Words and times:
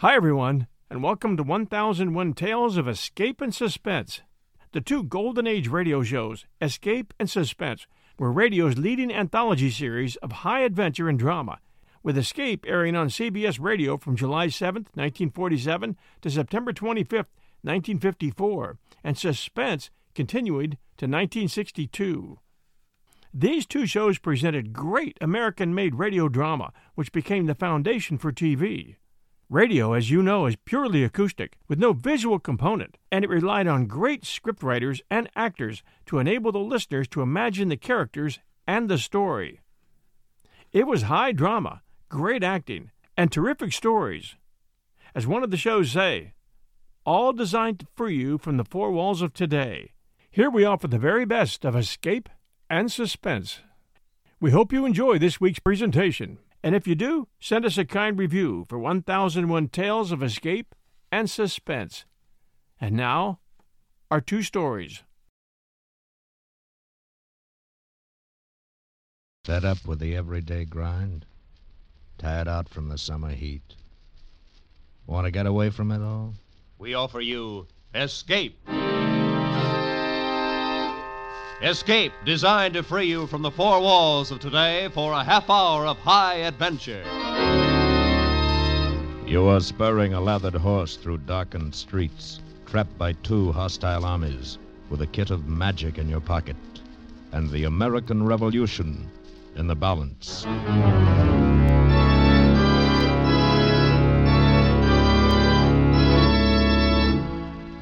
Hi, 0.00 0.14
everyone, 0.14 0.66
and 0.90 1.02
welcome 1.02 1.38
to 1.38 1.42
1001 1.42 2.34
Tales 2.34 2.76
of 2.76 2.86
Escape 2.86 3.40
and 3.40 3.54
Suspense, 3.54 4.20
the 4.72 4.82
two 4.82 5.02
Golden 5.02 5.46
Age 5.46 5.68
radio 5.68 6.02
shows, 6.02 6.44
Escape 6.60 7.14
and 7.18 7.30
Suspense, 7.30 7.86
were 8.18 8.30
radio's 8.30 8.76
leading 8.76 9.10
anthology 9.10 9.70
series 9.70 10.16
of 10.16 10.32
high 10.32 10.60
adventure 10.60 11.08
and 11.08 11.18
drama, 11.18 11.60
with 12.02 12.18
Escape 12.18 12.66
airing 12.68 12.94
on 12.94 13.08
CBS 13.08 13.58
Radio 13.58 13.96
from 13.96 14.16
July 14.16 14.48
7, 14.48 14.82
1947 14.92 15.96
to 16.20 16.30
September 16.30 16.74
25, 16.74 17.16
1954, 17.62 18.76
and 19.02 19.16
Suspense 19.16 19.88
continuing 20.14 20.72
to 20.98 21.06
1962. 21.06 22.38
These 23.32 23.64
two 23.64 23.86
shows 23.86 24.18
presented 24.18 24.74
great 24.74 25.16
American 25.22 25.74
made 25.74 25.94
radio 25.94 26.28
drama, 26.28 26.74
which 26.96 27.12
became 27.12 27.46
the 27.46 27.54
foundation 27.54 28.18
for 28.18 28.30
TV. 28.30 28.96
Radio, 29.48 29.92
as 29.92 30.10
you 30.10 30.24
know, 30.24 30.46
is 30.46 30.56
purely 30.64 31.04
acoustic, 31.04 31.56
with 31.68 31.78
no 31.78 31.92
visual 31.92 32.40
component, 32.40 32.98
and 33.12 33.24
it 33.24 33.30
relied 33.30 33.68
on 33.68 33.86
great 33.86 34.24
scriptwriters 34.24 35.00
and 35.08 35.30
actors 35.36 35.84
to 36.06 36.18
enable 36.18 36.50
the 36.50 36.58
listeners 36.58 37.06
to 37.06 37.22
imagine 37.22 37.68
the 37.68 37.76
characters 37.76 38.40
and 38.66 38.88
the 38.88 38.98
story. 38.98 39.60
It 40.72 40.88
was 40.88 41.02
high 41.02 41.30
drama, 41.30 41.82
great 42.08 42.42
acting, 42.42 42.90
and 43.16 43.30
terrific 43.30 43.72
stories. 43.72 44.34
As 45.14 45.28
one 45.28 45.44
of 45.44 45.52
the 45.52 45.56
shows 45.56 45.92
say, 45.92 46.32
all 47.04 47.32
designed 47.32 47.78
to 47.78 47.86
free 47.94 48.16
you 48.16 48.38
from 48.38 48.56
the 48.56 48.64
four 48.64 48.90
walls 48.90 49.22
of 49.22 49.32
today. 49.32 49.92
Here 50.28 50.50
we 50.50 50.64
offer 50.64 50.88
the 50.88 50.98
very 50.98 51.24
best 51.24 51.64
of 51.64 51.76
escape 51.76 52.28
and 52.68 52.90
suspense. 52.90 53.60
We 54.40 54.50
hope 54.50 54.72
you 54.72 54.84
enjoy 54.84 55.18
this 55.18 55.40
week's 55.40 55.60
presentation. 55.60 56.38
And 56.66 56.74
if 56.74 56.88
you 56.88 56.96
do, 56.96 57.28
send 57.38 57.64
us 57.64 57.78
a 57.78 57.84
kind 57.84 58.18
review 58.18 58.66
for 58.68 58.76
1001 58.76 59.68
Tales 59.68 60.10
of 60.10 60.20
Escape 60.20 60.74
and 61.12 61.30
Suspense. 61.30 62.06
And 62.80 62.96
now, 62.96 63.38
our 64.10 64.20
two 64.20 64.42
stories. 64.42 65.04
Fed 69.44 69.64
up 69.64 69.86
with 69.86 70.00
the 70.00 70.16
everyday 70.16 70.64
grind? 70.64 71.24
Tired 72.18 72.48
out 72.48 72.68
from 72.68 72.88
the 72.88 72.98
summer 72.98 73.30
heat? 73.30 73.76
Want 75.06 75.26
to 75.26 75.30
get 75.30 75.46
away 75.46 75.70
from 75.70 75.92
it 75.92 76.02
all? 76.02 76.34
We 76.80 76.94
offer 76.94 77.20
you 77.20 77.68
Escape. 77.94 78.58
Escape, 81.62 82.12
designed 82.26 82.74
to 82.74 82.82
free 82.82 83.06
you 83.06 83.26
from 83.26 83.40
the 83.40 83.50
four 83.50 83.80
walls 83.80 84.30
of 84.30 84.38
today 84.40 84.90
for 84.92 85.14
a 85.14 85.24
half 85.24 85.48
hour 85.48 85.86
of 85.86 85.96
high 85.98 86.34
adventure. 86.34 87.02
You 89.26 89.46
are 89.46 89.60
spurring 89.60 90.12
a 90.12 90.20
lathered 90.20 90.54
horse 90.54 90.96
through 90.96 91.18
darkened 91.18 91.74
streets, 91.74 92.40
trapped 92.66 92.96
by 92.98 93.12
two 93.12 93.52
hostile 93.52 94.04
armies, 94.04 94.58
with 94.90 95.00
a 95.00 95.06
kit 95.06 95.30
of 95.30 95.48
magic 95.48 95.96
in 95.96 96.10
your 96.10 96.20
pocket, 96.20 96.56
and 97.32 97.50
the 97.50 97.64
American 97.64 98.26
Revolution 98.26 99.10
in 99.56 99.66
the 99.66 99.74
balance. 99.74 100.44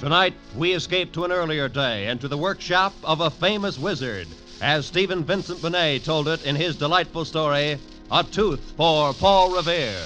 Tonight, 0.05 0.35
we 0.55 0.75
escape 0.75 1.15
to 1.15 1.25
an 1.25 1.33
earlier 1.33 1.67
day 1.67 2.09
and 2.09 2.21
to 2.21 2.29
the 2.29 2.37
workshop 2.37 2.93
of 3.05 3.23
a 3.23 3.31
famous 3.31 3.79
wizard, 3.79 4.29
as 4.61 4.85
Stephen 4.85 5.25
Vincent 5.25 5.63
Benet 5.63 6.01
told 6.01 6.29
it 6.29 6.45
in 6.45 6.55
his 6.55 6.77
delightful 6.77 7.25
story, 7.25 7.79
A 8.11 8.23
Tooth 8.23 8.75
for 8.77 9.15
Paul 9.15 9.53
Revere. 9.57 9.97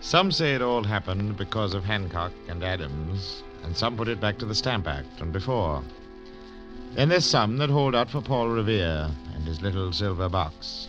Some 0.00 0.30
say 0.30 0.54
it 0.54 0.62
all 0.62 0.84
happened 0.84 1.36
because 1.36 1.74
of 1.74 1.84
Hancock 1.84 2.30
and 2.48 2.62
Adams, 2.62 3.42
and 3.64 3.76
some 3.76 3.96
put 3.96 4.06
it 4.06 4.20
back 4.20 4.38
to 4.38 4.46
the 4.46 4.54
Stamp 4.54 4.86
Act 4.86 5.20
and 5.20 5.32
before. 5.32 5.82
Then 6.92 7.08
there's 7.08 7.24
some 7.24 7.56
that 7.56 7.70
hold 7.70 7.96
out 7.96 8.08
for 8.08 8.20
Paul 8.20 8.50
Revere 8.50 9.10
and 9.34 9.44
his 9.44 9.60
little 9.62 9.92
silver 9.92 10.28
box. 10.28 10.86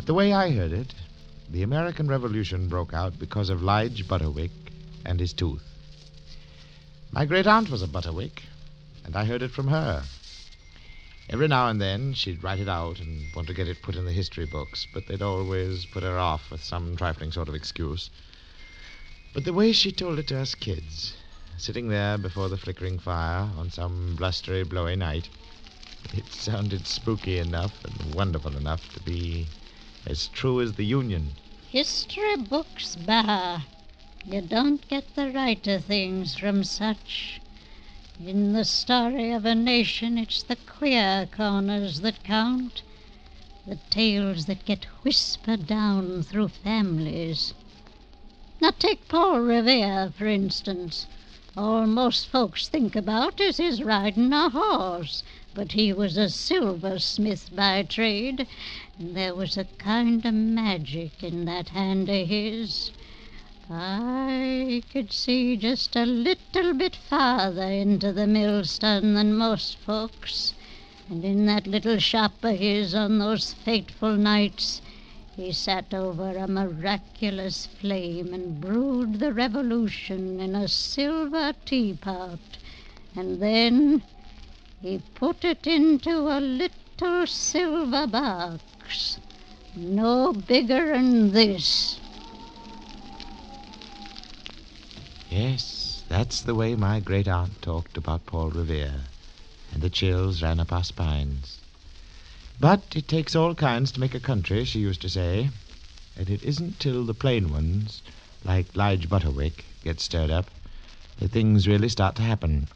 But 0.00 0.06
the 0.06 0.14
way 0.14 0.32
I 0.32 0.52
heard 0.52 0.72
it, 0.72 0.94
the 1.46 1.62
American 1.62 2.08
Revolution 2.08 2.70
broke 2.70 2.94
out 2.94 3.18
because 3.18 3.50
of 3.50 3.62
Lige 3.62 4.08
Butterwick 4.08 4.72
and 5.04 5.20
his 5.20 5.34
tooth. 5.34 5.62
My 7.12 7.26
great 7.26 7.46
aunt 7.46 7.68
was 7.68 7.82
a 7.82 7.86
Butterwick, 7.86 8.44
and 9.04 9.14
I 9.14 9.26
heard 9.26 9.42
it 9.42 9.50
from 9.50 9.68
her. 9.68 10.04
Every 11.28 11.48
now 11.48 11.68
and 11.68 11.82
then 11.82 12.14
she'd 12.14 12.42
write 12.42 12.60
it 12.60 12.66
out 12.66 12.98
and 12.98 13.26
want 13.34 13.46
to 13.48 13.52
get 13.52 13.68
it 13.68 13.82
put 13.82 13.94
in 13.94 14.06
the 14.06 14.12
history 14.12 14.46
books, 14.46 14.86
but 14.90 15.06
they'd 15.06 15.20
always 15.20 15.84
put 15.84 16.02
her 16.02 16.18
off 16.18 16.50
with 16.50 16.64
some 16.64 16.96
trifling 16.96 17.30
sort 17.30 17.50
of 17.50 17.54
excuse. 17.54 18.08
But 19.34 19.44
the 19.44 19.52
way 19.52 19.70
she 19.70 19.92
told 19.92 20.18
it 20.18 20.28
to 20.28 20.38
us 20.40 20.54
kids, 20.54 21.12
sitting 21.58 21.90
there 21.90 22.16
before 22.16 22.48
the 22.48 22.56
flickering 22.56 22.98
fire 22.98 23.50
on 23.58 23.70
some 23.70 24.16
blustery, 24.16 24.64
blowy 24.64 24.96
night, 24.96 25.28
it 26.14 26.32
sounded 26.32 26.86
spooky 26.86 27.36
enough 27.36 27.84
and 27.84 28.14
wonderful 28.14 28.56
enough 28.56 28.90
to 28.94 29.00
be 29.02 29.46
as 30.06 30.28
true 30.28 30.60
as 30.60 30.74
the 30.74 30.84
Union. 30.84 31.28
History 31.68 32.36
books, 32.36 32.96
bah! 32.96 33.62
You 34.24 34.40
don't 34.40 34.86
get 34.88 35.14
the 35.14 35.30
right 35.30 35.66
of 35.66 35.84
things 35.84 36.36
from 36.36 36.64
such. 36.64 37.40
In 38.24 38.52
the 38.52 38.64
story 38.64 39.32
of 39.32 39.44
a 39.44 39.54
nation, 39.54 40.18
it's 40.18 40.42
the 40.42 40.56
queer 40.56 41.28
corners 41.30 42.00
that 42.00 42.22
count, 42.22 42.82
the 43.66 43.78
tales 43.88 44.46
that 44.46 44.64
get 44.64 44.84
whispered 45.02 45.66
down 45.66 46.22
through 46.22 46.48
families. 46.48 47.54
Now, 48.60 48.72
take 48.78 49.08
Paul 49.08 49.40
Revere, 49.40 50.12
for 50.16 50.26
instance. 50.26 51.06
All 51.56 51.86
most 51.86 52.26
folks 52.26 52.68
think 52.68 52.94
about 52.94 53.40
is 53.40 53.56
his 53.56 53.82
riding 53.82 54.32
a 54.32 54.50
horse, 54.50 55.22
but 55.54 55.72
he 55.72 55.92
was 55.92 56.16
a 56.16 56.28
silversmith 56.28 57.50
by 57.54 57.82
trade, 57.82 58.46
there 59.02 59.34
was 59.34 59.56
a 59.56 59.64
kind 59.78 60.26
of 60.26 60.34
magic 60.34 61.22
in 61.22 61.46
that 61.46 61.70
hand 61.70 62.06
of 62.10 62.28
his. 62.28 62.90
I 63.70 64.82
could 64.92 65.10
see 65.10 65.56
just 65.56 65.96
a 65.96 66.04
little 66.04 66.74
bit 66.74 66.96
farther 66.96 67.62
into 67.62 68.12
the 68.12 68.26
millstone 68.26 69.14
than 69.14 69.34
most 69.34 69.78
folks, 69.78 70.52
and 71.08 71.24
in 71.24 71.46
that 71.46 71.66
little 71.66 71.96
shop 71.96 72.44
of 72.44 72.58
his 72.58 72.94
on 72.94 73.18
those 73.18 73.54
fateful 73.54 74.16
nights 74.16 74.82
he 75.34 75.50
sat 75.50 75.94
over 75.94 76.36
a 76.36 76.46
miraculous 76.46 77.64
flame 77.64 78.34
and 78.34 78.60
brewed 78.60 79.18
the 79.18 79.32
revolution 79.32 80.38
in 80.40 80.54
a 80.54 80.68
silver 80.68 81.54
teapot, 81.64 82.38
and 83.16 83.40
then 83.40 84.02
he 84.82 85.00
put 85.14 85.42
it 85.42 85.66
into 85.66 86.28
a 86.28 86.38
little 86.38 87.26
silver 87.26 88.06
box, 88.90 89.18
no 89.76 90.32
bigger'n 90.32 91.30
this. 91.32 92.00
Yes, 95.30 96.02
that's 96.08 96.40
the 96.40 96.56
way 96.56 96.74
my 96.74 96.98
great 96.98 97.28
aunt 97.28 97.62
talked 97.62 97.96
about 97.96 98.26
Paul 98.26 98.50
Revere, 98.50 99.02
and 99.72 99.80
the 99.80 99.90
chills 99.90 100.42
ran 100.42 100.58
up 100.58 100.72
our 100.72 100.82
spines. 100.82 101.60
But 102.58 102.82
it 102.96 103.06
takes 103.06 103.36
all 103.36 103.54
kinds 103.54 103.92
to 103.92 104.00
make 104.00 104.14
a 104.14 104.20
country, 104.20 104.64
she 104.64 104.80
used 104.80 105.02
to 105.02 105.08
say. 105.08 105.50
And 106.16 106.28
it 106.28 106.42
isn't 106.42 106.80
till 106.80 107.04
the 107.04 107.14
plain 107.14 107.52
ones, 107.52 108.02
like 108.44 108.74
Lige 108.74 109.08
Butterwick, 109.08 109.64
get 109.84 110.00
stirred 110.00 110.30
up, 110.30 110.50
that 111.20 111.30
things 111.30 111.68
really 111.68 111.88
start 111.88 112.16
to 112.16 112.22
happen. 112.22 112.66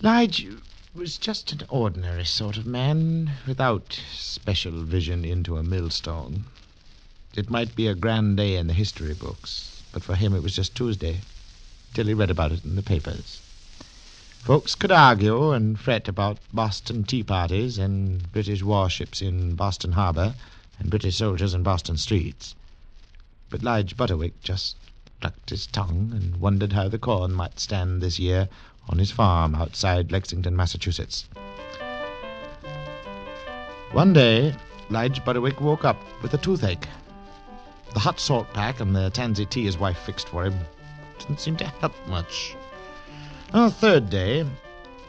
Lige 0.00 0.46
was 0.94 1.18
just 1.18 1.52
an 1.52 1.60
ordinary 1.68 2.24
sort 2.24 2.56
of 2.56 2.64
man, 2.64 3.32
without 3.46 4.00
special 4.10 4.84
vision 4.84 5.22
into 5.22 5.58
a 5.58 5.62
millstone. 5.62 6.44
It 7.34 7.50
might 7.50 7.76
be 7.76 7.86
a 7.86 7.94
grand 7.94 8.38
day 8.38 8.56
in 8.56 8.68
the 8.68 8.72
history 8.72 9.12
books, 9.12 9.82
but 9.92 10.02
for 10.02 10.14
him 10.14 10.34
it 10.34 10.42
was 10.42 10.56
just 10.56 10.74
Tuesday, 10.74 11.20
till 11.92 12.06
he 12.06 12.14
read 12.14 12.30
about 12.30 12.52
it 12.52 12.64
in 12.64 12.74
the 12.74 12.82
papers. 12.82 13.40
Folks 14.38 14.74
could 14.74 14.90
argue 14.90 15.52
and 15.52 15.78
fret 15.78 16.08
about 16.08 16.38
Boston 16.54 17.04
tea 17.04 17.22
parties 17.22 17.76
and 17.76 18.32
British 18.32 18.62
warships 18.62 19.20
in 19.20 19.56
Boston 19.56 19.92
Harbor 19.92 20.34
and 20.78 20.88
British 20.88 21.16
soldiers 21.16 21.52
in 21.52 21.62
Boston 21.62 21.98
streets. 21.98 22.54
But 23.50 23.62
Lige 23.62 23.94
Butterwick 23.94 24.42
just 24.42 24.76
clucked 25.20 25.50
his 25.50 25.66
tongue 25.66 26.12
and 26.14 26.40
wondered 26.40 26.72
how 26.72 26.88
the 26.88 26.98
corn 26.98 27.34
might 27.34 27.60
stand 27.60 28.00
this 28.00 28.18
year 28.18 28.48
on 28.88 28.98
his 28.98 29.10
farm 29.10 29.54
outside 29.54 30.12
Lexington, 30.12 30.56
Massachusetts. 30.56 31.28
One 33.92 34.12
day, 34.12 34.54
Lige 34.90 35.24
Butterwick 35.24 35.60
woke 35.60 35.84
up 35.84 36.00
with 36.22 36.34
a 36.34 36.38
toothache. 36.38 36.88
The 37.94 38.00
hot 38.00 38.20
salt 38.20 38.52
pack 38.52 38.80
and 38.80 38.94
the 38.94 39.10
tansy 39.10 39.46
tea 39.46 39.64
his 39.64 39.78
wife 39.78 39.98
fixed 39.98 40.28
for 40.28 40.44
him 40.44 40.54
didn't 41.18 41.40
seem 41.40 41.56
to 41.56 41.66
help 41.66 41.94
much. 42.06 42.54
On 43.52 43.64
the 43.64 43.74
third 43.74 44.10
day, 44.10 44.44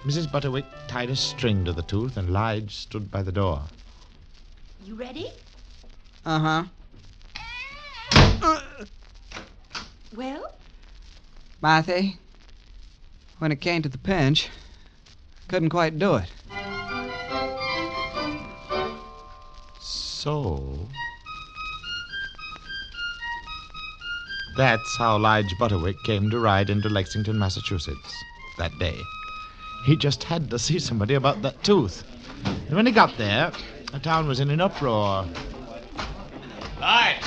Mrs. 0.05 0.31
Butterwick 0.31 0.65
tied 0.87 1.09
a 1.09 1.15
string 1.15 1.65
to 1.65 1.73
the 1.73 1.81
tooth, 1.81 2.15
and 2.15 2.31
Lige 2.31 2.71
stood 2.71 3.11
by 3.11 3.21
the 3.21 3.31
door. 3.31 3.61
You 4.85 4.95
ready? 4.95 5.29
Uh 6.25 6.39
huh. 6.39 6.63
Well, 10.15 10.53
Marthy, 11.61 12.17
when 13.39 13.51
it 13.51 13.61
came 13.61 13.81
to 13.81 13.89
the 13.89 13.97
pinch, 13.97 14.49
couldn't 15.47 15.69
quite 15.69 15.97
do 15.97 16.15
it. 16.15 16.31
So. 19.79 20.87
That's 24.57 24.97
how 24.97 25.17
Lige 25.17 25.55
Butterwick 25.57 26.03
came 26.03 26.29
to 26.29 26.39
ride 26.39 26.69
into 26.69 26.89
Lexington, 26.89 27.39
Massachusetts 27.39 28.13
that 28.57 28.77
day. 28.77 28.97
He 29.85 29.95
just 29.95 30.23
had 30.25 30.49
to 30.49 30.59
see 30.59 30.79
somebody 30.79 31.13
about 31.13 31.41
that 31.43 31.63
tooth. 31.63 32.03
And 32.45 32.75
when 32.75 32.85
he 32.85 32.91
got 32.91 33.17
there, 33.17 33.51
the 33.93 33.99
town 33.99 34.27
was 34.27 34.41
in 34.41 34.49
an 34.49 34.59
uproar. 34.59 35.25
Lige! 36.81 37.23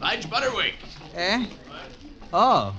Lige 0.00 0.26
Butterwick! 0.28 0.74
Eh? 1.14 1.46
Oh, 2.32 2.74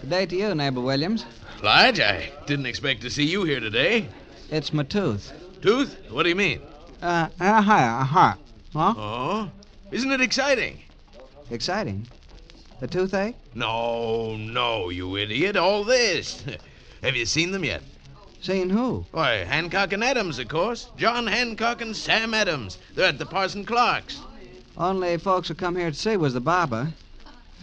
good 0.00 0.10
day 0.10 0.26
to 0.26 0.36
you, 0.36 0.54
neighbor 0.54 0.80
Williams. 0.80 1.24
Lige, 1.64 2.00
I 2.00 2.30
didn't 2.44 2.66
expect 2.66 3.00
to 3.00 3.10
see 3.10 3.24
you 3.24 3.44
here 3.44 3.58
today. 3.58 4.06
It's 4.50 4.74
my 4.74 4.82
tooth. 4.82 5.32
Tooth? 5.62 5.96
What 6.10 6.24
do 6.24 6.28
you 6.28 6.34
mean? 6.34 6.60
Uh, 7.00 7.28
uh 7.40 7.62
huh, 7.62 7.72
uh 7.72 8.04
huh. 8.04 8.34
Huh? 8.74 8.94
Oh? 8.98 9.50
Isn't 9.90 10.12
it 10.12 10.20
exciting? 10.20 10.78
Exciting. 11.50 12.06
The 12.80 12.86
toothache? 12.86 13.36
No, 13.54 14.36
no, 14.36 14.90
you 14.90 15.16
idiot. 15.16 15.56
All 15.56 15.84
this. 15.84 16.44
Have 17.02 17.16
you 17.16 17.24
seen 17.24 17.50
them 17.50 17.64
yet? 17.64 17.82
Seen 18.42 18.68
who? 18.68 19.06
Why, 19.12 19.36
Hancock 19.36 19.94
and 19.94 20.04
Adams, 20.04 20.38
of 20.38 20.48
course. 20.48 20.90
John 20.98 21.26
Hancock 21.26 21.80
and 21.80 21.96
Sam 21.96 22.34
Adams. 22.34 22.76
They're 22.94 23.08
at 23.08 23.18
the 23.18 23.24
Parson 23.24 23.64
Clark's. 23.64 24.20
Only 24.76 25.16
folks 25.16 25.48
who 25.48 25.54
come 25.54 25.76
here 25.76 25.90
to 25.90 25.96
see 25.96 26.18
was 26.18 26.34
the 26.34 26.42
barber. 26.42 26.92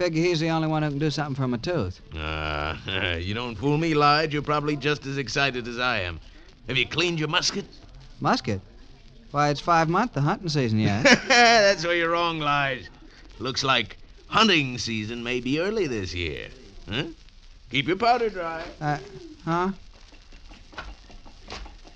Figure 0.02 0.24
he's 0.24 0.40
the 0.40 0.50
only 0.50 0.68
one 0.68 0.82
who 0.82 0.90
can 0.90 0.98
do 0.98 1.12
something 1.12 1.36
for 1.36 1.48
my 1.48 1.58
tooth. 1.58 2.02
Ah, 2.16 2.76
you 3.18 3.36
don't 3.36 3.54
fool 3.54 3.78
me, 3.78 3.94
Lige. 3.94 4.34
You're 4.34 4.42
probably 4.42 4.76
just 4.76 5.06
as 5.06 5.20
excited 5.20 5.68
as 5.68 5.78
I 5.78 6.00
am. 6.00 6.20
Have 6.68 6.76
you 6.76 6.88
cleaned 6.88 7.20
your 7.20 7.28
musket? 7.28 7.66
Musket? 8.20 8.62
Why, 9.30 9.50
it's 9.50 9.60
five 9.60 9.90
month 9.90 10.14
the 10.14 10.22
hunting 10.22 10.50
season 10.50 10.80
yet. 10.90 11.04
That's 11.28 11.86
where 11.86 11.96
you're 11.96 12.10
wrong, 12.10 12.40
Lige. 12.40 12.90
Looks 13.38 13.64
like 13.64 13.98
hunting 14.26 14.80
season 14.80 15.22
may 15.22 15.40
be 15.40 15.60
early 15.60 15.86
this 15.86 16.16
year. 16.16 16.48
Huh? 16.90 17.04
Keep 17.70 17.88
your 17.88 17.98
powder 17.98 18.32
dry. 18.32 18.64
uh, 18.82 18.98
huh? 19.46 19.70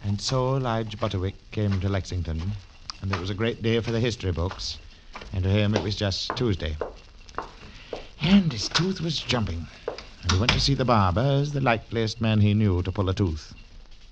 And 0.03 0.21
so 0.21 0.51
Lige 0.59 0.95
Butterwick 0.99 1.33
came 1.49 1.79
to 1.79 1.89
Lexington, 1.89 2.39
and 3.01 3.11
it 3.11 3.19
was 3.19 3.31
a 3.31 3.33
great 3.33 3.63
day 3.63 3.79
for 3.79 3.91
the 3.91 3.99
history 3.99 4.31
books, 4.31 4.77
and 5.33 5.43
to 5.43 5.49
him 5.49 5.73
it 5.73 5.81
was 5.81 5.95
just 5.95 6.35
Tuesday. 6.35 6.77
And 8.21 8.51
his 8.51 8.69
tooth 8.69 9.01
was 9.01 9.19
jumping, 9.19 9.67
and 10.21 10.31
he 10.31 10.39
went 10.39 10.51
to 10.53 10.59
see 10.59 10.73
the 10.73 10.85
barber 10.85 11.21
as 11.21 11.51
the 11.51 11.61
likeliest 11.61 12.21
man 12.21 12.41
he 12.41 12.53
knew 12.53 12.81
to 12.83 12.91
pull 12.91 13.09
a 13.09 13.13
tooth. 13.13 13.53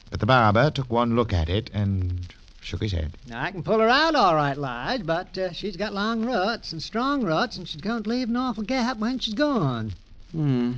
But 0.09 0.19
the 0.19 0.25
barber 0.25 0.69
took 0.69 0.91
one 0.91 1.15
look 1.15 1.33
at 1.33 1.49
it 1.49 1.69
and 1.73 2.33
shook 2.61 2.81
his 2.81 2.91
head. 2.91 3.13
Now, 3.27 3.43
I 3.43 3.51
can 3.51 3.63
pull 3.63 3.79
her 3.79 3.89
out 3.89 4.15
all 4.15 4.35
right, 4.35 4.57
Lige, 4.57 5.05
but 5.05 5.37
uh, 5.37 5.51
she's 5.51 5.75
got 5.75 5.93
long 5.93 6.25
roots 6.25 6.71
and 6.71 6.81
strong 6.81 7.23
roots, 7.23 7.57
and 7.57 7.67
she's 7.67 7.81
going 7.81 8.03
to 8.03 8.09
leave 8.09 8.29
an 8.29 8.35
awful 8.35 8.63
gap 8.63 8.97
when 8.97 9.19
she's 9.19 9.33
gone. 9.33 9.93
Hmm. 10.31 10.73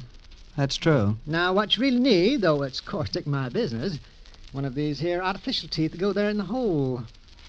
That's 0.55 0.77
true. 0.77 1.17
Now, 1.25 1.53
what 1.53 1.75
you 1.75 1.81
really 1.81 1.99
need, 1.99 2.41
though 2.41 2.63
it's 2.63 2.79
caustic 2.79 3.27
my 3.27 3.49
business, 3.49 3.99
one 4.53 4.63
of 4.63 4.73
these 4.73 4.99
here 4.99 5.21
artificial 5.21 5.67
teeth 5.67 5.91
that 5.91 5.97
go 5.99 6.13
there 6.13 6.29
in 6.29 6.37
the 6.37 6.45
hole. 6.45 7.03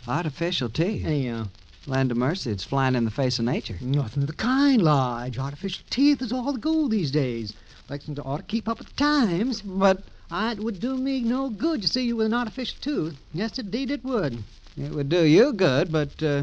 Artificial 0.08 0.69
teeth. 0.69 1.06
Yeah. 1.06 1.44
Land 1.88 2.10
of 2.10 2.16
mercy, 2.16 2.50
it's 2.50 2.64
flying 2.64 2.96
in 2.96 3.04
the 3.04 3.12
face 3.12 3.38
of 3.38 3.44
nature. 3.44 3.76
Nothing 3.80 4.24
of 4.24 4.26
the 4.26 4.32
kind, 4.32 4.82
Lige. 4.82 5.38
Artificial 5.38 5.84
teeth 5.88 6.20
is 6.20 6.32
all 6.32 6.52
the 6.52 6.58
go 6.58 6.88
these 6.88 7.12
days. 7.12 7.52
Lexington 7.88 8.24
ought 8.26 8.38
to 8.38 8.42
keep 8.42 8.68
up 8.68 8.78
with 8.78 8.88
the 8.88 8.94
times. 8.94 9.62
But 9.62 10.02
I, 10.28 10.52
it 10.52 10.58
would 10.58 10.80
do 10.80 10.96
me 10.96 11.20
no 11.20 11.48
good 11.48 11.82
to 11.82 11.88
see 11.88 12.02
you 12.02 12.16
with 12.16 12.26
an 12.26 12.34
artificial 12.34 12.78
tooth. 12.80 13.16
Yes, 13.32 13.60
indeed 13.60 13.92
it 13.92 14.04
would. 14.04 14.42
it 14.76 14.90
would 14.90 15.08
do 15.08 15.24
you 15.24 15.52
good, 15.52 15.92
but 15.92 16.20
uh, 16.24 16.42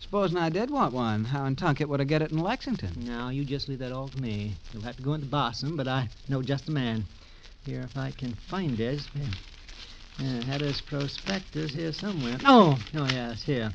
supposing 0.00 0.38
I 0.38 0.48
did 0.48 0.70
want 0.70 0.94
one, 0.94 1.24
how 1.24 1.44
in 1.44 1.54
Tunket 1.54 1.88
would 1.88 2.00
I 2.00 2.04
get 2.04 2.22
it 2.22 2.32
in 2.32 2.38
Lexington? 2.38 2.94
Now, 3.04 3.28
you 3.28 3.44
just 3.44 3.68
leave 3.68 3.80
that 3.80 3.92
all 3.92 4.08
to 4.08 4.22
me. 4.22 4.54
You'll 4.72 4.84
have 4.84 4.96
to 4.96 5.02
go 5.02 5.12
into 5.12 5.26
Boston, 5.26 5.76
but 5.76 5.86
I 5.86 6.08
know 6.30 6.40
just 6.40 6.64
the 6.64 6.72
man. 6.72 7.04
Here, 7.66 7.82
if 7.82 7.94
I 7.96 8.10
can 8.10 8.32
find 8.48 8.80
it. 8.80 9.06
Yeah. 9.14 9.24
Yeah, 10.18 10.44
had 10.44 10.60
his 10.62 10.80
prospectus 10.80 11.72
here 11.74 11.92
somewhere. 11.92 12.38
Oh, 12.44 12.78
oh 12.94 13.06
yes, 13.06 13.42
here. 13.42 13.72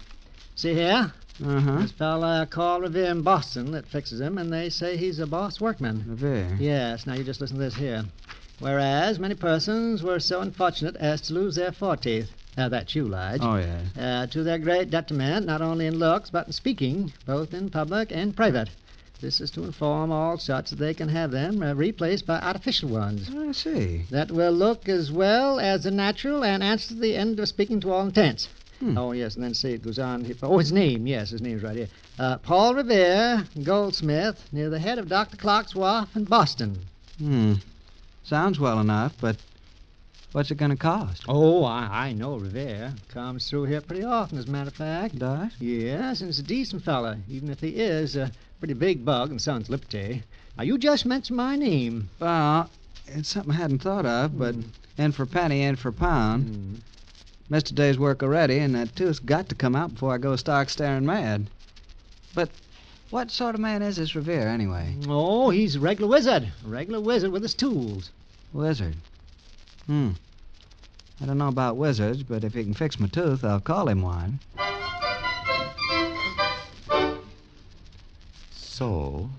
See 0.57 0.73
here? 0.73 1.13
Uh-huh. 1.45 1.81
This 1.81 1.91
fella 1.91 2.47
called 2.49 2.81
Revere 2.81 3.11
in 3.11 3.21
Boston 3.21 3.69
that 3.73 3.85
fixes 3.85 4.19
him, 4.19 4.39
and 4.39 4.51
they 4.51 4.69
say 4.69 4.97
he's 4.97 5.19
a 5.19 5.27
boss 5.27 5.61
workman. 5.61 6.03
Revere. 6.07 6.57
Yes, 6.59 7.05
now 7.05 7.13
you 7.13 7.23
just 7.23 7.39
listen 7.39 7.57
to 7.57 7.63
this 7.63 7.75
here. 7.75 8.03
Whereas 8.57 9.19
many 9.19 9.35
persons 9.35 10.01
were 10.01 10.19
so 10.19 10.41
unfortunate 10.41 10.95
as 10.95 11.21
to 11.21 11.35
lose 11.35 11.53
their 11.53 11.71
foreteeth. 11.71 12.31
Now 12.57 12.69
that's 12.69 12.95
you, 12.95 13.05
Lige. 13.07 13.41
Oh, 13.43 13.57
yeah. 13.57 13.81
Uh, 13.95 14.25
to 14.25 14.41
their 14.41 14.57
great 14.57 14.89
detriment, 14.89 15.45
not 15.45 15.61
only 15.61 15.85
in 15.85 15.99
looks, 15.99 16.31
but 16.31 16.47
in 16.47 16.53
speaking, 16.53 17.13
both 17.27 17.53
in 17.53 17.69
public 17.69 18.11
and 18.11 18.35
private. 18.35 18.69
This 19.21 19.39
is 19.39 19.51
to 19.51 19.63
inform 19.63 20.11
all 20.11 20.39
such 20.39 20.71
that 20.71 20.79
they 20.79 20.95
can 20.95 21.09
have 21.09 21.29
them 21.29 21.61
uh, 21.61 21.75
replaced 21.75 22.25
by 22.25 22.39
artificial 22.39 22.89
ones 22.89 23.29
I 23.31 23.51
see. 23.51 24.05
that 24.09 24.31
will 24.31 24.53
look 24.53 24.89
as 24.89 25.11
well 25.11 25.59
as 25.59 25.83
the 25.83 25.91
natural 25.91 26.43
and 26.43 26.63
answer 26.63 26.95
the 26.95 27.15
end 27.15 27.39
of 27.39 27.47
speaking 27.47 27.79
to 27.81 27.91
all 27.91 28.07
intents. 28.07 28.47
Hmm. 28.79 28.97
Oh, 28.97 29.11
yes, 29.11 29.35
and 29.35 29.43
then 29.43 29.53
see, 29.53 29.73
it 29.73 29.83
goes 29.83 29.97
on. 29.97 30.31
Oh, 30.43 30.59
his 30.59 30.71
name, 30.71 31.07
yes, 31.07 31.31
his 31.31 31.41
name's 31.41 31.63
right 31.63 31.75
here. 31.75 31.87
Uh, 32.19 32.37
Paul 32.37 32.75
Revere, 32.75 33.43
goldsmith, 33.63 34.47
near 34.51 34.69
the 34.69 34.79
head 34.79 34.99
of 34.99 35.09
Dr. 35.09 35.37
Clark's 35.37 35.73
wharf 35.75 36.15
in 36.15 36.25
Boston. 36.25 36.79
Hmm. 37.17 37.53
Sounds 38.23 38.59
well 38.59 38.79
enough, 38.79 39.13
but 39.19 39.37
what's 40.31 40.51
it 40.51 40.57
going 40.57 40.71
to 40.71 40.77
cost? 40.77 41.23
Oh, 41.27 41.63
I, 41.63 42.07
I 42.09 42.13
know 42.13 42.37
Revere. 42.37 42.93
Comes 43.09 43.49
through 43.49 43.65
here 43.65 43.81
pretty 43.81 44.03
often, 44.03 44.37
as 44.37 44.47
a 44.47 44.51
matter 44.51 44.67
of 44.67 44.75
fact. 44.75 45.17
Does? 45.17 45.51
Yes, 45.59 46.21
and 46.21 46.29
he's 46.29 46.39
a 46.39 46.43
decent 46.43 46.83
fella, 46.83 47.17
even 47.29 47.49
if 47.49 47.59
he 47.59 47.69
is 47.69 48.15
a 48.15 48.31
pretty 48.59 48.75
big 48.75 49.03
bug 49.03 49.31
in 49.31 49.39
Son's 49.39 49.69
Liberty. 49.69 50.23
Now, 50.57 50.63
you 50.63 50.77
just 50.77 51.05
mentioned 51.05 51.37
my 51.37 51.55
name. 51.55 52.09
Well, 52.19 52.69
it's 53.07 53.29
something 53.29 53.53
I 53.53 53.57
hadn't 53.57 53.81
thought 53.81 54.05
of, 54.05 54.37
but 54.37 54.55
in 54.97 55.11
for 55.13 55.25
penny, 55.25 55.63
in 55.63 55.77
for 55.77 55.91
pound. 55.91 56.47
Hmm. 56.47 56.75
Missed 57.49 57.71
a 57.71 57.73
day's 57.73 57.97
work 57.97 58.23
already, 58.23 58.59
and 58.59 58.75
that 58.75 58.95
tooth's 58.95 59.19
got 59.19 59.47
to 59.49 59.55
come 59.55 59.75
out 59.75 59.93
before 59.93 60.13
I 60.13 60.17
go 60.17 60.35
stark 60.35 60.69
staring 60.69 61.05
mad. 61.05 61.49
But 62.35 62.49
what 63.09 63.31
sort 63.31 63.55
of 63.55 63.61
man 63.61 63.81
is 63.81 63.95
this 63.95 64.15
Revere, 64.15 64.49
anyway? 64.49 64.95
Oh, 65.07 65.49
he's 65.49 65.77
a 65.77 65.79
regular 65.79 66.09
wizard. 66.11 66.43
A 66.43 66.67
regular 66.67 66.99
wizard 66.99 67.31
with 67.31 67.43
his 67.43 67.53
tools. 67.53 68.11
Wizard. 68.51 68.97
Hmm. 69.85 70.11
I 71.21 71.25
don't 71.25 71.37
know 71.37 71.47
about 71.47 71.77
wizards, 71.77 72.23
but 72.23 72.43
if 72.43 72.53
he 72.53 72.63
can 72.63 72.73
fix 72.73 72.99
my 72.99 73.07
tooth, 73.07 73.45
I'll 73.45 73.61
call 73.61 73.87
him 73.87 74.01
one. 74.01 74.39
So. 78.51 79.29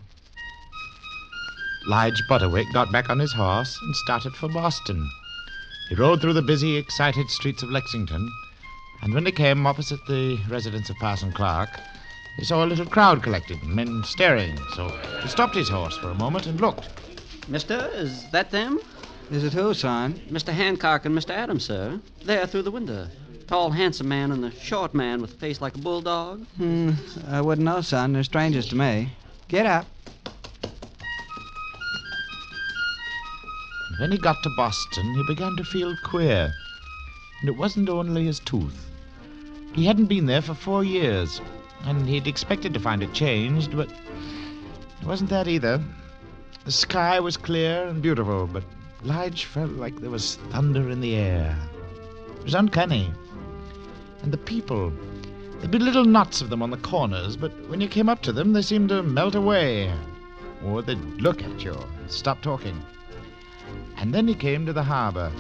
Lige 1.87 2.23
Butterwick 2.29 2.73
got 2.73 2.91
back 2.91 3.11
on 3.11 3.19
his 3.19 3.33
horse 3.33 3.79
and 3.83 3.95
started 3.97 4.33
for 4.35 4.49
Boston. 4.49 5.09
He 5.89 5.95
rode 5.95 6.21
through 6.21 6.35
the 6.35 6.43
busy, 6.43 6.77
excited 6.77 7.31
streets 7.31 7.63
of 7.63 7.71
Lexington, 7.71 8.31
And 9.03 9.15
when 9.15 9.25
he 9.25 9.33
came 9.33 9.67
opposite 9.67 10.05
the 10.07 10.39
residence 10.49 10.91
of 10.91 10.97
Parson 10.97 11.33
Clark, 11.33 11.71
he 12.37 12.45
saw 12.45 12.65
a 12.65 12.67
little 12.67 12.85
crowd 12.87 13.23
collected, 13.23 13.63
men 13.63 14.03
staring. 14.05 14.59
So 14.75 14.89
he 15.23 15.29
stopped 15.29 15.55
his 15.55 15.69
horse 15.69 15.97
for 15.97 16.11
a 16.11 16.15
moment 16.15 16.47
and 16.47 16.61
looked. 16.61 16.89
Mister, 17.49 17.91
is 17.95 18.31
that 18.33 18.51
them? 18.51 18.81
Is 19.31 19.45
it 19.45 19.53
who, 19.53 19.73
son? 19.73 20.21
Mr. 20.31 20.53
Hancock 20.53 21.07
and 21.07 21.17
Mr. 21.17 21.31
Adams, 21.31 21.65
sir. 21.65 22.01
There 22.25 22.47
through 22.47 22.63
the 22.63 22.71
window. 22.71 23.09
Tall, 23.47 23.71
handsome 23.71 24.09
man 24.09 24.31
and 24.31 24.45
the 24.45 24.51
short 24.51 24.95
man 24.95 25.23
with 25.23 25.33
a 25.33 25.37
face 25.39 25.61
like 25.61 25.75
a 25.75 25.79
bulldog. 25.79 26.45
Hmm, 26.59 26.93
I 27.29 27.41
wouldn't 27.41 27.65
know, 27.65 27.81
son. 27.81 28.13
They're 28.13 28.25
strangers 28.25 28.69
to 28.69 28.77
me. 28.77 29.13
Get 29.49 29.65
up. 29.65 29.87
When 33.99 34.13
he 34.13 34.19
got 34.19 34.45
to 34.45 34.51
Boston, 34.51 35.13
he 35.15 35.25
began 35.25 35.57
to 35.57 35.65
feel 35.65 35.97
queer. 35.97 36.55
And 37.41 37.49
it 37.49 37.57
wasn't 37.57 37.89
only 37.89 38.27
his 38.27 38.39
tooth. 38.39 38.89
He 39.73 39.87
hadn't 39.87 40.07
been 40.07 40.27
there 40.27 40.41
for 40.41 40.55
four 40.55 40.85
years, 40.85 41.41
and 41.83 42.09
he'd 42.09 42.29
expected 42.29 42.73
to 42.75 42.81
find 42.81 43.03
it 43.03 43.13
changed, 43.13 43.77
but 43.77 43.91
it 43.91 45.07
wasn't 45.07 45.31
that 45.31 45.49
either. 45.49 45.83
The 46.65 46.71
sky 46.71 47.19
was 47.19 47.37
clear 47.37 47.89
and 47.89 48.01
beautiful, 48.01 48.47
but 48.47 48.63
Lige 49.03 49.47
felt 49.47 49.73
like 49.73 50.01
there 50.01 50.11
was 50.11 50.37
thunder 50.51 50.91
in 50.91 51.01
the 51.01 51.17
air. 51.17 51.59
It 52.37 52.45
was 52.45 52.55
uncanny. 52.55 53.13
And 54.23 54.33
the 54.33 54.39
people, 54.39 54.93
there'd 55.59 55.73
be 55.73 55.81
little 55.81 56.05
knots 56.05 56.41
of 56.41 56.51
them 56.51 56.63
on 56.63 56.71
the 56.71 56.77
corners, 56.77 57.37
but 57.37 57.51
when 57.69 57.81
you 57.81 57.89
came 57.89 58.09
up 58.09 58.23
to 58.23 58.33
them, 58.33 58.53
they 58.53 58.63
seemed 58.63 58.91
to 58.91 59.03
melt 59.03 59.35
away. 59.35 59.93
Or 60.65 60.83
they'd 60.83 61.03
look 61.21 61.43
at 61.43 61.65
you 61.65 61.73
and 61.73 62.09
stop 62.09 62.43
talking. 62.43 62.81
And 63.99 64.15
then 64.15 64.29
he 64.29 64.35
came 64.35 64.65
to 64.65 64.73
the 64.73 64.83
harbor. 64.83 65.33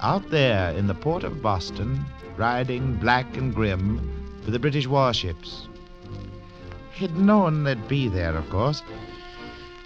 Out 0.00 0.28
there 0.30 0.70
in 0.72 0.86
the 0.86 0.94
port 0.94 1.24
of 1.24 1.40
Boston, 1.40 2.04
riding 2.36 2.96
black 2.96 3.36
and 3.36 3.54
grim 3.54 4.40
with 4.44 4.52
the 4.52 4.58
British 4.58 4.86
warships. 4.86 5.68
He'd 6.92 7.16
known 7.16 7.64
they'd 7.64 7.88
be 7.88 8.08
there, 8.08 8.36
of 8.36 8.50
course, 8.50 8.82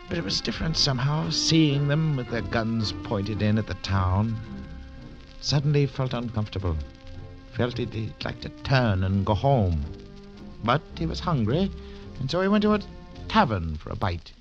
but 0.08 0.16
it 0.16 0.24
was 0.24 0.40
different 0.40 0.76
somehow, 0.76 1.30
seeing 1.30 1.88
them 1.88 2.16
with 2.16 2.28
their 2.28 2.42
guns 2.42 2.92
pointed 3.02 3.42
in 3.42 3.58
at 3.58 3.66
the 3.66 3.74
town. 3.74 4.36
Suddenly 5.40 5.80
he 5.80 5.86
felt 5.86 6.14
uncomfortable. 6.14 6.76
Felt 7.52 7.78
he'd 7.78 8.14
like 8.24 8.40
to 8.40 8.48
turn 8.48 9.04
and 9.04 9.26
go 9.26 9.34
home. 9.34 9.84
But 10.64 10.82
he 10.96 11.06
was 11.06 11.20
hungry, 11.20 11.70
and 12.18 12.30
so 12.30 12.40
he 12.40 12.48
went 12.48 12.62
to 12.62 12.74
a 12.74 12.80
tavern 13.28 13.76
for 13.76 13.90
a 13.90 13.96
bite. 13.96 14.32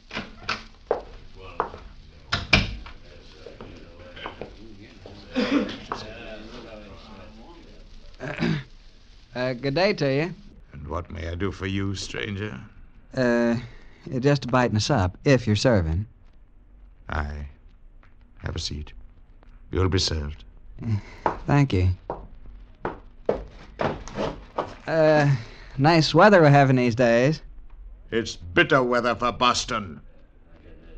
Uh, 9.36 9.54
good 9.54 9.74
day 9.74 9.94
to 9.94 10.14
you. 10.14 10.34
And 10.74 10.88
what 10.88 11.10
may 11.10 11.28
I 11.28 11.34
do 11.34 11.52
for 11.52 11.66
you, 11.66 11.96
stranger? 11.96 12.60
Uh, 13.16 13.56
just 14.20 14.46
a 14.46 14.48
bite 14.48 14.70
and 14.70 14.78
a 14.78 14.80
sup, 14.80 15.18
if 15.26 15.48
you're 15.48 15.56
serving. 15.56 16.06
Aye. 17.10 17.48
Have 18.44 18.56
a 18.56 18.60
seat. 18.60 18.94
You'll 19.72 19.90
be 19.90 19.98
served. 19.98 20.44
Thank 21.48 21.74
you. 21.74 21.90
Uh, 24.86 25.36
nice 25.80 26.14
weather 26.14 26.42
we're 26.42 26.50
having 26.50 26.76
these 26.76 26.94
days. 26.96 27.42
It's 28.12 28.36
bitter 28.36 28.84
weather 28.84 29.16
for 29.16 29.32
Boston. 29.32 30.00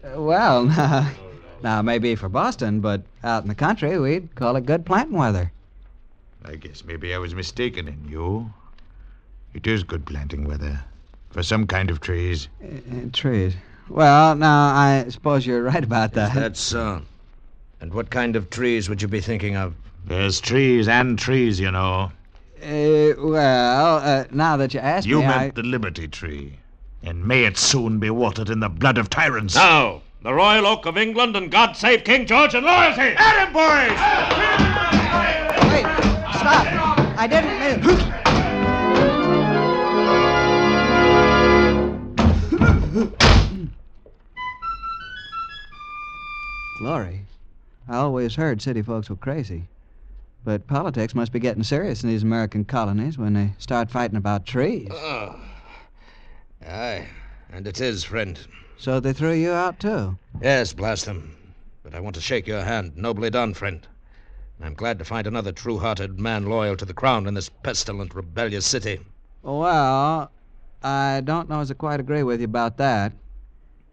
Uh, 0.03 0.21
well, 0.21 0.65
now, 0.65 1.09
now, 1.63 1.81
maybe 1.81 2.15
for 2.15 2.29
Boston, 2.29 2.79
but 2.79 3.01
out 3.23 3.43
in 3.43 3.49
the 3.49 3.55
country, 3.55 3.97
we'd 3.99 4.35
call 4.35 4.55
it 4.55 4.65
good 4.65 4.85
planting 4.85 5.17
weather. 5.17 5.51
I 6.43 6.55
guess 6.55 6.83
maybe 6.83 7.13
I 7.13 7.17
was 7.17 7.33
mistaken 7.33 7.87
in 7.87 8.07
you. 8.07 8.53
It 9.53 9.65
is 9.65 9.83
good 9.83 10.05
planting 10.05 10.45
weather. 10.45 10.83
For 11.31 11.43
some 11.43 11.67
kind 11.67 11.89
of 11.89 12.01
trees. 12.01 12.47
Uh, 12.63 13.09
trees. 13.11 13.55
Well, 13.89 14.35
now, 14.35 14.73
I 14.75 15.05
suppose 15.09 15.45
you're 15.45 15.63
right 15.63 15.83
about 15.83 16.13
that. 16.13 16.33
That's 16.33 16.59
so. 16.59 17.01
And 17.81 17.93
what 17.93 18.09
kind 18.09 18.35
of 18.35 18.49
trees 18.49 18.89
would 18.89 19.01
you 19.01 19.07
be 19.07 19.21
thinking 19.21 19.55
of? 19.55 19.75
There's 20.05 20.39
trees 20.39 20.87
and 20.87 21.17
trees, 21.19 21.59
you 21.59 21.71
know. 21.71 22.11
Uh, 22.61 23.13
well, 23.17 23.97
uh, 23.97 24.25
now 24.31 24.57
that 24.57 24.73
you 24.73 24.79
ask 24.79 25.07
you 25.07 25.17
me, 25.17 25.23
You 25.23 25.27
meant 25.27 25.41
I... 25.41 25.49
the 25.49 25.63
Liberty 25.63 26.07
Tree. 26.07 26.57
And 27.03 27.25
may 27.25 27.45
it 27.45 27.57
soon 27.57 27.99
be 27.99 28.09
watered 28.09 28.49
in 28.49 28.59
the 28.59 28.69
blood 28.69 28.97
of 28.97 29.09
tyrants. 29.09 29.55
Now, 29.55 30.01
the 30.25 30.33
Royal 30.33 30.65
Oak 30.65 30.87
of 30.87 30.97
England 30.97 31.35
and 31.35 31.51
God 31.51 31.77
save 31.77 32.03
King 32.03 32.25
George 32.25 32.55
and 32.55 32.65
loyalty! 32.65 33.13
At 33.15 33.45
him, 33.45 33.53
boys! 33.53 33.91
Wait, 35.69 35.85
stop! 36.39 36.65
I 37.15 37.27
didn't 37.27 37.59
mean... 37.59 37.79
Glory. 46.79 47.21
I 47.87 47.97
always 47.97 48.33
heard 48.33 48.63
city 48.63 48.81
folks 48.81 49.11
were 49.11 49.15
crazy. 49.17 49.67
But 50.43 50.65
politics 50.65 51.13
must 51.13 51.31
be 51.31 51.39
getting 51.39 51.61
serious 51.61 52.01
in 52.01 52.09
these 52.09 52.23
American 52.23 52.65
colonies 52.65 53.19
when 53.19 53.33
they 53.33 53.53
start 53.59 53.91
fighting 53.91 54.17
about 54.17 54.47
trees. 54.47 54.89
Oh. 54.91 55.39
Aye, 56.67 57.05
and 57.51 57.67
it 57.67 57.79
is, 57.79 58.03
friend. 58.03 58.39
So 58.77 58.99
they 58.99 59.13
threw 59.13 59.33
you 59.33 59.51
out, 59.51 59.79
too? 59.79 60.17
Yes, 60.41 60.73
blast 60.73 61.05
them. 61.05 61.35
But 61.83 61.95
I 61.95 61.99
want 61.99 62.15
to 62.15 62.21
shake 62.21 62.47
your 62.47 62.61
hand. 62.61 62.97
Nobly 62.97 63.29
done, 63.29 63.53
friend. 63.53 63.87
I'm 64.61 64.73
glad 64.73 64.99
to 64.99 65.05
find 65.05 65.27
another 65.27 65.51
true 65.51 65.79
hearted 65.79 66.19
man 66.19 66.45
loyal 66.45 66.77
to 66.77 66.85
the 66.85 66.93
crown 66.93 67.27
in 67.27 67.33
this 67.33 67.49
pestilent, 67.49 68.15
rebellious 68.15 68.65
city. 68.65 68.99
Well, 69.43 70.31
I 70.81 71.21
don't 71.21 71.49
know 71.49 71.59
as 71.59 71.71
I 71.71 71.73
quite 71.73 71.99
agree 71.99 72.23
with 72.23 72.39
you 72.39 72.45
about 72.45 72.77
that. 72.77 73.13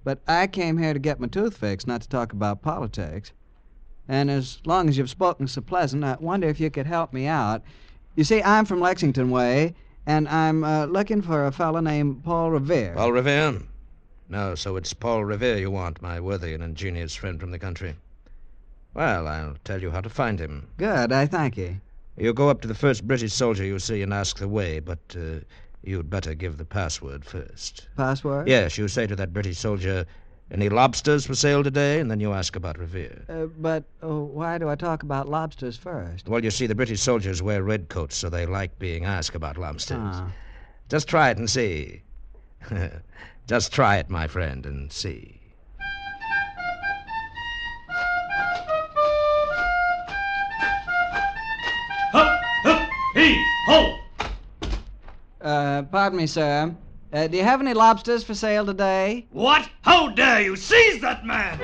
But 0.04 0.20
I 0.26 0.46
came 0.46 0.78
here 0.78 0.92
to 0.92 0.98
get 0.98 1.20
my 1.20 1.28
tooth 1.28 1.56
fixed, 1.56 1.86
not 1.86 2.02
to 2.02 2.08
talk 2.08 2.32
about 2.32 2.62
politics. 2.62 3.32
And 4.08 4.30
as 4.30 4.60
long 4.64 4.88
as 4.88 4.98
you've 4.98 5.10
spoken 5.10 5.46
so 5.46 5.60
pleasant, 5.60 6.04
I 6.04 6.16
wonder 6.18 6.48
if 6.48 6.58
you 6.58 6.70
could 6.70 6.86
help 6.86 7.12
me 7.12 7.26
out. 7.26 7.62
You 8.16 8.24
see, 8.24 8.42
I'm 8.42 8.64
from 8.64 8.80
Lexington 8.80 9.30
way, 9.30 9.74
and 10.06 10.28
I'm 10.28 10.64
uh, 10.64 10.86
looking 10.86 11.22
for 11.22 11.46
a 11.46 11.52
fellow 11.52 11.80
named 11.80 12.24
Paul 12.24 12.50
Revere. 12.50 12.94
Paul 12.94 13.12
Revere? 13.12 13.62
No, 14.32 14.54
so 14.54 14.76
it's 14.76 14.94
Paul 14.94 15.26
Revere 15.26 15.58
you 15.58 15.70
want, 15.70 16.00
my 16.00 16.18
worthy 16.18 16.54
and 16.54 16.62
ingenious 16.62 17.14
friend 17.14 17.38
from 17.38 17.50
the 17.50 17.58
country. 17.58 17.96
Well, 18.94 19.28
I'll 19.28 19.56
tell 19.62 19.82
you 19.82 19.90
how 19.90 20.00
to 20.00 20.08
find 20.08 20.40
him. 20.40 20.68
Good, 20.78 21.12
I 21.12 21.26
thank 21.26 21.58
you. 21.58 21.82
You 22.16 22.32
go 22.32 22.48
up 22.48 22.62
to 22.62 22.68
the 22.68 22.74
first 22.74 23.06
British 23.06 23.34
soldier 23.34 23.62
you 23.62 23.78
see 23.78 24.00
and 24.00 24.10
ask 24.10 24.38
the 24.38 24.48
way, 24.48 24.80
but 24.80 25.00
uh, 25.14 25.40
you'd 25.82 26.08
better 26.08 26.32
give 26.32 26.56
the 26.56 26.64
password 26.64 27.26
first. 27.26 27.88
Password? 27.98 28.48
Yes, 28.48 28.78
you 28.78 28.88
say 28.88 29.06
to 29.06 29.14
that 29.16 29.34
British 29.34 29.58
soldier, 29.58 30.06
any 30.50 30.70
lobsters 30.70 31.26
for 31.26 31.34
sale 31.34 31.62
today? 31.62 32.00
And 32.00 32.10
then 32.10 32.18
you 32.18 32.32
ask 32.32 32.56
about 32.56 32.78
Revere. 32.78 33.26
Uh, 33.28 33.48
but 33.58 33.84
oh, 34.02 34.22
why 34.22 34.56
do 34.56 34.70
I 34.70 34.76
talk 34.76 35.02
about 35.02 35.28
lobsters 35.28 35.76
first? 35.76 36.26
Well, 36.26 36.42
you 36.42 36.50
see, 36.50 36.66
the 36.66 36.74
British 36.74 37.02
soldiers 37.02 37.42
wear 37.42 37.62
red 37.62 37.90
coats, 37.90 38.16
so 38.16 38.30
they 38.30 38.46
like 38.46 38.78
being 38.78 39.04
asked 39.04 39.34
about 39.34 39.58
lobsters. 39.58 39.98
Ah. 40.00 40.32
Just 40.88 41.06
try 41.06 41.28
it 41.28 41.36
and 41.36 41.50
see. 41.50 42.00
Just 43.46 43.72
try 43.72 43.96
it, 43.96 44.08
my 44.08 44.28
friend, 44.28 44.64
and 44.66 44.92
see. 44.92 45.40
Hup, 52.12 52.40
hup, 52.62 52.88
he, 53.14 53.44
ho! 53.66 53.98
Uh, 55.40 55.82
pardon 55.82 56.18
me, 56.18 56.26
sir. 56.26 56.74
Uh, 57.12 57.26
do 57.26 57.36
you 57.36 57.42
have 57.42 57.60
any 57.60 57.74
lobsters 57.74 58.22
for 58.22 58.34
sale 58.34 58.64
today? 58.64 59.26
What? 59.32 59.68
How 59.82 60.10
dare 60.10 60.42
you 60.42 60.56
seize 60.56 61.00
that 61.00 61.26
man? 61.26 61.58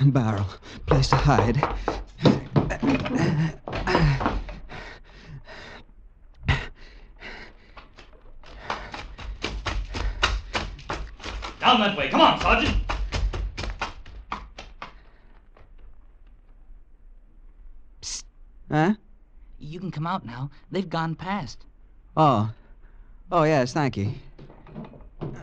barrel. 0.12 0.46
Place 0.86 1.08
to 1.08 1.16
hide. 1.16 1.99
Down 11.60 11.80
that 11.80 11.96
way. 11.96 12.08
Come 12.08 12.20
on, 12.22 12.40
Sergeant. 12.40 12.76
Huh? 18.70 18.94
You 19.58 19.80
can 19.80 19.90
come 19.90 20.06
out 20.06 20.24
now. 20.24 20.50
They've 20.70 20.88
gone 20.88 21.14
past. 21.14 21.66
Oh. 22.16 22.50
Oh, 23.30 23.42
yes, 23.42 23.72
thank 23.72 23.96
you. 23.96 24.14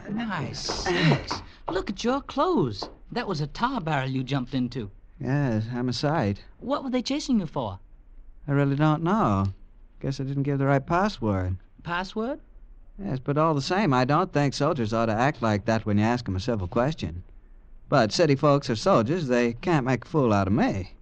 Nice 0.09 0.59
sakes. 0.59 1.41
Look 1.69 1.89
at 1.89 2.03
your 2.03 2.21
clothes. 2.21 2.89
That 3.11 3.27
was 3.27 3.41
a 3.41 3.47
tar 3.47 3.79
barrel 3.79 4.09
you 4.09 4.23
jumped 4.23 4.53
into. 4.53 4.89
Yes, 5.19 5.65
I'm 5.73 5.89
a 5.89 5.93
sight. 5.93 6.43
What 6.59 6.83
were 6.83 6.89
they 6.89 7.01
chasing 7.01 7.39
you 7.39 7.47
for? 7.47 7.79
I 8.47 8.51
really 8.51 8.75
don't 8.75 9.03
know. 9.03 9.47
Guess 9.99 10.19
I 10.19 10.23
didn't 10.23 10.43
give 10.43 10.59
the 10.59 10.65
right 10.67 10.85
password. 10.85 11.57
Password? 11.83 12.39
Yes, 13.03 13.19
but 13.19 13.37
all 13.37 13.53
the 13.53 13.61
same, 13.61 13.93
I 13.93 14.05
don't 14.05 14.31
think 14.31 14.53
soldiers 14.53 14.93
ought 14.93 15.07
to 15.07 15.13
act 15.13 15.41
like 15.41 15.65
that 15.65 15.85
when 15.85 15.97
you 15.97 16.03
ask 16.03 16.27
'em 16.27 16.35
a 16.35 16.39
civil 16.39 16.67
question. 16.67 17.23
But 17.89 18.11
city 18.11 18.35
folks 18.35 18.69
are 18.69 18.75
soldiers. 18.75 19.27
They 19.27 19.53
can't 19.53 19.85
make 19.85 20.05
a 20.05 20.07
fool 20.07 20.33
out 20.33 20.47
of 20.47 20.53
me. 20.53 20.93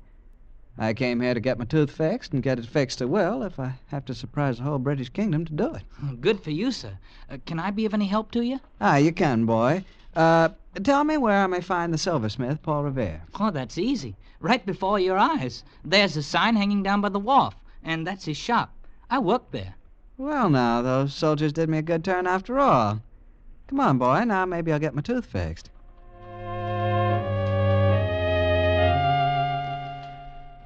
I 0.78 0.94
came 0.94 1.22
here 1.22 1.34
to 1.34 1.40
get 1.40 1.58
my 1.58 1.64
tooth 1.66 1.90
fixed 1.92 2.34
and 2.34 2.44
get 2.44 2.60
it 2.60 2.66
fixed 2.66 3.02
at 3.02 3.10
will 3.10 3.44
if 3.44 3.60
I 3.60 3.80
have 3.88 4.04
to 4.06 4.14
surprise 4.14 4.58
the 4.58 4.64
whole 4.64 4.78
British 4.78 5.10
kingdom 5.10 5.46
to 5.46 5.54
do 5.54 5.74
it. 5.74 5.84
Good 6.22 6.42
for 6.42 6.52
you, 6.52 6.72
sir. 6.72 6.98
Uh, 7.30 7.38
can 7.46 7.60
I 7.60 7.72
be 7.72 7.86
of 7.86 7.94
any 7.94 8.08
help 8.08 8.30
to 8.32 8.42
you? 8.42 8.60
Ah, 8.82 8.98
you 8.98 9.14
can, 9.14 9.46
boy. 9.46 9.86
Uh, 10.16 10.50
tell 10.84 11.04
me 11.04 11.18
where 11.18 11.44
I 11.44 11.48
may 11.48 11.62
find 11.62 11.94
the 11.94 11.98
silversmith, 11.98 12.62
Paul 12.62 12.84
Revere. 12.84 13.22
Oh, 13.40 13.52
that's 13.52 13.78
easy. 13.78 14.16
Right 14.40 14.66
before 14.66 15.00
your 15.00 15.18
eyes. 15.18 15.64
There's 15.84 16.16
a 16.16 16.24
sign 16.24 16.56
hanging 16.56 16.84
down 16.84 17.02
by 17.02 17.10
the 17.10 17.20
wharf, 17.20 17.56
and 17.84 18.08
that's 18.08 18.26
his 18.26 18.38
shop. 18.38 18.74
I 19.10 19.20
work 19.20 19.52
there. 19.52 19.76
Well, 20.18 20.50
now, 20.50 20.82
those 20.82 21.14
soldiers 21.14 21.52
did 21.52 21.70
me 21.70 21.80
a 21.80 21.82
good 21.82 22.06
turn 22.06 22.28
after 22.28 22.60
all. 22.60 23.02
Come 23.68 23.80
on, 23.80 23.98
boy. 23.98 24.24
Now 24.24 24.46
maybe 24.46 24.72
I'll 24.72 24.80
get 24.80 24.94
my 24.94 25.02
tooth 25.02 25.26
fixed. 25.26 25.70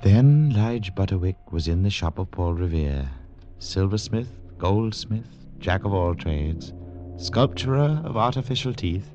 Then 0.02 0.52
Lige 0.52 0.94
Butterwick 0.96 1.36
was 1.52 1.68
in 1.68 1.84
the 1.84 1.90
shop 1.90 2.20
of 2.20 2.32
Paul 2.32 2.54
Revere, 2.54 3.10
silversmith, 3.60 4.30
goldsmith, 4.58 5.28
jack 5.60 5.84
of 5.84 5.94
all 5.94 6.16
trades, 6.16 6.74
sculpturer 7.18 8.02
of 8.06 8.16
artificial 8.16 8.74
teeth, 8.74 9.10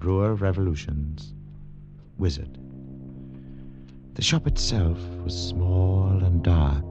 brewer 0.00 0.34
revolutions, 0.34 1.34
wizard. 2.16 2.58
The 4.14 4.22
shop 4.22 4.46
itself 4.46 4.98
was 5.22 5.48
small 5.48 6.24
and 6.24 6.42
dark, 6.42 6.84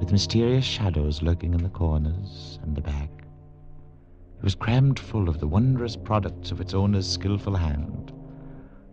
with 0.00 0.10
mysterious 0.10 0.64
shadows 0.64 1.22
lurking 1.22 1.54
in 1.54 1.62
the 1.62 1.68
corners 1.68 2.58
and 2.62 2.76
the 2.76 2.80
back. 2.80 3.10
It 4.38 4.42
was 4.42 4.56
crammed 4.56 4.98
full 4.98 5.28
of 5.28 5.38
the 5.38 5.46
wondrous 5.46 5.94
products 5.94 6.50
of 6.50 6.60
its 6.60 6.74
owner's 6.74 7.08
skilful 7.08 7.54
hand 7.54 8.12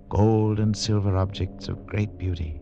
gold 0.08 0.60
and 0.60 0.76
silver 0.76 1.16
objects 1.16 1.70
of 1.70 1.88
great 1.88 2.18
beauty, 2.18 2.60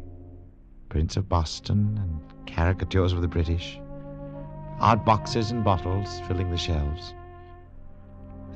prints 0.88 1.18
of 1.18 1.28
Boston 1.28 2.00
and 2.00 2.48
caricatures 2.48 3.12
of 3.12 3.22
the 3.22 3.28
British, 3.28 3.82
art 4.80 5.04
boxes 5.04 5.50
and 5.50 5.64
bottles 5.64 6.22
filling 6.22 6.52
the 6.52 6.58
shelves. 6.58 7.16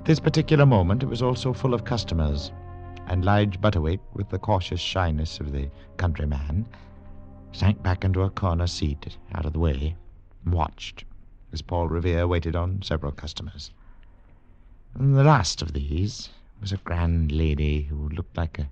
At 0.03 0.07
this 0.07 0.19
particular 0.19 0.65
moment, 0.65 1.01
it 1.01 1.05
was 1.05 1.22
also 1.22 1.53
full 1.53 1.74
of 1.74 1.86
customers, 1.86 2.51
and 3.07 3.24
Lige 3.24 3.62
Butterwick, 3.62 4.01
with 4.13 4.27
the 4.27 4.38
cautious 4.38 4.81
shyness 4.81 5.39
of 5.39 5.53
the 5.53 5.69
countryman, 5.95 6.65
sank 7.53 7.81
back 7.81 8.03
into 8.03 8.24
a 8.24 8.29
corner 8.29 8.67
seat 8.67 9.17
out 9.33 9.45
of 9.45 9.53
the 9.53 9.60
way 9.60 9.95
and 10.43 10.53
watched 10.53 11.05
as 11.53 11.62
Paul 11.62 11.88
Revere 11.88 12.27
waited 12.27 12.53
on 12.53 12.81
several 12.81 13.13
customers. 13.13 13.72
And 14.93 15.15
the 15.15 15.24
last 15.24 15.62
of 15.62 15.72
these 15.72 16.27
was 16.60 16.74
a 16.74 16.77
grand 16.83 17.31
lady 17.31 17.83
who 17.83 18.10
looked 18.10 18.36
like 18.36 18.60
a, 18.60 18.69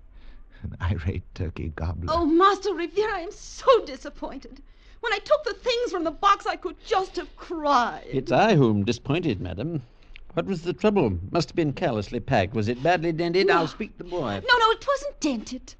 an 0.63 0.75
irate 0.81 1.23
turkey 1.33 1.71
gobbler. 1.77 2.13
Oh, 2.13 2.25
Master 2.25 2.73
Revere, 2.73 3.09
I 3.09 3.21
am 3.21 3.31
so 3.31 3.85
disappointed. 3.85 4.61
When 4.99 5.13
I 5.13 5.19
took 5.19 5.45
the 5.45 5.53
things 5.53 5.93
from 5.93 6.03
the 6.03 6.11
box, 6.11 6.45
I 6.45 6.57
could 6.57 6.75
just 6.85 7.15
have 7.15 7.33
cried. 7.37 8.03
It's 8.11 8.33
I 8.33 8.55
whom 8.55 8.83
disappointed, 8.83 9.39
madam. 9.39 9.83
What 10.33 10.45
was 10.45 10.61
the 10.61 10.73
trouble? 10.73 11.19
Must 11.29 11.49
have 11.49 11.55
been 11.57 11.73
carelessly 11.73 12.21
packed. 12.21 12.53
Was 12.53 12.69
it 12.69 12.81
badly 12.81 13.11
dented? 13.11 13.49
I'll 13.49 13.67
speak 13.67 13.97
to 13.97 14.03
the 14.03 14.09
boy. 14.09 14.41
No, 14.47 14.57
no, 14.57 14.71
it 14.71 14.87
wasn't 14.87 15.19
dented. 15.19 15.75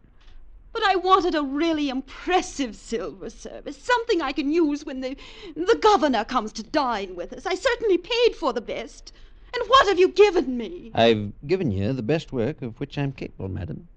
But 0.74 0.84
I 0.84 0.96
wanted 0.98 1.36
a 1.36 1.41
really 1.41 1.89
impressive 1.89 2.75
silver 2.75 3.29
service, 3.29 3.77
something 3.77 4.22
I 4.22 4.34
can 4.34 4.51
use 4.51 4.86
when 4.86 5.00
the 5.00 5.15
the 5.55 5.77
governor 5.81 6.25
comes 6.25 6.51
to 6.53 6.63
dine 6.63 7.15
with 7.15 7.31
us. 7.34 7.46
I 7.46 7.55
certainly 7.55 7.98
paid 7.98 8.36
for 8.36 8.51
the 8.51 8.62
best. 8.62 9.13
And 9.53 9.70
what 9.70 9.88
have 9.88 10.00
you 10.00 10.10
given 10.10 10.58
me? 10.58 10.91
I've 10.93 11.31
given 11.48 11.72
you 11.72 11.93
the 11.93 12.03
best 12.03 12.31
work 12.31 12.62
of 12.62 12.79
which 12.79 12.98
I'm 12.98 13.12
capable, 13.12 13.50
madam. 13.50 13.88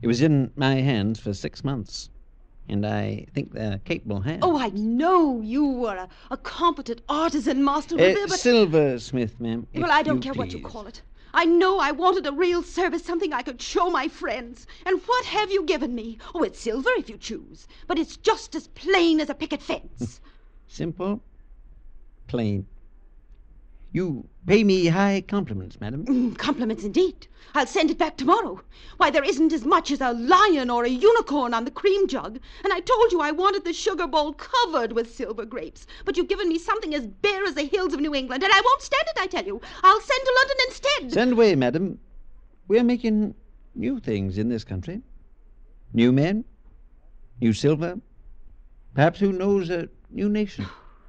It 0.00 0.06
was 0.06 0.22
in 0.22 0.50
my 0.56 0.76
hands 0.76 1.18
for 1.18 1.34
six 1.34 1.64
months, 1.64 2.08
and 2.68 2.86
I 2.86 3.26
think 3.34 3.52
they're 3.52 3.78
capable 3.84 4.20
hands. 4.20 4.40
Oh, 4.42 4.58
I 4.58 4.68
know 4.70 5.40
you 5.40 5.86
are 5.86 5.96
a, 5.96 6.08
a 6.30 6.36
competent 6.36 7.00
artisan, 7.08 7.64
Master 7.64 7.94
Uh, 7.94 7.98
Revere, 7.98 8.26
but 8.28 8.38
silversmith, 8.38 9.40
ma'am. 9.40 9.66
well, 9.74 9.90
I 9.90 10.02
don't 10.02 10.16
you 10.16 10.20
care 10.20 10.34
what 10.34 10.52
you 10.52 10.60
call 10.60 10.86
it. 10.86 11.02
I 11.34 11.44
know 11.44 11.78
I 11.78 11.90
wanted 11.92 12.26
a 12.26 12.32
real 12.32 12.62
service, 12.62 13.04
something 13.04 13.32
I 13.32 13.42
could 13.42 13.60
show 13.60 13.90
my 13.90 14.08
friends. 14.08 14.66
And 14.86 15.00
what 15.02 15.24
have 15.26 15.50
you 15.50 15.64
given 15.64 15.94
me? 15.94 16.18
Oh, 16.34 16.42
it's 16.42 16.58
silver 16.60 16.90
if 16.96 17.08
you 17.08 17.16
choose, 17.18 17.66
but 17.86 17.98
it's 17.98 18.16
just 18.16 18.54
as 18.54 18.68
plain 18.68 19.20
as 19.20 19.28
a 19.30 19.34
picket 19.34 19.62
fence. 19.62 20.20
Simple, 20.68 21.20
plain. 22.26 22.66
You 23.90 24.28
pay 24.46 24.64
me 24.64 24.86
high 24.86 25.22
compliments, 25.26 25.80
madam. 25.80 26.04
Mm, 26.04 26.36
compliments 26.36 26.84
indeed. 26.84 27.26
I'll 27.54 27.66
send 27.66 27.90
it 27.90 27.96
back 27.96 28.18
tomorrow. 28.18 28.60
Why, 28.98 29.10
there 29.10 29.24
isn't 29.24 29.52
as 29.52 29.64
much 29.64 29.90
as 29.90 30.02
a 30.02 30.12
lion 30.12 30.68
or 30.68 30.84
a 30.84 30.90
unicorn 30.90 31.54
on 31.54 31.64
the 31.64 31.70
cream 31.70 32.06
jug. 32.06 32.38
And 32.64 32.72
I 32.72 32.80
told 32.80 33.12
you 33.12 33.20
I 33.20 33.30
wanted 33.30 33.64
the 33.64 33.72
sugar 33.72 34.06
bowl 34.06 34.34
covered 34.34 34.92
with 34.92 35.14
silver 35.14 35.46
grapes. 35.46 35.86
But 36.04 36.16
you've 36.16 36.28
given 36.28 36.50
me 36.50 36.58
something 36.58 36.94
as 36.94 37.06
bare 37.06 37.44
as 37.44 37.54
the 37.54 37.64
hills 37.64 37.94
of 37.94 38.00
New 38.00 38.14
England, 38.14 38.42
and 38.42 38.52
I 38.52 38.60
won't 38.62 38.82
stand 38.82 39.04
it, 39.08 39.20
I 39.20 39.26
tell 39.26 39.46
you. 39.46 39.60
I'll 39.82 40.00
send 40.00 40.20
to 40.24 40.34
London 40.36 40.56
instead. 40.66 41.12
Send 41.12 41.32
away, 41.32 41.54
madam. 41.54 41.98
We're 42.68 42.84
making 42.84 43.34
new 43.74 44.00
things 44.00 44.36
in 44.36 44.50
this 44.50 44.64
country. 44.64 45.00
New 45.94 46.12
men, 46.12 46.44
new 47.40 47.54
silver, 47.54 47.98
perhaps 48.94 49.18
who 49.18 49.32
knows 49.32 49.70
a 49.70 49.88
new 50.10 50.28
nation. 50.28 50.66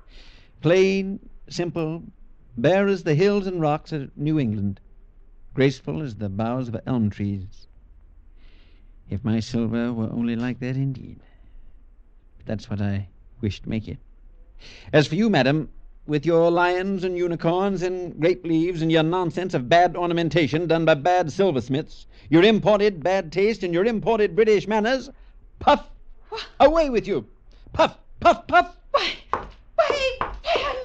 Plain, 0.61 1.19
simple, 1.49 2.03
bare 2.57 2.87
as 2.87 3.03
the 3.03 3.15
hills 3.15 3.47
and 3.47 3.61
rocks 3.61 3.91
of 3.91 4.15
New 4.17 4.39
England, 4.39 4.79
graceful 5.53 6.01
as 6.01 6.15
the 6.15 6.29
boughs 6.29 6.67
of 6.67 6.77
elm 6.85 7.09
trees. 7.09 7.67
If 9.09 9.23
my 9.23 9.39
silver 9.39 9.91
were 9.91 10.11
only 10.11 10.35
like 10.35 10.59
that 10.59 10.75
indeed. 10.75 11.19
But 12.37 12.45
that's 12.45 12.69
what 12.69 12.81
I 12.81 13.07
wish 13.41 13.61
to 13.61 13.69
make 13.69 13.87
it. 13.87 13.97
As 14.93 15.07
for 15.07 15.15
you, 15.15 15.29
madam, 15.29 15.69
with 16.05 16.25
your 16.25 16.51
lions 16.51 17.03
and 17.03 17.17
unicorns 17.17 17.83
and 17.83 18.19
grape 18.19 18.45
leaves 18.45 18.81
and 18.81 18.91
your 18.91 19.03
nonsense 19.03 19.53
of 19.53 19.69
bad 19.69 19.95
ornamentation 19.95 20.67
done 20.67 20.83
by 20.85 20.95
bad 20.95 21.31
silversmiths, 21.31 22.07
your 22.29 22.43
imported 22.43 23.03
bad 23.03 23.31
taste 23.31 23.63
and 23.63 23.73
your 23.73 23.85
imported 23.85 24.35
British 24.35 24.67
manners, 24.67 25.09
puff 25.59 25.87
away 26.59 26.89
with 26.89 27.07
you. 27.07 27.25
Puff, 27.73 27.97
puff, 28.19 28.47
puff. 28.47 28.75
Why, 28.91 29.09
why, 29.75 30.17
never. 30.21 30.78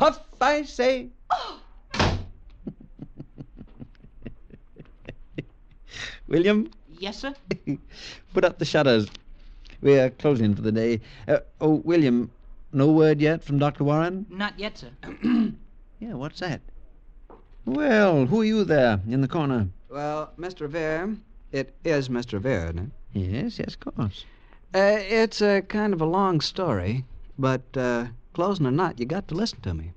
Puff, 0.00 0.18
I 0.40 0.62
say. 0.62 1.08
William, 6.26 6.70
Yes, 6.98 7.18
sir? 7.18 7.34
put 8.32 8.46
up 8.46 8.58
the 8.58 8.64
shutters. 8.64 9.08
We're 9.82 10.08
closing 10.08 10.54
for 10.54 10.62
the 10.62 10.72
day. 10.72 11.02
Uh, 11.28 11.40
oh, 11.60 11.82
William, 11.84 12.30
no 12.72 12.90
word 12.90 13.20
yet 13.20 13.44
from 13.44 13.58
Dr. 13.58 13.84
Warren? 13.84 14.24
Not 14.30 14.58
yet, 14.58 14.78
sir. 14.78 14.88
Yeah, 16.00 16.14
what's 16.14 16.40
that? 16.40 16.62
Well, 17.66 18.24
who 18.24 18.40
are 18.40 18.44
you 18.44 18.64
there 18.64 19.00
in 19.06 19.20
the 19.20 19.28
corner? 19.28 19.68
Well, 19.90 20.32
Mr. 20.38 20.62
Revere, 20.62 21.14
it 21.52 21.74
is 21.84 22.08
Mr. 22.08 22.32
Revere, 22.34 22.64
isn't 22.70 22.78
it? 22.78 22.90
Yes, 23.12 23.58
yes, 23.58 23.74
of 23.74 23.80
course. 23.80 24.24
Uh, 24.74 24.96
it's 24.98 25.42
a 25.42 25.60
kind 25.60 25.92
of 25.92 26.00
a 26.00 26.06
long 26.06 26.40
story, 26.40 27.04
but 27.38 27.60
uh, 27.76 28.06
closing 28.40 28.64
or 28.64 28.70
not, 28.70 28.98
you 28.98 29.04
got 29.04 29.28
to 29.28 29.34
listen 29.34 29.60
to 29.60 29.74
me. 29.74 29.92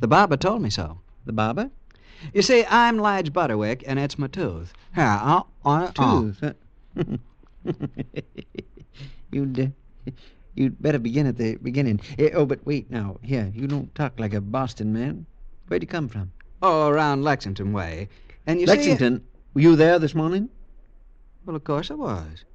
The 0.00 0.08
barber 0.08 0.38
told 0.38 0.62
me 0.62 0.70
so. 0.70 0.98
The 1.26 1.32
barber? 1.34 1.70
You 2.32 2.40
see, 2.40 2.64
I'm 2.70 2.96
Lige 2.96 3.30
Butterwick, 3.30 3.84
and 3.86 3.98
it's 3.98 4.18
my 4.18 4.28
tooth. 4.28 4.72
Here, 4.94 5.04
I'll, 5.04 5.46
I'll, 5.62 5.92
Tooth. 5.92 6.40
huh? 6.40 6.54
you'd, 9.30 9.60
uh, 9.60 10.10
you'd 10.54 10.80
better 10.80 10.98
begin 10.98 11.26
at 11.26 11.36
the 11.36 11.56
beginning. 11.56 12.00
Eh, 12.18 12.30
oh, 12.32 12.46
but 12.46 12.64
wait 12.64 12.90
now. 12.90 13.18
Here, 13.20 13.52
you 13.54 13.66
don't 13.66 13.94
talk 13.94 14.18
like 14.18 14.32
a 14.32 14.40
Boston 14.40 14.94
man. 14.94 15.26
Where'd 15.68 15.82
you 15.82 15.86
come 15.86 16.08
from? 16.08 16.32
Oh, 16.62 16.88
around 16.88 17.24
Lexington 17.24 17.74
way. 17.74 18.08
And 18.46 18.58
you 18.58 18.66
Lexington. 18.66 19.22
Were 19.52 19.60
you 19.60 19.76
there 19.76 19.98
this 19.98 20.14
morning? 20.14 20.48
Well, 21.44 21.56
of 21.56 21.64
course 21.64 21.90
I 21.90 21.94
was. 21.94 22.46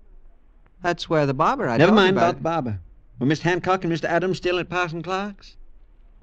That's 0.81 1.07
where 1.11 1.27
the 1.27 1.35
barber 1.35 1.69
I 1.69 1.77
Never 1.77 1.91
mind 1.91 2.17
about... 2.17 2.23
about 2.23 2.37
the 2.37 2.71
barber. 2.71 2.79
Were 3.21 3.27
Mr. 3.27 3.41
Hancock 3.41 3.83
and 3.83 3.93
Mr. 3.93 4.05
Adams 4.05 4.37
still 4.37 4.57
at 4.57 4.67
Parson 4.67 5.03
Clark's? 5.03 5.55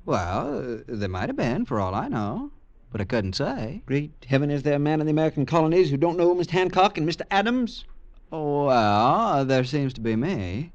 Well, 0.04 0.82
they 0.88 1.06
might 1.06 1.28
have 1.28 1.37
been, 1.37 1.64
for 1.64 1.78
all 1.78 1.94
I 1.94 2.08
know. 2.08 2.50
But 2.90 3.00
I 3.00 3.04
couldn't 3.04 3.37
say. 3.37 3.84
Great 3.87 4.26
heaven, 4.26 4.50
is 4.50 4.64
there 4.64 4.74
a 4.74 4.80
man 4.80 4.98
in 4.98 5.06
the 5.06 5.12
American 5.12 5.46
colonies 5.46 5.90
who 5.90 5.96
don't 5.96 6.16
know 6.16 6.34
Mr. 6.34 6.50
Hancock 6.50 6.98
and 6.98 7.08
Mr. 7.08 7.22
Adams? 7.30 7.84
Oh, 8.32 8.64
well, 8.64 9.44
there 9.44 9.62
seems 9.62 9.94
to 9.94 10.00
be 10.00 10.16
me. 10.16 10.72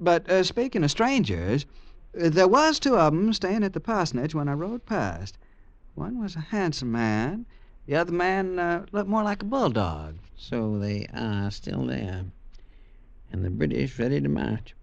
But 0.00 0.28
uh, 0.28 0.42
speaking 0.42 0.82
of 0.82 0.90
strangers, 0.90 1.66
there 2.12 2.48
was 2.48 2.80
two 2.80 2.96
of 2.96 3.14
'em 3.14 3.32
staying 3.32 3.62
at 3.62 3.72
the 3.72 3.78
parsonage 3.78 4.34
when 4.34 4.48
I 4.48 4.54
rode 4.54 4.84
past. 4.86 5.38
One 5.94 6.20
was 6.20 6.34
a 6.34 6.40
handsome 6.40 6.90
man. 6.90 7.46
The 7.86 7.94
other 7.94 8.10
man 8.10 8.58
uh, 8.58 8.86
looked 8.90 9.08
more 9.08 9.22
like 9.22 9.42
a 9.42 9.46
bulldog. 9.46 10.16
So 10.36 10.80
they 10.80 11.06
are 11.14 11.48
still 11.52 11.86
there. 11.86 12.24
And 13.30 13.44
the 13.44 13.50
British 13.50 14.00
ready 14.00 14.20
to 14.20 14.28
march. 14.28 14.74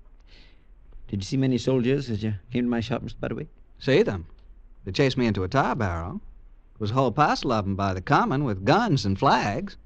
Did 1.08 1.22
you 1.22 1.26
see 1.26 1.38
many 1.38 1.58
soldiers 1.58 2.10
as 2.10 2.24
you 2.24 2.36
came 2.52 2.65
to 2.65 2.70
my 2.70 2.80
shop, 2.80 3.02
Mr. 3.02 3.15
Butterwick? 3.15 3.48
See 3.80 4.04
them? 4.04 4.26
They 4.84 4.91
chased 4.91 5.17
me 5.17 5.26
into 5.26 5.43
a 5.43 5.48
tar 5.48 5.76
barrel. 5.76 6.13
There 6.13 6.80
was 6.80 6.91
a 6.91 6.96
whole 6.96 7.12
parcel 7.12 7.52
of 7.52 7.65
'em 7.65 7.76
by 7.76 7.93
the 7.93 8.02
common 8.02 8.43
with 8.43 8.65
guns 8.65 9.06
and 9.06 9.17
flags. 9.17 9.78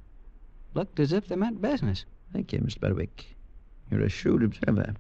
Looked 0.74 1.00
as 1.00 1.12
if 1.12 1.28
they 1.28 1.36
meant 1.36 1.62
business. 1.62 2.06
Thank 2.34 2.54
you, 2.54 2.60
Mr. 2.60 2.80
Butterwick. 2.80 3.36
You're 3.90 4.02
a 4.02 4.10
shrewd 4.10 4.44
observer. 4.44 4.96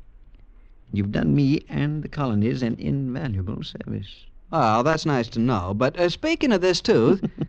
You've 0.93 1.12
done 1.12 1.34
me 1.34 1.65
and 1.69 2.03
the 2.03 2.10
colonies 2.10 2.62
an 2.62 2.75
invaluable 2.75 3.63
service. 3.63 4.25
Oh, 4.51 4.84
that's 4.84 5.05
nice 5.05 5.29
to 5.29 5.39
know. 5.39 5.73
But 5.73 5.97
uh, 5.97 6.10
speaking 6.10 6.51
of 6.51 6.62
this 6.62 6.81
tooth, 6.81 7.23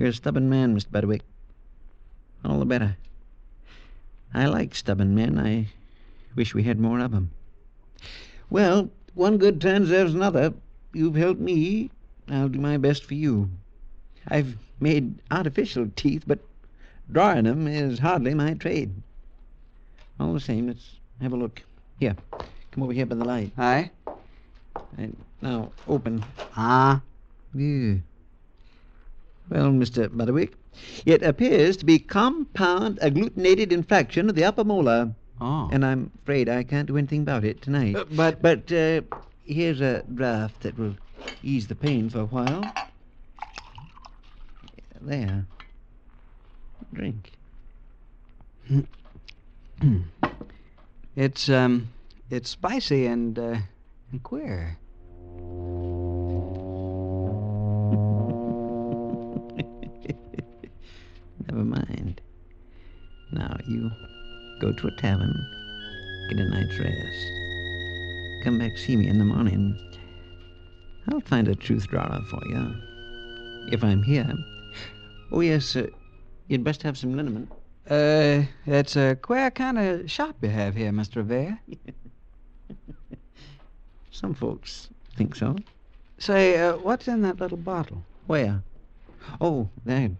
You're 0.00 0.08
a 0.08 0.12
stubborn 0.14 0.48
man, 0.48 0.74
Mr. 0.74 0.88
Butterwick. 0.88 1.20
All 2.42 2.58
the 2.58 2.64
better. 2.64 2.96
I 4.32 4.46
like 4.46 4.74
stubborn 4.74 5.14
men. 5.14 5.38
I 5.38 5.68
wish 6.40 6.54
we 6.54 6.62
had 6.62 6.80
more 6.80 7.00
of 7.00 7.12
'em. 7.12 7.30
Well, 8.48 8.88
one 9.12 9.36
good 9.36 9.60
turn 9.60 9.82
deserves 9.82 10.14
another. 10.14 10.54
You've 10.94 11.16
helped 11.16 11.38
me. 11.38 11.90
I'll 12.28 12.48
do 12.48 12.58
my 12.58 12.78
best 12.78 13.04
for 13.04 13.12
you. 13.12 13.50
I've 14.26 14.56
made 14.80 15.16
artificial 15.30 15.90
teeth, 15.94 16.24
but 16.26 16.38
drawing 17.12 17.46
'em 17.46 17.68
is 17.68 17.98
hardly 17.98 18.32
my 18.32 18.54
trade. 18.54 18.90
All 20.18 20.32
the 20.32 20.40
same, 20.40 20.68
let's 20.68 20.96
have 21.20 21.34
a 21.34 21.36
look. 21.36 21.62
Here, 21.98 22.16
come 22.70 22.84
over 22.84 22.94
here 22.94 23.04
by 23.04 23.16
the 23.16 23.24
light. 23.26 23.52
Aye. 23.58 23.90
And 24.96 25.14
now 25.42 25.72
open. 25.86 26.24
Ah. 26.56 27.02
Yeah. 27.52 27.96
Well, 29.50 29.72
Mr. 29.72 30.08
Butterwick, 30.08 30.54
it 31.04 31.22
appears 31.22 31.76
to 31.76 31.84
be 31.84 31.98
compound 31.98 32.98
agglutinated 33.02 33.72
infraction 33.72 34.30
of 34.30 34.36
the 34.36 34.44
upper 34.44 34.64
molar. 34.64 35.14
Oh. 35.40 35.68
And 35.72 35.84
I'm 35.84 36.10
afraid 36.22 36.48
I 36.48 36.62
can't 36.62 36.86
do 36.86 36.96
anything 36.98 37.22
about 37.22 37.44
it 37.44 37.62
tonight. 37.62 37.96
Uh, 37.96 38.04
but 38.10 38.42
but 38.42 38.70
uh, 38.72 39.00
here's 39.44 39.80
a 39.80 40.02
draft 40.14 40.60
that 40.62 40.78
will 40.78 40.96
ease 41.42 41.66
the 41.66 41.74
pain 41.74 42.10
for 42.10 42.20
a 42.20 42.26
while. 42.26 42.62
There. 45.00 45.46
Drink. 46.92 47.32
it's 51.16 51.48
um, 51.48 51.88
it's 52.28 52.50
spicy 52.50 53.06
and 53.06 53.38
uh, 53.38 53.56
and 54.12 54.22
queer. 54.22 54.76
Never 61.48 61.64
mind. 61.64 62.20
Now 63.32 63.56
you 63.66 63.90
go 64.60 64.72
to 64.72 64.86
a 64.86 64.90
tavern, 64.92 65.46
get 66.28 66.38
a 66.38 66.44
night's 66.44 66.78
rest. 66.78 67.32
Come 68.44 68.58
back 68.58 68.76
see 68.76 68.96
me 68.96 69.08
in 69.08 69.18
the 69.18 69.24
morning. 69.24 69.76
I'll 71.08 71.20
find 71.20 71.48
a 71.48 71.54
tooth 71.54 71.88
drawer 71.88 72.20
for 72.30 72.40
you. 72.46 72.74
If 73.72 73.82
I'm 73.82 74.02
here. 74.02 74.32
Oh, 75.32 75.40
yes, 75.40 75.76
uh, 75.76 75.86
you'd 76.48 76.64
best 76.64 76.82
have 76.82 76.98
some 76.98 77.16
liniment. 77.16 77.50
Uh, 77.88 78.42
it's 78.66 78.96
a 78.96 79.16
queer 79.16 79.50
kind 79.50 79.78
of 79.78 80.10
shop 80.10 80.36
you 80.42 80.48
have 80.48 80.76
here, 80.76 80.92
Mr. 80.92 81.16
Revere. 81.16 81.58
Some 84.10 84.34
folks 84.34 84.90
think 85.16 85.34
so. 85.34 85.56
Say, 86.18 86.58
uh, 86.58 86.76
what's 86.76 87.08
in 87.08 87.22
that 87.22 87.40
little 87.40 87.56
bottle? 87.56 88.04
Where? 88.26 88.62
Oh, 89.40 89.68
that. 89.86 90.10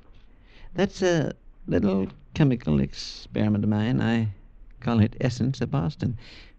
That's 0.75 1.03
a 1.03 1.33
little 1.67 2.09
chemical 2.35 2.81
experiment 2.81 3.65
of 3.65 3.71
mine. 3.71 4.01
I 4.01 4.29
call 4.81 5.01
it 5.01 5.17
Essence 5.21 5.61
of 5.61 5.71
Boston. 5.71 6.19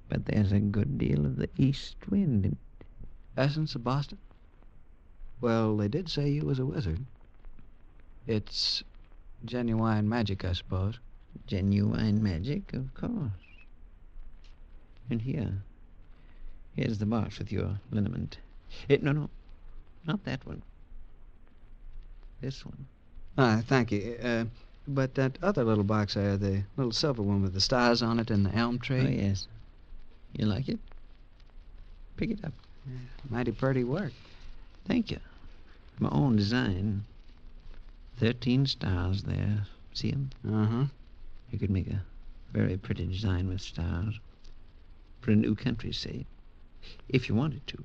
But 0.09 0.25
there's 0.25 0.51
a 0.51 0.59
good 0.59 0.97
deal 0.97 1.25
of 1.25 1.37
the 1.37 1.49
east 1.57 1.95
wind 2.09 2.45
in 2.45 2.51
it. 2.51 2.85
Essence 3.37 3.75
of 3.75 3.83
Boston? 3.83 4.17
Well, 5.39 5.77
they 5.77 5.87
did 5.87 6.09
say 6.09 6.29
you 6.29 6.45
was 6.45 6.59
a 6.59 6.65
wizard. 6.65 7.05
It's 8.27 8.83
genuine 9.45 10.07
magic, 10.07 10.43
I 10.43 10.53
suppose. 10.53 10.99
Genuine 11.47 12.21
magic, 12.21 12.73
of 12.73 12.93
course. 12.93 13.31
And 15.09 15.21
here. 15.21 15.63
Here's 16.75 16.99
the 16.99 17.05
box 17.05 17.39
with 17.39 17.51
your 17.51 17.79
liniment. 17.89 18.37
It, 18.87 19.03
no, 19.03 19.11
no. 19.11 19.29
Not 20.05 20.23
that 20.25 20.45
one. 20.45 20.61
This 22.41 22.65
one. 22.65 22.85
Ah, 23.37 23.61
thank 23.65 23.91
you. 23.91 24.17
Uh, 24.21 24.45
but 24.93 25.15
that 25.15 25.37
other 25.41 25.63
little 25.63 25.83
box 25.83 26.13
there, 26.13 26.37
the 26.37 26.63
little 26.77 26.91
silver 26.91 27.21
one 27.21 27.41
with 27.41 27.53
the 27.53 27.61
stars 27.61 28.01
on 28.01 28.19
it 28.19 28.29
and 28.31 28.45
the 28.45 28.55
elm 28.55 28.79
tree. 28.79 29.05
Oh, 29.05 29.09
yes. 29.09 29.47
You 30.33 30.45
like 30.45 30.69
it? 30.69 30.79
Pick 32.17 32.31
it 32.31 32.45
up. 32.45 32.53
Yeah, 32.85 32.99
mighty 33.29 33.51
pretty 33.51 33.83
work. 33.83 34.13
Thank 34.87 35.11
you. 35.11 35.19
My 35.99 36.09
own 36.09 36.35
design. 36.35 37.05
Thirteen 38.17 38.65
stars 38.65 39.23
there. 39.23 39.65
See 39.93 40.11
'em? 40.11 40.29
Uh-huh. 40.47 40.85
You 41.51 41.59
could 41.59 41.69
make 41.69 41.87
a 41.87 42.01
very 42.53 42.77
pretty 42.77 43.05
design 43.07 43.47
with 43.47 43.61
stars. 43.61 44.19
For 45.21 45.31
a 45.31 45.35
new 45.35 45.55
country, 45.55 45.91
say. 45.91 46.25
If 47.09 47.29
you 47.29 47.35
wanted 47.35 47.65
to. 47.67 47.83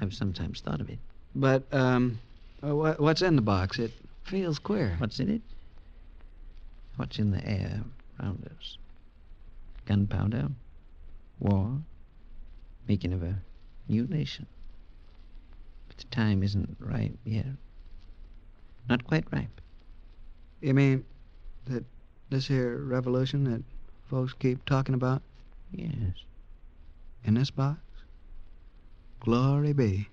I've 0.00 0.14
sometimes 0.14 0.60
thought 0.60 0.80
of 0.80 0.90
it. 0.90 0.98
But, 1.34 1.62
um, 1.72 2.18
uh, 2.62 2.72
what's 2.72 3.22
in 3.22 3.36
the 3.36 3.42
box? 3.42 3.78
It 3.78 3.92
feels 4.28 4.58
queer. 4.58 4.94
What's 4.98 5.18
in 5.20 5.30
it? 5.30 5.42
What's 6.96 7.18
in 7.18 7.30
the 7.30 7.44
air 7.46 7.80
round 8.20 8.46
us? 8.58 8.76
Gunpowder, 9.86 10.48
war, 11.40 11.78
making 12.86 13.12
of 13.14 13.22
a 13.22 13.36
new 13.88 14.06
nation. 14.06 14.46
But 15.88 15.96
the 15.98 16.04
time 16.04 16.42
isn't 16.42 16.76
ripe 16.78 17.16
yet. 17.24 17.46
Not 18.88 19.04
quite 19.04 19.24
ripe. 19.32 19.60
You 20.60 20.74
mean 20.74 21.04
that 21.66 21.84
this 22.30 22.46
here 22.48 22.78
revolution 22.78 23.44
that 23.44 23.62
folks 24.10 24.34
keep 24.34 24.64
talking 24.66 24.94
about 24.94 25.22
Yes. 25.70 26.14
in 27.24 27.34
this 27.34 27.50
box? 27.50 27.80
Glory 29.20 29.72
be. 29.72 30.08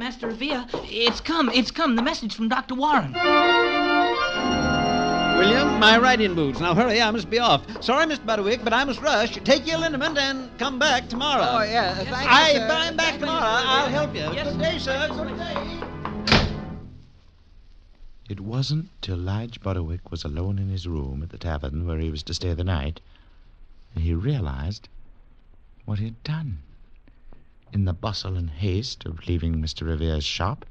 Master 0.00 0.28
Revere, 0.28 0.64
it's 0.84 1.20
come, 1.20 1.50
it's 1.50 1.70
come. 1.70 1.94
The 1.94 2.00
message 2.00 2.34
from 2.34 2.48
Dr. 2.48 2.74
Warren. 2.74 3.12
William, 5.36 5.78
my 5.78 5.98
riding 6.00 6.34
boots. 6.34 6.58
Now 6.58 6.74
hurry, 6.74 7.02
I 7.02 7.10
must 7.10 7.28
be 7.28 7.38
off. 7.38 7.66
Sorry, 7.84 8.06
Mr. 8.06 8.24
Butterwick, 8.24 8.64
but 8.64 8.72
I 8.72 8.82
must 8.84 9.02
rush. 9.02 9.36
Take 9.44 9.66
your 9.66 9.76
liniment 9.76 10.16
and 10.16 10.48
come 10.58 10.78
back 10.78 11.10
tomorrow. 11.10 11.44
Oh, 11.46 11.62
yeah, 11.64 11.94
thank 11.96 12.08
you, 12.08 12.14
I, 12.14 12.52
sir. 12.54 12.64
If 12.64 12.70
I'm 12.70 12.96
back 12.96 13.20
tomorrow, 13.20 13.44
I'll 13.44 13.90
help 13.90 14.14
you. 14.14 14.22
Good 14.42 14.58
day, 14.58 14.78
sir. 14.78 15.06
Good 15.12 15.36
day. 15.36 15.80
It 18.30 18.40
wasn't 18.40 18.88
till 19.02 19.18
Lige 19.18 19.60
Butterwick 19.60 20.10
was 20.10 20.24
alone 20.24 20.58
in 20.58 20.70
his 20.70 20.88
room 20.88 21.22
at 21.22 21.28
the 21.28 21.36
tavern 21.36 21.86
where 21.86 21.98
he 21.98 22.10
was 22.10 22.22
to 22.22 22.32
stay 22.32 22.54
the 22.54 22.64
night 22.64 23.00
that 23.94 24.00
he 24.00 24.14
realized 24.14 24.88
what 25.84 25.98
he 25.98 26.06
had 26.06 26.24
done. 26.24 26.62
In 27.72 27.84
the 27.84 27.92
bustle 27.92 28.36
and 28.36 28.50
haste 28.50 29.06
of 29.06 29.28
leaving 29.28 29.62
Mr. 29.62 29.86
Revere's 29.86 30.24
shop, 30.24 30.66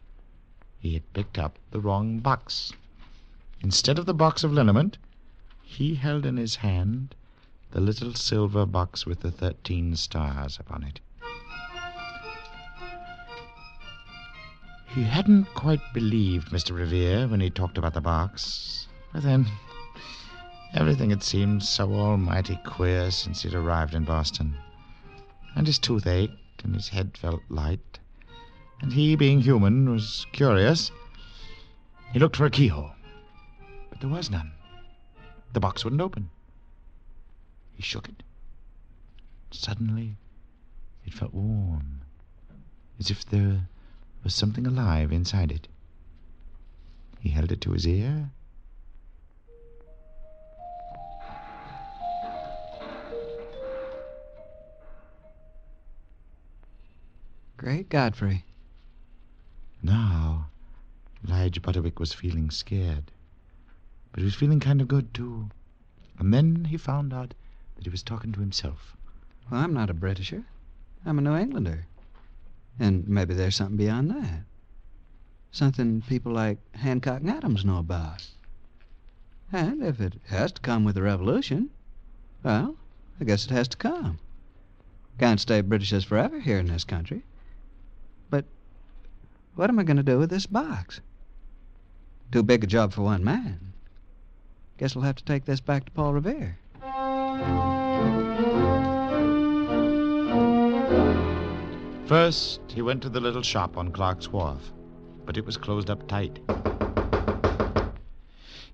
he 0.79 0.95
had 0.95 1.13
picked 1.13 1.37
up 1.39 1.57
the 1.71 1.79
wrong 1.79 2.19
box. 2.19 2.73
Instead 3.61 3.97
of 3.97 4.05
the 4.05 4.13
box 4.13 4.43
of 4.43 4.51
liniment, 4.51 4.97
he 5.63 5.95
held 5.95 6.25
in 6.25 6.35
his 6.35 6.57
hand 6.57 7.15
the 7.71 7.79
little 7.79 8.13
silver 8.13 8.65
box 8.65 9.05
with 9.05 9.21
the 9.21 9.31
thirteen 9.31 9.95
stars 9.95 10.59
upon 10.59 10.83
it. 10.83 10.99
He 14.93 15.03
hadn't 15.03 15.45
quite 15.53 15.93
believed 15.93 16.49
Mr. 16.49 16.75
Revere 16.75 17.27
when 17.27 17.39
he 17.39 17.49
talked 17.49 17.77
about 17.77 17.93
the 17.93 18.01
box. 18.01 18.87
But 19.13 19.23
then, 19.23 19.47
everything 20.73 21.11
had 21.11 21.23
seemed 21.23 21.63
so 21.63 21.93
almighty 21.93 22.59
queer 22.65 23.09
since 23.11 23.43
he'd 23.43 23.53
arrived 23.53 23.93
in 23.93 24.03
Boston. 24.03 24.55
And 25.55 25.65
his 25.65 25.79
tooth 25.79 26.05
ached, 26.07 26.33
and 26.63 26.75
his 26.75 26.89
head 26.89 27.17
felt 27.17 27.41
light. 27.49 27.99
And 28.81 28.93
he, 28.93 29.15
being 29.15 29.41
human, 29.41 29.89
was 29.89 30.25
curious. 30.31 30.91
He 32.13 32.19
looked 32.19 32.35
for 32.35 32.45
a 32.45 32.49
keyhole, 32.49 32.91
but 33.89 33.99
there 33.99 34.09
was 34.09 34.29
none. 34.29 34.51
The 35.53 35.59
box 35.59 35.83
wouldn't 35.83 36.01
open. 36.01 36.29
He 37.73 37.81
shook 37.81 38.07
it. 38.07 38.23
Suddenly, 39.51 40.17
it 41.05 41.13
felt 41.13 41.33
warm, 41.33 42.01
as 42.99 43.09
if 43.09 43.25
there 43.25 43.67
was 44.23 44.35
something 44.35 44.67
alive 44.67 45.11
inside 45.11 45.51
it. 45.51 45.67
He 47.19 47.29
held 47.29 47.51
it 47.51 47.61
to 47.61 47.71
his 47.71 47.87
ear. 47.87 48.31
Great 57.59 57.89
Godfrey. 57.89 58.45
Now, 59.83 60.47
Lige 61.21 61.61
Butterwick 61.61 61.99
was 61.99 62.13
feeling 62.13 62.49
scared. 62.51 63.11
But 64.13 64.19
he 64.19 64.23
was 64.23 64.33
feeling 64.33 64.61
kind 64.61 64.79
of 64.79 64.87
good, 64.87 65.13
too. 65.13 65.49
And 66.17 66.33
then 66.33 66.63
he 66.63 66.77
found 66.77 67.13
out 67.13 67.33
that 67.75 67.83
he 67.83 67.89
was 67.89 68.01
talking 68.01 68.31
to 68.31 68.39
himself. 68.39 68.95
Well, 69.51 69.59
I'm 69.59 69.73
not 69.73 69.89
a 69.89 69.93
Britisher. 69.93 70.45
I'm 71.05 71.19
a 71.19 71.21
New 71.21 71.35
Englander. 71.35 71.85
And 72.79 73.05
maybe 73.09 73.33
there's 73.33 73.57
something 73.57 73.75
beyond 73.75 74.09
that. 74.11 74.43
Something 75.51 76.01
people 76.03 76.31
like 76.31 76.59
Hancock 76.77 77.19
and 77.19 77.29
Adams 77.29 77.65
know 77.65 77.79
about. 77.79 78.25
And 79.51 79.83
if 79.83 79.99
it 79.99 80.13
has 80.27 80.53
to 80.53 80.61
come 80.61 80.85
with 80.85 80.95
the 80.95 81.01
revolution, 81.01 81.71
well, 82.41 82.77
I 83.19 83.25
guess 83.25 83.43
it 83.43 83.51
has 83.51 83.67
to 83.67 83.77
come. 83.77 84.17
Can't 85.17 85.41
stay 85.41 85.59
Britishers 85.59 86.05
forever 86.05 86.39
here 86.39 86.57
in 86.57 86.67
this 86.67 86.85
country. 86.85 87.25
But 89.59 89.63
what 89.63 89.71
am 89.71 89.79
I 89.79 89.83
going 89.83 89.97
to 89.97 90.03
do 90.03 90.17
with 90.17 90.29
this 90.29 90.45
box? 90.45 91.01
Too 92.31 92.43
big 92.43 92.63
a 92.63 92.67
job 92.67 92.93
for 92.93 93.01
one 93.01 93.25
man. 93.25 93.73
Guess 94.77 94.95
we'll 94.95 95.03
have 95.03 95.17
to 95.17 95.25
take 95.25 95.43
this 95.43 95.59
back 95.59 95.83
to 95.83 95.91
Paul 95.91 96.13
Revere. 96.13 96.57
First, 102.07 102.61
he 102.73 102.81
went 102.81 103.01
to 103.01 103.09
the 103.09 103.19
little 103.19 103.41
shop 103.41 103.75
on 103.75 103.91
Clark's 103.91 104.31
Wharf, 104.31 104.71
but 105.25 105.35
it 105.35 105.45
was 105.45 105.57
closed 105.57 105.89
up 105.89 106.07
tight. 106.07 106.39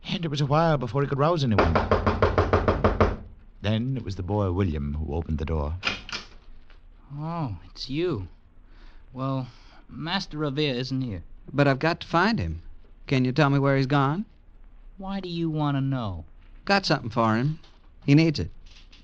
And 0.08 0.24
it 0.24 0.30
was 0.30 0.42
a 0.42 0.46
while 0.46 0.78
before 0.78 1.02
he 1.02 1.08
could 1.08 1.18
rouse 1.18 1.44
anyone. 1.44 1.74
Then 3.64 3.98
it 3.98 4.04
was 4.04 4.18
the 4.18 4.22
boy 4.22 4.52
William 4.52 4.94
who 4.94 5.16
opened 5.16 5.40
the 5.40 5.46
door. 5.46 5.78
Oh, 7.18 7.58
it's 7.72 7.90
you. 7.90 8.28
Well, 9.14 9.48
Master 9.88 10.38
Revere 10.38 10.74
isn't 10.74 11.02
here. 11.02 11.24
But 11.54 11.68
I've 11.68 11.80
got 11.80 12.00
to 12.00 12.08
find 12.08 12.40
him. 12.40 12.62
Can 13.08 13.24
you 13.24 13.32
tell 13.32 13.50
me 13.50 13.60
where 13.60 13.78
he's 13.78 13.86
gone? 13.86 14.26
Why 14.98 15.20
do 15.20 15.30
you 15.30 15.50
want 15.50 15.78
to 15.78 15.82
know? 15.82 16.26
Got 16.66 16.86
something 16.86 17.12
for 17.12 17.36
him. 17.36 17.60
He 18.06 18.16
needs 18.16 18.40
it. 18.40 18.50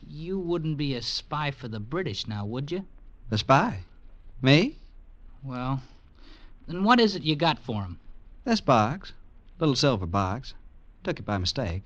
You 0.10 0.40
wouldn't 0.40 0.78
be 0.78 0.96
a 0.96 1.02
spy 1.02 1.52
for 1.52 1.68
the 1.68 1.80
British 1.80 2.28
now, 2.28 2.46
would 2.46 2.72
you? 2.72 2.86
A 3.30 3.38
spy? 3.38 3.84
Me? 4.42 4.78
Well, 5.44 5.84
then 6.68 6.84
what 6.84 7.00
is 7.00 7.16
it 7.16 7.24
you 7.24 7.36
got 7.36 7.60
for 7.60 7.84
him? 7.84 8.00
This 8.44 8.62
box. 8.62 9.14
Little 9.60 9.76
silver 9.76 10.08
box. 10.08 10.56
Took 11.04 11.20
it 11.20 11.26
by 11.26 11.38
mistake. 11.38 11.84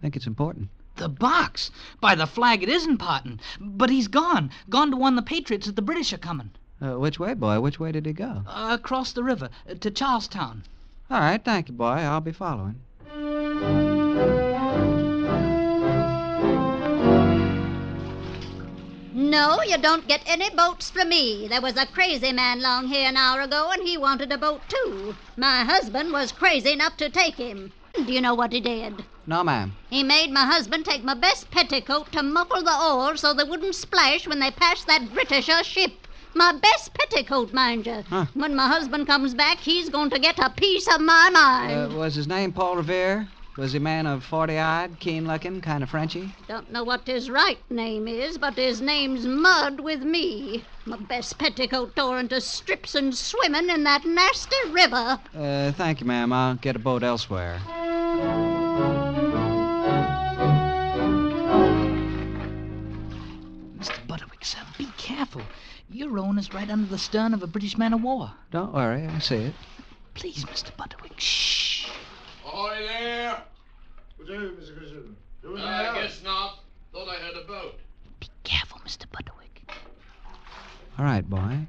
Think 0.00 0.16
it's 0.16 0.26
important. 0.26 0.70
The 0.96 1.08
box! 1.08 1.70
By 2.00 2.14
the 2.14 2.26
flag, 2.26 2.62
it 2.62 2.68
isn't, 2.68 2.90
important. 2.90 3.40
But 3.60 3.90
he's 3.90 4.08
gone. 4.08 4.50
Gone 4.68 4.90
to 4.90 4.96
warn 4.96 5.16
the 5.16 5.22
Patriots 5.22 5.66
that 5.66 5.76
the 5.76 5.82
British 5.82 6.12
are 6.12 6.18
coming. 6.18 6.50
Uh, 6.82 6.98
which 6.98 7.20
way, 7.20 7.32
boy? 7.32 7.60
Which 7.60 7.78
way 7.78 7.92
did 7.92 8.06
he 8.06 8.12
go? 8.12 8.42
Uh, 8.44 8.70
across 8.72 9.12
the 9.12 9.22
river, 9.22 9.50
uh, 9.70 9.74
to 9.74 9.88
Charlestown. 9.88 10.64
All 11.08 11.20
right, 11.20 11.42
thank 11.42 11.68
you, 11.68 11.74
boy. 11.74 11.84
I'll 11.86 12.20
be 12.20 12.32
following. 12.32 12.80
No, 19.14 19.62
you 19.62 19.78
don't 19.78 20.08
get 20.08 20.22
any 20.26 20.50
boats 20.50 20.90
from 20.90 21.10
me. 21.10 21.46
There 21.46 21.60
was 21.60 21.76
a 21.76 21.86
crazy 21.86 22.32
man 22.32 22.60
long 22.60 22.88
here 22.88 23.08
an 23.08 23.16
hour 23.16 23.42
ago, 23.42 23.70
and 23.72 23.86
he 23.86 23.96
wanted 23.96 24.32
a 24.32 24.38
boat, 24.38 24.62
too. 24.68 25.14
My 25.36 25.62
husband 25.62 26.12
was 26.12 26.32
crazy 26.32 26.72
enough 26.72 26.96
to 26.96 27.08
take 27.08 27.36
him. 27.36 27.72
Do 27.94 28.12
you 28.12 28.20
know 28.20 28.34
what 28.34 28.52
he 28.52 28.60
did? 28.60 29.04
No, 29.24 29.44
ma'am. 29.44 29.76
He 29.88 30.02
made 30.02 30.32
my 30.32 30.46
husband 30.46 30.84
take 30.84 31.04
my 31.04 31.14
best 31.14 31.48
petticoat 31.52 32.10
to 32.10 32.24
muffle 32.24 32.64
the 32.64 32.76
oars 32.76 33.20
so 33.20 33.32
they 33.32 33.44
wouldn't 33.44 33.76
splash 33.76 34.26
when 34.26 34.40
they 34.40 34.50
passed 34.50 34.88
that 34.88 35.12
Britisher 35.12 35.62
ship. 35.62 35.92
My 36.34 36.52
best 36.52 36.94
petticoat, 36.94 37.52
mind 37.52 37.86
you. 37.86 38.04
Huh. 38.08 38.26
When 38.34 38.54
my 38.54 38.66
husband 38.68 39.06
comes 39.06 39.34
back, 39.34 39.58
he's 39.58 39.88
going 39.88 40.10
to 40.10 40.18
get 40.18 40.38
a 40.38 40.50
piece 40.50 40.88
of 40.92 41.00
my 41.00 41.30
mind. 41.30 41.92
Uh, 41.92 41.96
was 41.96 42.14
his 42.14 42.26
name 42.26 42.52
Paul 42.52 42.76
Revere? 42.76 43.28
Was 43.56 43.72
he 43.72 43.76
a 43.76 43.80
man 43.80 44.06
of 44.06 44.24
forty-eyed, 44.24 44.98
keen-looking, 44.98 45.60
kind 45.60 45.82
of 45.82 45.90
Frenchy? 45.90 46.34
Don't 46.48 46.72
know 46.72 46.84
what 46.84 47.06
his 47.06 47.28
right 47.28 47.58
name 47.70 48.08
is, 48.08 48.38
but 48.38 48.54
his 48.54 48.80
name's 48.80 49.26
Mud 49.26 49.80
with 49.80 50.02
me. 50.02 50.64
My 50.86 50.96
best 50.96 51.38
petticoat 51.38 51.94
tore 51.94 52.18
into 52.18 52.40
strips 52.40 52.94
and 52.94 53.14
swimming 53.14 53.68
in 53.68 53.84
that 53.84 54.06
nasty 54.06 54.56
river. 54.70 55.20
Uh, 55.36 55.72
thank 55.72 56.00
you, 56.00 56.06
ma'am. 56.06 56.32
I'll 56.32 56.54
get 56.54 56.76
a 56.76 56.78
boat 56.78 57.02
elsewhere. 57.02 57.60
Mr. 63.78 64.06
Butterwick, 64.06 64.44
sir, 64.44 64.60
be 64.78 64.88
careful. 64.96 65.42
Your 65.92 66.08
rowing 66.08 66.38
is 66.38 66.54
right 66.54 66.70
under 66.70 66.88
the 66.88 66.96
stern 66.96 67.34
of 67.34 67.42
a 67.42 67.46
British 67.46 67.76
man 67.76 67.92
of 67.92 68.02
war. 68.02 68.32
Don't 68.50 68.72
worry, 68.72 69.06
I 69.06 69.18
see 69.18 69.36
it. 69.36 69.54
Please, 70.14 70.44
Mr. 70.46 70.70
Butterwick, 70.76 71.20
shh. 71.20 71.86
Ahoy 72.46 72.78
there! 72.88 73.42
Good 74.16 74.26
day, 74.26 74.34
Mr. 74.34 74.78
Christian. 74.78 75.16
Doing 75.42 75.60
uh, 75.60 75.66
I 75.66 76.00
guess 76.00 76.22
not. 76.22 76.60
Thought 76.94 77.08
I 77.08 77.16
heard 77.16 77.36
a 77.36 77.46
boat. 77.46 77.78
Be 78.20 78.28
careful, 78.42 78.78
Mr. 78.86 79.04
Butterwick. 79.12 79.68
All 80.98 81.04
right, 81.04 81.28
boy. 81.28 81.66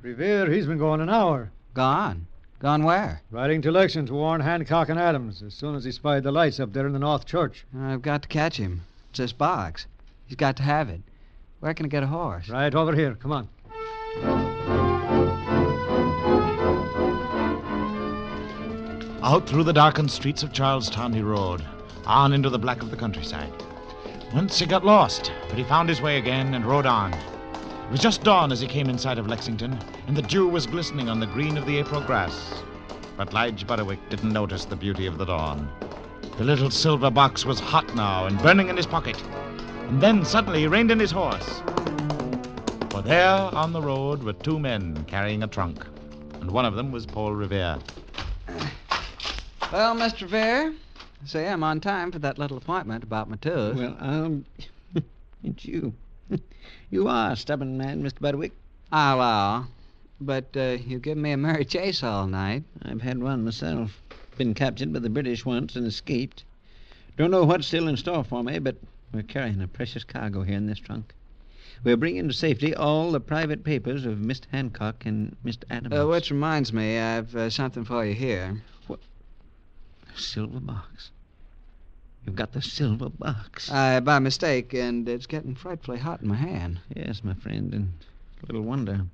Revere, 0.00 0.50
he's 0.50 0.66
been 0.66 0.78
gone 0.78 1.02
an 1.02 1.10
hour. 1.10 1.50
Gone? 1.74 2.26
Gone 2.60 2.82
where? 2.82 3.22
Riding 3.30 3.62
to 3.62 3.70
Lexington 3.70 4.06
to 4.06 4.14
warn 4.14 4.40
Hancock 4.40 4.88
and 4.88 4.98
Adams 4.98 5.44
as 5.44 5.54
soon 5.54 5.76
as 5.76 5.84
he 5.84 5.92
spied 5.92 6.24
the 6.24 6.32
lights 6.32 6.58
up 6.58 6.72
there 6.72 6.88
in 6.88 6.92
the 6.92 6.98
North 6.98 7.24
Church. 7.24 7.64
I've 7.78 8.02
got 8.02 8.22
to 8.22 8.28
catch 8.28 8.56
him. 8.56 8.82
It's 9.10 9.18
this 9.20 9.32
box. 9.32 9.86
He's 10.26 10.36
got 10.36 10.56
to 10.56 10.64
have 10.64 10.88
it. 10.88 11.00
Where 11.60 11.72
can 11.72 11.86
I 11.86 11.88
get 11.88 12.02
a 12.02 12.08
horse? 12.08 12.48
Right 12.48 12.74
over 12.74 12.96
here. 12.96 13.14
Come 13.14 13.30
on. 13.30 13.48
Out 19.22 19.48
through 19.48 19.64
the 19.64 19.72
darkened 19.72 20.10
streets 20.10 20.42
of 20.42 20.52
Charlestown 20.52 21.12
he 21.12 21.22
rode, 21.22 21.64
on 22.06 22.32
into 22.32 22.50
the 22.50 22.58
black 22.58 22.82
of 22.82 22.90
the 22.90 22.96
countryside. 22.96 23.52
Once 24.34 24.58
he 24.58 24.66
got 24.66 24.84
lost, 24.84 25.32
but 25.48 25.58
he 25.58 25.64
found 25.64 25.88
his 25.88 26.02
way 26.02 26.18
again 26.18 26.54
and 26.54 26.64
rode 26.64 26.86
on. 26.86 27.14
It 27.88 27.92
was 27.92 28.00
just 28.00 28.22
dawn 28.22 28.52
as 28.52 28.60
he 28.60 28.66
came 28.66 28.90
in 28.90 28.98
sight 28.98 29.16
of 29.16 29.28
Lexington, 29.28 29.78
and 30.06 30.14
the 30.14 30.20
dew 30.20 30.46
was 30.46 30.66
glistening 30.66 31.08
on 31.08 31.20
the 31.20 31.26
green 31.26 31.56
of 31.56 31.64
the 31.64 31.78
April 31.78 32.02
grass. 32.02 32.62
But 33.16 33.32
Lige 33.32 33.66
Butterwick 33.66 33.98
didn't 34.10 34.30
notice 34.30 34.66
the 34.66 34.76
beauty 34.76 35.06
of 35.06 35.16
the 35.16 35.24
dawn. 35.24 35.70
The 36.36 36.44
little 36.44 36.70
silver 36.70 37.10
box 37.10 37.46
was 37.46 37.58
hot 37.58 37.96
now 37.96 38.26
and 38.26 38.38
burning 38.42 38.68
in 38.68 38.76
his 38.76 38.84
pocket. 38.84 39.16
And 39.88 40.02
then 40.02 40.22
suddenly 40.22 40.60
he 40.60 40.66
reined 40.66 40.90
in 40.90 41.00
his 41.00 41.10
horse. 41.10 41.62
For 42.90 43.00
there 43.00 43.30
on 43.30 43.72
the 43.72 43.80
road 43.80 44.22
were 44.22 44.34
two 44.34 44.58
men 44.58 45.06
carrying 45.06 45.42
a 45.42 45.46
trunk, 45.46 45.82
and 46.42 46.50
one 46.50 46.66
of 46.66 46.74
them 46.74 46.92
was 46.92 47.06
Paul 47.06 47.32
Revere. 47.32 47.78
Well, 49.72 49.96
Mr. 49.96 50.22
Revere, 50.24 50.74
say 51.24 51.48
I'm 51.48 51.64
on 51.64 51.80
time 51.80 52.12
for 52.12 52.18
that 52.18 52.36
little 52.36 52.58
appointment 52.58 53.02
about 53.02 53.30
my 53.30 53.36
tooth. 53.36 53.76
Well, 53.76 53.96
um, 53.98 54.44
it's 55.42 55.64
you. 55.64 55.94
you 56.90 57.08
are 57.08 57.32
a 57.32 57.36
stubborn 57.36 57.76
man, 57.76 58.02
Mr. 58.02 58.20
Butterwick. 58.20 58.52
I 58.90 59.12
allow. 59.12 59.66
But 60.20 60.56
uh, 60.56 60.78
you've 60.84 61.02
given 61.02 61.22
me 61.22 61.32
a 61.32 61.36
merry 61.36 61.64
chase 61.64 62.02
all 62.02 62.26
night. 62.26 62.64
I've 62.82 63.02
had 63.02 63.22
one 63.22 63.44
myself. 63.44 64.02
Been 64.36 64.54
captured 64.54 64.92
by 64.92 64.98
the 64.98 65.10
British 65.10 65.44
once 65.44 65.76
and 65.76 65.86
escaped. 65.86 66.44
Don't 67.16 67.30
know 67.30 67.44
what's 67.44 67.66
still 67.66 67.88
in 67.88 67.96
store 67.96 68.24
for 68.24 68.42
me, 68.42 68.58
but 68.58 68.76
we're 69.12 69.22
carrying 69.22 69.60
a 69.60 69.68
precious 69.68 70.04
cargo 70.04 70.42
here 70.42 70.56
in 70.56 70.66
this 70.66 70.78
trunk. 70.78 71.14
We're 71.84 71.96
bringing 71.96 72.26
to 72.28 72.34
safety 72.34 72.74
all 72.74 73.12
the 73.12 73.20
private 73.20 73.62
papers 73.62 74.04
of 74.04 74.18
Mr. 74.18 74.46
Hancock 74.50 75.06
and 75.06 75.36
Mr. 75.44 75.64
Adams. 75.70 75.94
Uh, 75.94 76.06
which 76.06 76.30
reminds 76.30 76.72
me, 76.72 76.98
I've 76.98 77.34
uh, 77.36 77.50
something 77.50 77.84
for 77.84 78.04
you 78.04 78.14
here. 78.14 78.60
What? 78.88 79.00
Silver 80.16 80.60
box. 80.60 81.10
You've 82.28 82.36
got 82.36 82.52
the 82.52 82.60
silver 82.60 83.08
box. 83.08 83.70
Uh, 83.72 84.02
by 84.02 84.18
mistake, 84.18 84.74
and 84.74 85.08
it's 85.08 85.24
getting 85.24 85.54
frightfully 85.54 85.96
hot 85.96 86.20
in 86.20 86.28
my 86.28 86.34
hand. 86.36 86.78
Yes, 86.94 87.24
my 87.24 87.32
friend, 87.32 87.72
and 87.72 87.90
little 88.46 88.60
wonder. 88.60 89.06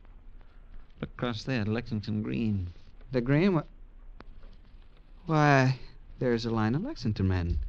Look 1.00 1.10
across 1.10 1.44
there, 1.44 1.60
at 1.60 1.68
Lexington 1.68 2.24
Green. 2.24 2.66
The 3.12 3.20
green? 3.20 3.54
Wh- 3.58 5.28
Why, 5.30 5.78
there's 6.18 6.44
a 6.44 6.50
line 6.50 6.74
of 6.74 6.82
Lexington 6.82 7.28
men. 7.28 7.60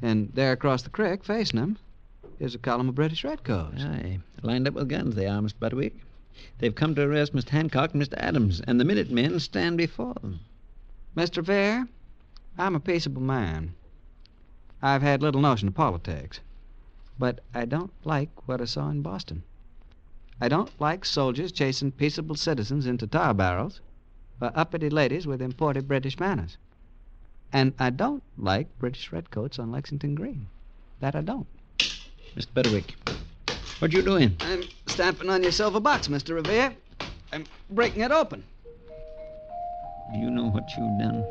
And 0.00 0.30
there 0.32 0.52
across 0.52 0.80
the 0.80 0.88
creek, 0.88 1.22
facing 1.22 1.60
them, 1.60 1.76
is 2.40 2.54
a 2.54 2.58
column 2.58 2.88
of 2.88 2.94
British 2.94 3.24
redcoats. 3.24 3.82
Aye, 3.82 4.20
lined 4.40 4.66
up 4.66 4.72
with 4.72 4.88
guns 4.88 5.16
they 5.16 5.26
are, 5.26 5.42
Mr. 5.42 5.52
Butterwick. 5.60 5.92
They've 6.60 6.74
come 6.74 6.94
to 6.94 7.02
arrest 7.02 7.34
Mr. 7.34 7.50
Hancock 7.50 7.92
and 7.92 8.02
Mr. 8.02 8.14
Adams, 8.16 8.62
and 8.66 8.80
the 8.80 8.86
Minutemen 8.86 9.38
stand 9.38 9.76
before 9.76 10.14
them. 10.14 10.40
Mr. 11.14 11.44
Vere, 11.44 11.86
I'm 12.56 12.74
a 12.74 12.80
peaceable 12.80 13.20
man. 13.20 13.74
I've 14.82 15.02
had 15.02 15.22
little 15.22 15.40
notion 15.40 15.68
of 15.68 15.74
politics. 15.74 16.40
But 17.18 17.40
I 17.54 17.64
don't 17.64 17.92
like 18.04 18.46
what 18.46 18.60
I 18.60 18.66
saw 18.66 18.90
in 18.90 19.02
Boston. 19.02 19.42
I 20.40 20.48
don't 20.48 20.70
like 20.78 21.04
soldiers 21.04 21.50
chasing 21.50 21.92
peaceable 21.92 22.34
citizens 22.34 22.86
into 22.86 23.06
tar 23.06 23.32
barrels 23.32 23.80
or 24.40 24.52
uppity 24.54 24.90
ladies 24.90 25.26
with 25.26 25.40
imported 25.40 25.88
British 25.88 26.20
manners. 26.20 26.58
And 27.52 27.72
I 27.78 27.90
don't 27.90 28.22
like 28.36 28.78
British 28.78 29.12
redcoats 29.12 29.58
on 29.58 29.72
Lexington 29.72 30.14
Green. 30.14 30.46
That 31.00 31.16
I 31.16 31.22
don't. 31.22 31.46
Mr. 31.78 32.48
Butterwick, 32.54 32.94
what 33.78 33.92
you 33.92 34.02
doing? 34.02 34.36
I'm 34.40 34.62
stamping 34.86 35.30
on 35.30 35.42
your 35.42 35.52
silver 35.52 35.80
box, 35.80 36.08
Mr. 36.08 36.34
Revere. 36.34 36.74
I'm 37.32 37.44
breaking 37.70 38.02
it 38.02 38.10
open. 38.10 38.44
Do 40.12 40.18
you 40.18 40.30
know 40.30 40.50
what 40.50 40.68
you've 40.76 40.98
done? 40.98 41.24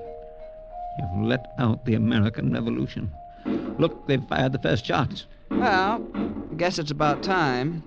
You've 0.99 1.25
let 1.27 1.53
out 1.59 1.85
the 1.85 1.93
American 1.93 2.51
Revolution. 2.51 3.11
Look, 3.45 4.07
they've 4.07 4.23
fired 4.27 4.53
the 4.53 4.59
first 4.59 4.85
shots. 4.85 5.25
Well, 5.49 6.05
I 6.51 6.55
guess 6.55 6.79
it's 6.79 6.91
about 6.91 7.23
time. 7.23 7.83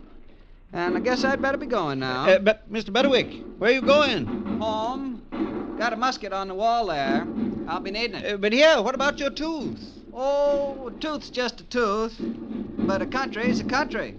And 0.73 0.97
I 0.97 1.01
guess 1.01 1.25
I'd 1.25 1.40
better 1.40 1.57
be 1.57 1.66
going 1.66 1.99
now. 2.01 2.29
Uh, 2.29 2.38
but, 2.38 2.71
Mr. 2.71 2.90
Butterwick, 2.90 3.59
where 3.59 3.71
are 3.71 3.75
you 3.75 3.81
going? 3.83 4.27
Home. 4.61 5.77
Got 5.79 5.92
a 5.92 5.97
musket 5.97 6.33
on 6.33 6.49
the 6.49 6.55
wall 6.55 6.87
there. 6.87 7.27
I'll 7.66 7.81
be 7.81 7.90
needing 7.90 8.16
it. 8.16 8.35
Uh, 8.35 8.37
but 8.37 8.53
here, 8.53 8.83
what 8.83 8.94
about 8.94 9.18
your 9.18 9.31
tooth? 9.31 9.81
Oh, 10.12 10.88
a 10.88 11.01
tooth's 11.01 11.31
just 11.31 11.61
a 11.61 11.64
tooth. 11.64 12.16
But 12.18 13.01
a 13.03 13.07
country's 13.07 13.61
a 13.61 13.64
country. 13.64 14.16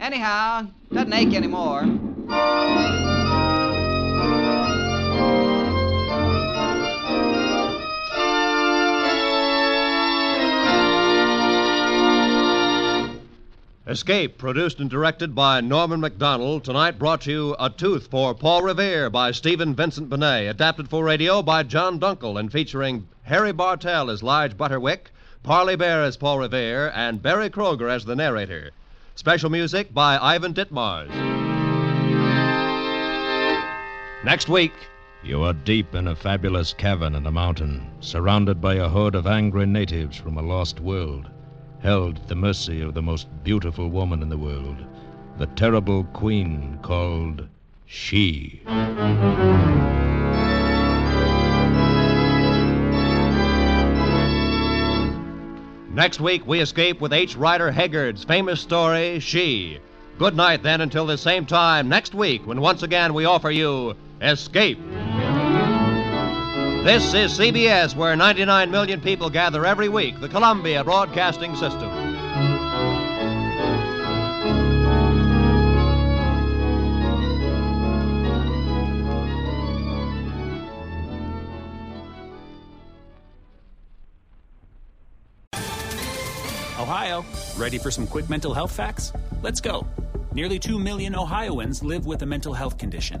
Anyhow, 0.00 0.68
doesn't 0.92 1.12
ache 1.12 1.34
anymore. 1.34 1.82
Escape, 13.88 14.36
produced 14.36 14.80
and 14.80 14.90
directed 14.90 15.32
by 15.32 15.60
Norman 15.60 16.00
Macdonnell, 16.00 16.60
tonight 16.60 16.98
brought 16.98 17.20
to 17.20 17.30
you 17.30 17.56
A 17.60 17.70
Tooth 17.70 18.08
for 18.08 18.34
Paul 18.34 18.62
Revere 18.62 19.08
by 19.08 19.30
Stephen 19.30 19.76
Vincent 19.76 20.10
Benet, 20.10 20.48
adapted 20.48 20.88
for 20.88 21.04
radio 21.04 21.40
by 21.40 21.62
John 21.62 22.00
Dunkel, 22.00 22.36
and 22.36 22.50
featuring 22.50 23.06
Harry 23.22 23.52
Bartell 23.52 24.10
as 24.10 24.24
Lige 24.24 24.56
Butterwick, 24.56 25.12
Parley 25.44 25.76
Baer 25.76 26.02
as 26.02 26.16
Paul 26.16 26.40
Revere, 26.40 26.90
and 26.96 27.22
Berry 27.22 27.48
Kroeger 27.48 27.88
as 27.88 28.04
the 28.04 28.16
narrator. 28.16 28.72
Special 29.14 29.50
music 29.50 29.94
by 29.94 30.18
Ivan 30.20 30.52
Ditmars. 30.52 31.14
Next 34.24 34.48
week, 34.48 34.72
You 35.22 35.44
are 35.44 35.52
deep 35.52 35.94
in 35.94 36.08
a 36.08 36.16
fabulous 36.16 36.72
cavern 36.72 37.14
in 37.14 37.22
the 37.22 37.30
mountain, 37.30 37.88
surrounded 38.00 38.60
by 38.60 38.74
a 38.74 38.88
horde 38.88 39.14
of 39.14 39.28
angry 39.28 39.66
natives 39.66 40.16
from 40.16 40.38
a 40.38 40.42
lost 40.42 40.80
world, 40.80 41.30
held 41.86 42.18
at 42.18 42.26
the 42.26 42.34
mercy 42.34 42.82
of 42.82 42.94
the 42.94 43.00
most 43.00 43.28
beautiful 43.44 43.88
woman 43.88 44.20
in 44.20 44.28
the 44.28 44.36
world, 44.36 44.76
the 45.38 45.46
terrible 45.54 46.02
queen 46.14 46.76
called 46.82 47.46
She. 47.86 48.60
Next 55.94 56.18
week, 56.18 56.44
we 56.44 56.58
escape 56.58 57.00
with 57.00 57.12
H. 57.12 57.36
Rider 57.36 57.70
Haggard's 57.70 58.24
famous 58.24 58.60
story, 58.60 59.20
She. 59.20 59.78
Good 60.18 60.34
night, 60.34 60.64
then, 60.64 60.80
until 60.80 61.06
the 61.06 61.16
same 61.16 61.46
time 61.46 61.88
next 61.88 62.16
week, 62.16 62.44
when 62.48 62.60
once 62.60 62.82
again 62.82 63.14
we 63.14 63.26
offer 63.26 63.52
you 63.52 63.94
Escape. 64.20 64.80
This 66.86 67.14
is 67.14 67.36
CBS, 67.36 67.96
where 67.96 68.14
99 68.14 68.70
million 68.70 69.00
people 69.00 69.28
gather 69.28 69.66
every 69.66 69.88
week, 69.88 70.20
the 70.20 70.28
Columbia 70.28 70.84
Broadcasting 70.84 71.56
System. 71.56 71.90
Ohio, 86.78 87.24
ready 87.56 87.78
for 87.78 87.90
some 87.90 88.06
quick 88.06 88.30
mental 88.30 88.54
health 88.54 88.70
facts? 88.70 89.12
Let's 89.42 89.60
go. 89.60 89.84
Nearly 90.32 90.60
2 90.60 90.78
million 90.78 91.16
Ohioans 91.16 91.82
live 91.82 92.06
with 92.06 92.22
a 92.22 92.26
mental 92.26 92.54
health 92.54 92.78
condition. 92.78 93.20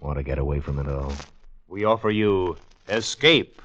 Want 0.00 0.18
to 0.18 0.22
get 0.22 0.38
away 0.38 0.60
from 0.60 0.78
it 0.78 0.88
all? 0.88 1.12
We 1.68 1.84
offer 1.84 2.10
you 2.10 2.56
Escape. 2.88 3.60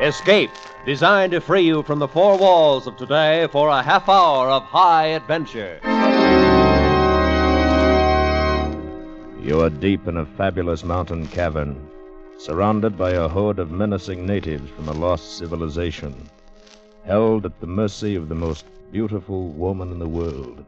Escape, 0.00 0.50
designed 0.84 1.32
to 1.32 1.40
free 1.40 1.62
you 1.62 1.82
from 1.82 1.98
the 1.98 2.08
four 2.08 2.36
walls 2.36 2.86
of 2.86 2.96
today 2.96 3.48
for 3.50 3.70
a 3.70 3.82
half 3.82 4.08
hour 4.08 4.50
of 4.50 4.62
high 4.62 5.06
adventure. 5.06 5.80
You 9.42 9.62
are 9.62 9.70
deep 9.70 10.06
in 10.06 10.18
a 10.18 10.26
fabulous 10.26 10.84
mountain 10.84 11.26
cavern, 11.28 11.88
surrounded 12.36 12.98
by 12.98 13.12
a 13.12 13.28
horde 13.28 13.58
of 13.58 13.70
menacing 13.70 14.26
natives 14.26 14.68
from 14.72 14.88
a 14.88 14.92
lost 14.92 15.38
civilization, 15.38 16.14
held 17.04 17.46
at 17.46 17.58
the 17.60 17.66
mercy 17.66 18.16
of 18.16 18.28
the 18.28 18.34
most 18.34 18.66
beautiful 18.92 19.48
woman 19.48 19.92
in 19.92 19.98
the 19.98 20.08
world, 20.08 20.64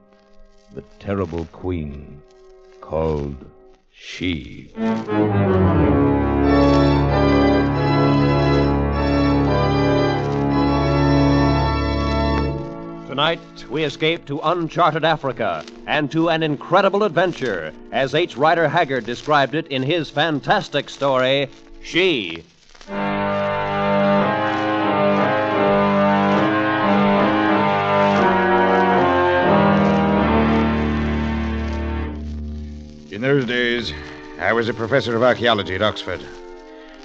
the 0.73 0.83
terrible 0.99 1.47
queen 1.47 2.21
called 2.81 3.37
She. 3.93 4.71
Tonight, 13.09 13.41
we 13.69 13.83
escape 13.83 14.27
to 14.27 14.39
uncharted 14.45 15.05
Africa 15.05 15.65
and 15.87 16.11
to 16.13 16.29
an 16.29 16.43
incredible 16.43 17.03
adventure, 17.03 17.73
as 17.91 18.15
H. 18.15 18.37
Rider 18.37 18.69
Haggard 18.69 19.07
described 19.07 19.55
it 19.55 19.67
in 19.69 19.83
his 19.83 20.09
fantastic 20.09 20.89
story, 20.89 21.49
She. 21.83 22.45
In 33.19 33.23
those 33.23 33.47
days, 33.47 33.93
I 34.39 34.53
was 34.53 34.69
a 34.69 34.73
professor 34.73 35.17
of 35.17 35.25
archaeology 35.25 35.75
at 35.75 35.83
Oxford. 35.83 36.25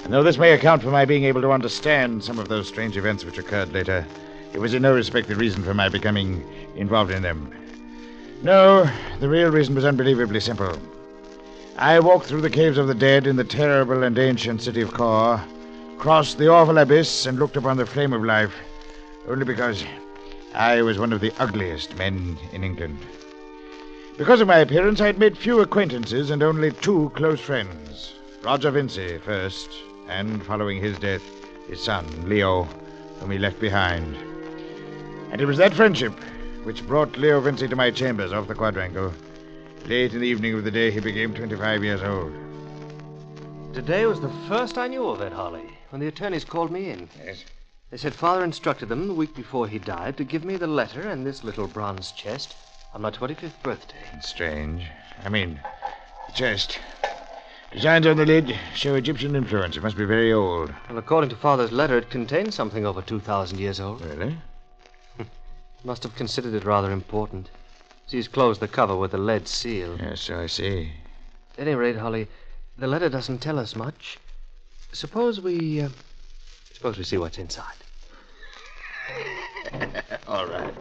And 0.04 0.14
though 0.14 0.22
this 0.22 0.38
may 0.38 0.52
account 0.52 0.84
for 0.84 0.92
my 0.92 1.06
being 1.06 1.24
able 1.24 1.42
to 1.42 1.52
understand 1.52 2.24
some 2.24 2.38
of 2.38 2.48
those 2.48 2.68
strange 2.68 2.98
events 2.98 3.26
which 3.26 3.40
occurred 3.40 3.74
later, 3.74 4.06
it 4.54 4.60
was 4.60 4.76
in 4.76 4.84
no 4.84 4.94
respect 4.94 5.28
the 5.28 5.36
reason 5.36 5.64
for 5.64 5.74
my 5.74 5.90
becoming 5.90 6.48
involved 6.76 7.10
in 7.10 7.24
them. 7.24 7.52
No, 8.44 8.88
the 9.22 9.28
real 9.28 9.50
reason 9.50 9.74
was 9.74 9.86
unbelievably 9.86 10.40
simple. 10.40 10.78
I 11.80 12.00
walked 12.00 12.28
through 12.28 12.42
the 12.42 12.50
caves 12.52 12.78
of 12.78 12.88
the 12.88 12.94
dead 12.94 13.26
in 13.26 13.36
the 13.36 13.44
terrible 13.44 14.04
and 14.04 14.16
ancient 14.20 14.62
city 14.62 14.82
of 14.82 14.94
Kor, 14.94 15.44
crossed 15.98 16.38
the 16.38 16.48
awful 16.48 16.78
abyss, 16.78 17.26
and 17.26 17.40
looked 17.40 17.58
upon 17.58 17.78
the 17.78 17.88
flame 17.88 18.14
of 18.14 18.24
life, 18.24 18.54
only 19.28 19.46
because 19.46 19.84
I 20.54 20.84
was 20.84 21.00
one 21.00 21.12
of 21.12 21.22
the 21.22 21.34
ugliest 21.40 21.98
men 21.98 22.38
in 22.52 22.64
England. 22.64 23.00
Because 24.16 24.42
of 24.42 24.48
my 24.48 24.60
appearance, 24.60 25.02
I 25.02 25.08
had 25.08 25.18
made 25.18 25.36
few 25.36 25.62
acquaintances 25.62 26.30
and 26.30 26.44
only 26.44 26.72
two 26.72 27.12
close 27.16 27.42
friends. 27.42 28.14
Roger 28.44 28.70
Vincey 28.70 29.18
first, 29.18 29.72
and 30.08 30.44
following 30.46 30.80
his 30.80 31.00
death, 31.00 31.24
his 31.68 31.82
son, 31.82 32.06
Leo, 32.30 32.66
whom 33.20 33.32
he 33.32 33.40
left 33.40 33.60
behind. 33.60 34.16
And 35.32 35.42
it 35.42 35.46
was 35.46 35.58
that 35.58 35.74
friendship 35.74 36.14
which 36.64 36.86
brought 36.86 37.18
Leo 37.18 37.42
Vincey 37.42 37.68
to 37.68 37.76
my 37.76 37.90
chambers 37.90 38.32
off 38.32 38.48
the 38.48 38.54
quadrangle, 38.54 39.12
late 39.88 40.14
in 40.14 40.22
the 40.22 40.28
evening 40.28 40.54
of 40.54 40.64
the 40.64 40.70
day 40.70 40.92
he 40.92 41.00
became 41.00 41.34
25 41.34 41.84
years 41.84 42.04
old. 42.04 42.32
Today 43.74 44.06
was 44.06 44.22
the 44.22 44.32
first 44.48 44.78
I 44.78 44.88
knew 44.90 45.08
of 45.08 45.24
Ed 45.24 45.34
Harley, 45.34 45.76
when 45.90 46.00
the 46.00 46.08
attorneys 46.08 46.46
called 46.46 46.70
me 46.70 46.92
in. 46.92 47.10
Yes. 47.26 47.46
They 47.90 47.98
said 47.98 48.14
father 48.14 48.44
instructed 48.44 48.90
them 48.90 49.08
the 49.08 49.14
week 49.16 49.36
before 49.36 49.68
he 49.68 49.80
died 49.80 50.18
to 50.18 50.24
give 50.24 50.44
me 50.44 50.56
the 50.56 50.68
letter 50.68 51.02
and 51.02 51.26
this 51.26 51.44
little 51.44 51.68
bronze 51.68 52.12
chest 52.12 52.56
on 52.94 53.02
my 53.02 53.12
25th 53.12 53.62
birthday. 53.64 53.96
Strange. 54.22 54.86
I 55.24 55.30
mean, 55.30 55.60
the 56.28 56.34
chest. 56.34 56.80
Designs 57.72 58.06
on 58.06 58.18
the 58.18 58.26
lid 58.26 58.56
show 58.76 58.94
Egyptian 58.94 59.36
influence. 59.36 59.76
It 59.76 59.84
must 59.84 59.98
be 59.98 60.06
very 60.06 60.32
old. 60.32 60.72
Well, 60.88 61.00
according 61.00 61.32
to 61.32 61.36
father's 61.36 61.72
letter, 61.72 61.98
it 61.98 62.12
contains 62.12 62.54
something 62.54 62.86
over 62.86 63.02
2,000 63.02 63.60
years 63.60 63.80
old. 63.80 64.02
Really? 64.02 64.38
Must 65.84 66.04
have 66.04 66.16
considered 66.16 66.54
it 66.54 66.66
rather 66.66 66.92
important. 66.92 67.50
See, 68.08 68.18
he's 68.18 68.28
closed 68.28 68.60
the 68.62 68.68
cover 68.68 68.96
with 68.96 69.14
a 69.14 69.18
lead 69.18 69.48
seal. 69.48 69.98
Yes, 70.00 70.22
so 70.22 70.40
I 70.40 70.46
see. 70.46 70.92
At 71.58 71.68
any 71.68 71.76
rate, 71.76 71.98
Holly, 71.98 72.28
the 72.78 72.88
letter 72.88 73.10
doesn't 73.10 73.40
tell 73.40 73.60
us 73.60 73.76
much. 73.76 74.20
Suppose 74.92 75.42
we. 75.42 75.82
Uh, 75.82 75.90
suppose 76.74 76.98
we 76.98 77.04
see 77.04 77.18
what's 77.18 77.38
inside. 77.38 77.76
All 80.28 80.46
right. 80.48 80.74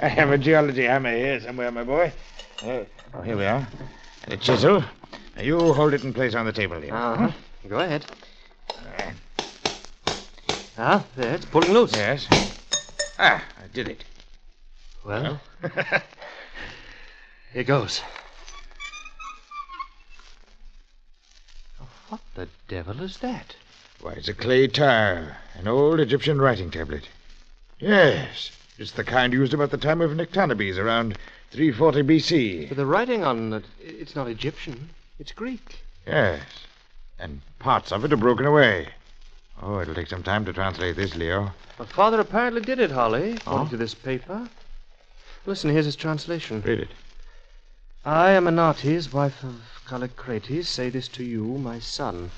I 0.00 0.08
have 0.08 0.30
a 0.30 0.38
geology 0.38 0.84
hammer 0.84 1.14
here 1.14 1.40
somewhere, 1.40 1.70
my 1.70 1.84
boy. 1.84 2.12
Uh, 2.62 2.84
oh, 3.14 3.22
here 3.22 3.36
we 3.36 3.44
are. 3.44 3.66
And 4.24 4.34
a 4.34 4.36
chisel. 4.36 4.82
Now, 5.36 5.42
you 5.42 5.72
hold 5.72 5.94
it 5.94 6.04
in 6.04 6.12
place 6.12 6.34
on 6.34 6.46
the 6.46 6.52
table 6.52 6.80
here. 6.80 6.94
Uh 6.94 7.16
huh. 7.16 7.30
Go 7.68 7.78
ahead. 7.78 8.04
Ah, 10.78 11.04
there, 11.16 11.34
it's 11.34 11.44
pulling 11.44 11.72
loose. 11.72 11.92
Yes. 11.94 12.26
Ah, 13.18 13.44
I 13.58 13.66
did 13.72 13.88
it. 13.88 14.04
Well, 15.04 15.40
here 17.52 17.64
goes. 17.64 18.00
Oh, 21.80 21.86
What 22.08 22.20
the 22.34 22.48
devil 22.68 23.02
is 23.02 23.18
that? 23.18 23.54
Why, 24.00 24.12
it's 24.12 24.28
a 24.28 24.34
clay 24.34 24.66
tile, 24.66 25.28
an 25.54 25.68
old 25.68 26.00
Egyptian 26.00 26.40
writing 26.40 26.70
tablet. 26.70 27.08
Yes, 27.82 28.52
it's 28.78 28.92
the 28.92 29.02
kind 29.02 29.32
used 29.32 29.52
about 29.52 29.72
the 29.72 29.76
time 29.76 30.00
of 30.00 30.12
Nectanebes, 30.12 30.78
around 30.78 31.18
340 31.50 32.02
BC. 32.04 32.68
But 32.68 32.76
the 32.76 32.86
writing 32.86 33.24
on 33.24 33.52
it, 33.52 33.64
it's 33.80 34.14
not 34.14 34.28
Egyptian. 34.28 34.88
It's 35.18 35.32
Greek. 35.32 35.80
Yes, 36.06 36.42
and 37.18 37.40
parts 37.58 37.90
of 37.90 38.04
it 38.04 38.12
are 38.12 38.16
broken 38.16 38.46
away. 38.46 38.86
Oh, 39.60 39.80
it'll 39.80 39.96
take 39.96 40.06
some 40.06 40.22
time 40.22 40.44
to 40.44 40.52
translate 40.52 40.94
this, 40.94 41.16
Leo. 41.16 41.50
But 41.76 41.88
Father 41.88 42.20
apparently 42.20 42.60
did 42.60 42.78
it, 42.78 42.92
Holly, 42.92 43.32
oh? 43.32 43.36
according 43.36 43.66
Oh? 43.66 43.70
to 43.70 43.76
this 43.76 43.94
paper. 43.94 44.48
Listen, 45.44 45.70
here's 45.70 45.84
his 45.86 45.96
translation. 45.96 46.62
Read 46.64 46.78
it. 46.80 46.88
I, 48.04 48.30
Amenartes, 48.30 49.12
wife 49.12 49.42
of 49.42 49.60
Callicrates, 49.88 50.66
say 50.68 50.88
this 50.88 51.08
to 51.08 51.24
you, 51.24 51.42
my 51.58 51.80
son. 51.80 52.30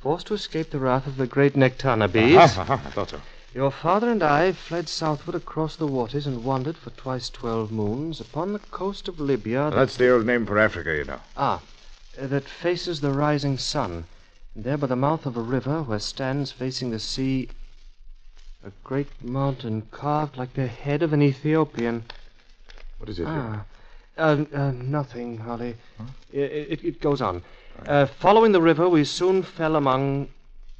Forced 0.00 0.28
to 0.28 0.34
escape 0.34 0.70
the 0.70 0.78
wrath 0.78 1.08
of 1.08 1.16
the 1.16 1.26
great 1.26 1.54
Nectanebes, 1.54 2.36
Aha, 2.56 2.60
aha, 2.72 2.74
I 2.86 2.90
thought 2.90 3.10
so. 3.10 3.20
Your 3.54 3.70
father 3.70 4.10
and 4.10 4.22
I 4.22 4.52
fled 4.52 4.88
southward 4.88 5.34
across 5.34 5.76
the 5.76 5.86
waters 5.86 6.26
and 6.26 6.44
wandered 6.44 6.76
for 6.76 6.90
twice 6.90 7.28
twelve 7.30 7.72
moons 7.72 8.20
upon 8.20 8.52
the 8.52 8.58
coast 8.58 9.08
of 9.08 9.18
Libya. 9.20 9.70
that- 9.70 9.76
That's 9.76 9.96
the 9.96 10.10
old 10.12 10.26
name 10.26 10.46
for 10.46 10.58
Africa, 10.58 10.94
you 10.94 11.04
know. 11.04 11.20
Ah, 11.36 11.60
that 12.16 12.48
faces 12.48 13.00
the 13.00 13.12
rising 13.12 13.58
sun. 13.58 14.04
And 14.54 14.64
there 14.64 14.76
by 14.76 14.86
the 14.86 14.96
mouth 14.96 15.24
of 15.26 15.36
a 15.36 15.40
river 15.42 15.82
where 15.82 15.98
stands 15.98 16.52
facing 16.52 16.90
the 16.90 16.98
sea 16.98 17.48
a 18.64 18.72
great 18.82 19.06
mountain 19.22 19.82
carved 19.92 20.36
like 20.36 20.54
the 20.54 20.66
head 20.66 21.00
of 21.02 21.12
an 21.12 21.22
Ethiopian. 21.22 22.02
What 22.98 23.08
is 23.08 23.20
it? 23.20 23.26
Ah, 23.28 23.64
uh, 24.18 24.44
uh, 24.52 24.72
nothing, 24.72 25.38
Holly. 25.38 25.76
I- 26.00 26.06
It, 26.36 26.84
it 26.84 27.00
goes 27.00 27.22
on. 27.22 27.42
Uh, 27.86 28.06
following 28.06 28.50
the 28.52 28.60
river, 28.60 28.88
we 28.88 29.04
soon 29.04 29.42
fell 29.44 29.76
among. 29.76 30.28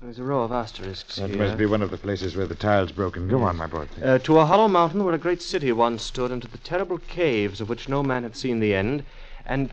There's 0.00 0.20
a 0.20 0.24
row 0.24 0.42
of 0.44 0.52
asterisks 0.52 1.16
That 1.16 1.30
here. 1.30 1.38
must 1.38 1.58
be 1.58 1.66
one 1.66 1.82
of 1.82 1.90
the 1.90 1.96
places 1.98 2.36
where 2.36 2.46
the 2.46 2.54
tile's 2.54 2.92
broken. 2.92 3.28
Go 3.28 3.42
on, 3.42 3.56
my 3.56 3.66
boy. 3.66 3.88
Uh, 4.02 4.18
to 4.18 4.38
a 4.38 4.46
hollow 4.46 4.68
mountain 4.68 5.04
where 5.04 5.14
a 5.14 5.18
great 5.18 5.42
city 5.42 5.72
once 5.72 6.04
stood, 6.04 6.30
and 6.30 6.40
to 6.40 6.48
the 6.48 6.58
terrible 6.58 6.98
caves 6.98 7.60
of 7.60 7.68
which 7.68 7.88
no 7.88 8.02
man 8.04 8.22
had 8.22 8.36
seen 8.36 8.60
the 8.60 8.74
end, 8.74 9.04
and 9.44 9.70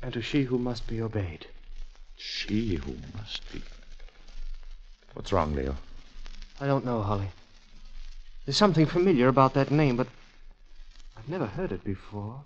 and 0.00 0.12
to 0.12 0.22
she 0.22 0.44
who 0.44 0.58
must 0.58 0.86
be 0.86 1.00
obeyed. 1.00 1.46
She 2.16 2.76
who 2.76 2.94
must 3.16 3.50
be. 3.52 3.62
What's 5.14 5.32
wrong, 5.32 5.54
Leo? 5.54 5.76
I 6.60 6.66
don't 6.66 6.84
know, 6.84 7.02
Holly. 7.02 7.30
There's 8.44 8.56
something 8.56 8.86
familiar 8.86 9.26
about 9.28 9.54
that 9.54 9.70
name, 9.70 9.96
but 9.96 10.06
I've 11.16 11.28
never 11.28 11.46
heard 11.46 11.72
it 11.72 11.82
before. 11.82 12.42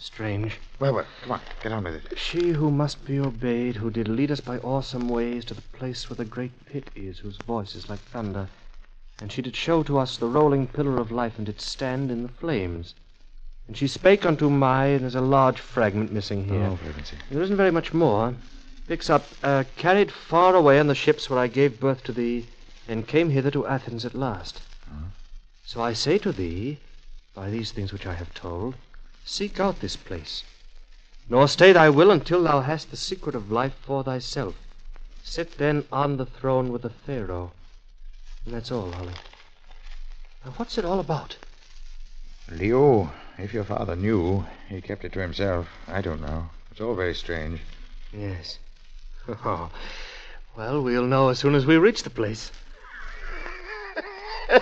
Strange. 0.00 0.60
Well, 0.78 0.94
well, 0.94 1.06
come 1.22 1.32
on, 1.32 1.40
get 1.60 1.72
on 1.72 1.82
with 1.82 1.96
it. 1.96 2.16
She 2.16 2.50
who 2.50 2.70
must 2.70 3.04
be 3.04 3.18
obeyed, 3.18 3.74
who 3.74 3.90
did 3.90 4.06
lead 4.06 4.30
us 4.30 4.40
by 4.40 4.58
awesome 4.58 5.08
ways 5.08 5.44
to 5.46 5.54
the 5.54 5.62
place 5.72 6.08
where 6.08 6.16
the 6.16 6.24
great 6.24 6.52
pit 6.66 6.88
is, 6.94 7.18
whose 7.18 7.36
voice 7.38 7.74
is 7.74 7.90
like 7.90 7.98
thunder. 7.98 8.48
And 9.20 9.32
she 9.32 9.42
did 9.42 9.56
show 9.56 9.82
to 9.82 9.98
us 9.98 10.16
the 10.16 10.28
rolling 10.28 10.68
pillar 10.68 10.98
of 10.98 11.10
life, 11.10 11.36
and 11.36 11.46
did 11.46 11.60
stand 11.60 12.12
in 12.12 12.22
the 12.22 12.28
flames. 12.28 12.94
And 13.66 13.76
she 13.76 13.88
spake 13.88 14.24
unto 14.24 14.48
my, 14.48 14.86
and 14.86 15.00
there's 15.00 15.16
a 15.16 15.20
large 15.20 15.58
fragment 15.58 16.12
missing 16.12 16.44
here. 16.44 16.62
Oh, 16.62 16.76
for. 16.76 17.34
There 17.34 17.42
isn't 17.42 17.56
very 17.56 17.72
much 17.72 17.92
more. 17.92 18.36
Picks 18.86 19.10
up, 19.10 19.26
uh, 19.42 19.64
carried 19.76 20.12
far 20.12 20.54
away 20.54 20.78
on 20.78 20.86
the 20.86 20.94
ships 20.94 21.28
where 21.28 21.40
I 21.40 21.48
gave 21.48 21.80
birth 21.80 22.04
to 22.04 22.12
thee, 22.12 22.46
and 22.86 23.06
came 23.06 23.30
hither 23.30 23.50
to 23.50 23.66
Athens 23.66 24.04
at 24.04 24.14
last. 24.14 24.62
Huh? 24.88 25.08
So 25.64 25.82
I 25.82 25.92
say 25.92 26.18
to 26.18 26.30
thee, 26.30 26.78
by 27.34 27.50
these 27.50 27.72
things 27.72 27.92
which 27.92 28.06
I 28.06 28.14
have 28.14 28.32
told, 28.32 28.76
seek 29.28 29.60
out 29.60 29.80
this 29.80 29.94
place. 29.94 30.42
Nor 31.28 31.46
stay 31.48 31.72
thy 31.72 31.90
will 31.90 32.10
until 32.10 32.42
thou 32.42 32.62
hast 32.62 32.90
the 32.90 32.96
secret 32.96 33.34
of 33.34 33.52
life 33.52 33.74
for 33.82 34.02
thyself. 34.02 34.54
Sit 35.22 35.58
then 35.58 35.84
on 35.92 36.16
the 36.16 36.24
throne 36.24 36.72
with 36.72 36.80
the 36.80 36.90
Pharaoh. 36.90 37.52
And 38.46 38.54
that's 38.54 38.72
all, 38.72 38.90
Holly. 38.90 39.12
Now, 40.44 40.52
what's 40.52 40.78
it 40.78 40.84
all 40.86 40.98
about? 40.98 41.36
Leo, 42.50 43.12
if 43.36 43.52
your 43.52 43.64
father 43.64 43.94
knew, 43.94 44.46
he 44.68 44.80
kept 44.80 45.04
it 45.04 45.12
to 45.12 45.20
himself. 45.20 45.68
I 45.86 46.00
don't 46.00 46.22
know. 46.22 46.48
It's 46.70 46.80
all 46.80 46.94
very 46.94 47.14
strange. 47.14 47.60
Yes. 48.12 48.58
Oh. 49.44 49.70
Well, 50.56 50.82
we'll 50.82 51.04
know 51.04 51.28
as 51.28 51.38
soon 51.38 51.54
as 51.54 51.66
we 51.66 51.76
reach 51.76 52.02
the 52.02 52.08
place. 52.08 52.50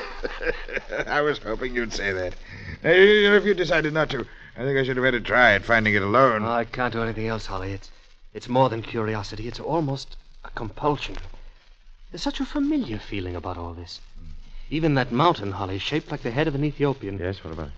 I 1.06 1.20
was 1.20 1.38
hoping 1.38 1.72
you'd 1.72 1.92
say 1.92 2.12
that. 2.12 2.34
Know, 2.82 2.90
if 2.90 3.44
you 3.44 3.54
decided 3.54 3.94
not 3.94 4.10
to, 4.10 4.26
I 4.58 4.60
think 4.60 4.78
I 4.78 4.84
should 4.84 4.96
have 4.96 5.04
had 5.04 5.14
a 5.14 5.20
try 5.20 5.52
at 5.52 5.66
finding 5.66 5.94
it 5.94 6.02
alone. 6.02 6.42
I 6.42 6.64
can't 6.64 6.92
do 6.92 7.02
anything 7.02 7.26
else, 7.26 7.44
Holly. 7.44 7.72
It's, 7.72 7.90
it's 8.32 8.48
more 8.48 8.70
than 8.70 8.80
curiosity. 8.80 9.48
It's 9.48 9.60
almost 9.60 10.16
a 10.46 10.50
compulsion. 10.50 11.18
There's 12.10 12.22
such 12.22 12.40
a 12.40 12.46
familiar 12.46 12.98
feeling 12.98 13.36
about 13.36 13.58
all 13.58 13.74
this. 13.74 14.00
Even 14.70 14.94
that 14.94 15.12
mountain, 15.12 15.52
Holly, 15.52 15.78
shaped 15.78 16.10
like 16.10 16.22
the 16.22 16.30
head 16.30 16.48
of 16.48 16.54
an 16.54 16.64
Ethiopian. 16.64 17.18
Yes, 17.18 17.44
what 17.44 17.52
about 17.52 17.66
it? 17.68 17.72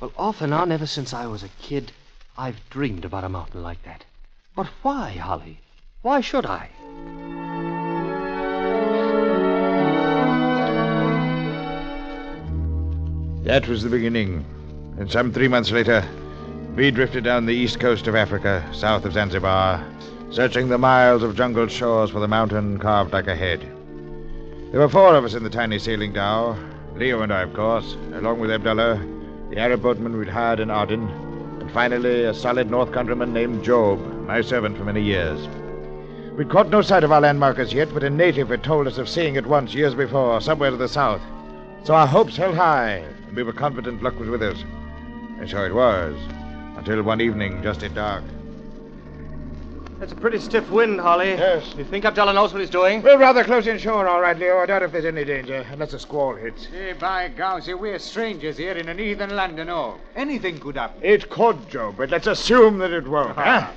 Well, 0.00 0.12
off 0.16 0.40
and 0.40 0.52
on, 0.52 0.72
ever 0.72 0.86
since 0.86 1.14
I 1.14 1.26
was 1.26 1.44
a 1.44 1.50
kid, 1.62 1.92
I've 2.36 2.68
dreamed 2.68 3.04
about 3.04 3.22
a 3.22 3.28
mountain 3.28 3.62
like 3.62 3.84
that. 3.84 4.04
But 4.56 4.66
why, 4.82 5.12
Holly? 5.12 5.60
Why 6.02 6.20
should 6.20 6.46
I? 6.46 6.70
That 13.44 13.68
was 13.68 13.84
the 13.84 13.88
beginning. 13.88 14.44
And 14.98 15.08
some 15.08 15.32
three 15.32 15.46
months 15.46 15.70
later, 15.70 16.04
we 16.74 16.90
drifted 16.90 17.22
down 17.22 17.46
the 17.46 17.54
east 17.54 17.78
coast 17.78 18.08
of 18.08 18.16
Africa, 18.16 18.68
south 18.72 19.04
of 19.04 19.12
Zanzibar, 19.12 19.84
searching 20.30 20.68
the 20.68 20.76
miles 20.76 21.22
of 21.22 21.36
jungled 21.36 21.70
shores 21.70 22.10
for 22.10 22.18
the 22.18 22.26
mountain 22.26 22.78
carved 22.78 23.12
like 23.12 23.28
a 23.28 23.36
head. 23.36 23.60
There 24.72 24.80
were 24.80 24.88
four 24.88 25.14
of 25.14 25.24
us 25.24 25.34
in 25.34 25.44
the 25.44 25.50
tiny 25.50 25.78
sailing 25.78 26.12
dhow. 26.12 26.56
Leo 26.96 27.22
and 27.22 27.32
I, 27.32 27.42
of 27.42 27.54
course, 27.54 27.96
along 28.12 28.40
with 28.40 28.50
Abdullah, 28.50 29.00
the 29.50 29.58
Arab 29.58 29.82
boatman 29.82 30.18
we'd 30.18 30.28
hired 30.28 30.58
in 30.58 30.68
Aden, 30.68 31.08
and 31.60 31.70
finally 31.70 32.24
a 32.24 32.34
solid 32.34 32.68
North 32.68 32.90
countryman 32.90 33.32
named 33.32 33.64
Job, 33.64 34.00
my 34.26 34.40
servant 34.40 34.76
for 34.76 34.84
many 34.84 35.00
years. 35.00 35.46
We'd 36.36 36.50
caught 36.50 36.70
no 36.70 36.82
sight 36.82 37.04
of 37.04 37.12
our 37.12 37.20
landmark 37.20 37.60
as 37.60 37.72
yet, 37.72 37.94
but 37.94 38.02
a 38.02 38.10
native 38.10 38.48
had 38.48 38.64
told 38.64 38.88
us 38.88 38.98
of 38.98 39.08
seeing 39.08 39.36
it 39.36 39.46
once 39.46 39.74
years 39.74 39.94
before, 39.94 40.40
somewhere 40.40 40.70
to 40.70 40.76
the 40.76 40.88
south. 40.88 41.22
So 41.84 41.94
our 41.94 42.06
hopes 42.06 42.36
held 42.36 42.56
high, 42.56 43.04
and 43.28 43.36
we 43.36 43.44
were 43.44 43.52
confident 43.52 44.02
luck 44.02 44.18
was 44.18 44.28
with 44.28 44.42
us. 44.42 44.64
And 45.38 45.48
so 45.48 45.64
it 45.64 45.74
was, 45.74 46.16
until 46.76 47.02
one 47.02 47.20
evening, 47.20 47.62
just 47.62 47.82
at 47.82 47.94
dark. 47.94 48.24
That's 49.98 50.12
a 50.12 50.16
pretty 50.16 50.38
stiff 50.38 50.70
wind, 50.70 51.00
Holly. 51.00 51.30
Yes. 51.30 51.74
You 51.76 51.84
think 51.84 52.04
Abdullah 52.04 52.32
knows 52.32 52.52
what 52.52 52.60
he's 52.60 52.70
doing? 52.70 53.02
We're 53.02 53.18
rather 53.18 53.42
close 53.42 53.66
inshore, 53.66 54.06
all 54.06 54.20
right, 54.20 54.38
Leo. 54.38 54.58
I 54.58 54.66
doubt 54.66 54.84
if 54.84 54.92
there's 54.92 55.04
any 55.04 55.24
danger, 55.24 55.66
unless 55.72 55.92
a 55.92 55.98
squall 55.98 56.34
hits. 56.36 56.66
Hey, 56.66 56.92
by 56.92 57.28
Gauzy, 57.28 57.74
we're 57.74 57.98
strangers 57.98 58.56
here 58.56 58.72
in 58.72 58.88
an 58.88 58.98
heathen 58.98 59.34
land 59.34 59.58
and 59.58 59.68
all. 59.68 59.98
Anything 60.14 60.60
could 60.60 60.76
happen. 60.76 61.00
It 61.02 61.28
could, 61.30 61.68
Joe, 61.68 61.92
but 61.96 62.10
let's 62.10 62.28
assume 62.28 62.78
that 62.78 62.92
it 62.92 63.08
won't, 63.08 63.34
huh? 63.34 63.42
Ah. 63.44 63.72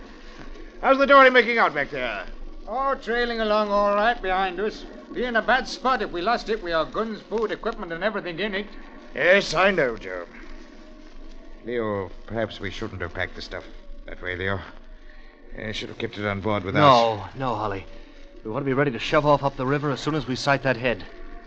How's 0.81 0.99
the 0.99 1.07
dory 1.07 1.31
making 1.31 1.57
out 1.57 1.73
back 1.73 1.89
there? 1.89 2.25
Oh, 2.67 2.93
trailing 2.95 3.41
along 3.41 3.69
all 3.69 3.95
right 3.95 4.19
behind 4.21 4.59
us. 4.59 4.85
Be 5.13 5.25
in 5.25 5.35
a 5.35 5.41
bad 5.41 5.67
spot 5.67 6.03
if 6.03 6.11
we 6.11 6.21
lost 6.21 6.49
it 6.49 6.61
with 6.61 6.73
our 6.73 6.85
guns, 6.85 7.19
food, 7.21 7.51
equipment, 7.51 7.91
and 7.91 8.03
everything 8.03 8.39
in 8.39 8.53
it. 8.53 8.67
Yes, 9.15 9.55
I 9.55 9.71
know, 9.71 9.97
Joe. 9.97 10.25
Leo, 11.65 12.09
perhaps 12.25 12.59
we 12.59 12.71
shouldn't 12.71 13.01
have 13.01 13.13
packed 13.13 13.35
the 13.35 13.41
stuff 13.41 13.63
that 14.05 14.21
way, 14.21 14.35
Leo. 14.35 14.59
I 15.61 15.71
should 15.73 15.89
have 15.89 15.97
kept 15.97 16.17
it 16.17 16.25
on 16.25 16.41
board 16.41 16.63
with 16.63 16.75
us. 16.75 16.79
No, 16.81 17.25
no, 17.37 17.55
Holly. 17.55 17.85
We 18.43 18.49
want 18.51 18.63
to 18.63 18.65
be 18.69 18.73
ready 18.73 18.91
to 18.91 18.99
shove 18.99 19.25
off 19.25 19.43
up 19.43 19.57
the 19.57 19.65
river 19.65 19.91
as 19.91 19.99
soon 19.99 20.15
as 20.15 20.25
we 20.27 20.35
sight 20.35 20.63
that 20.63 20.77
head. 20.77 21.03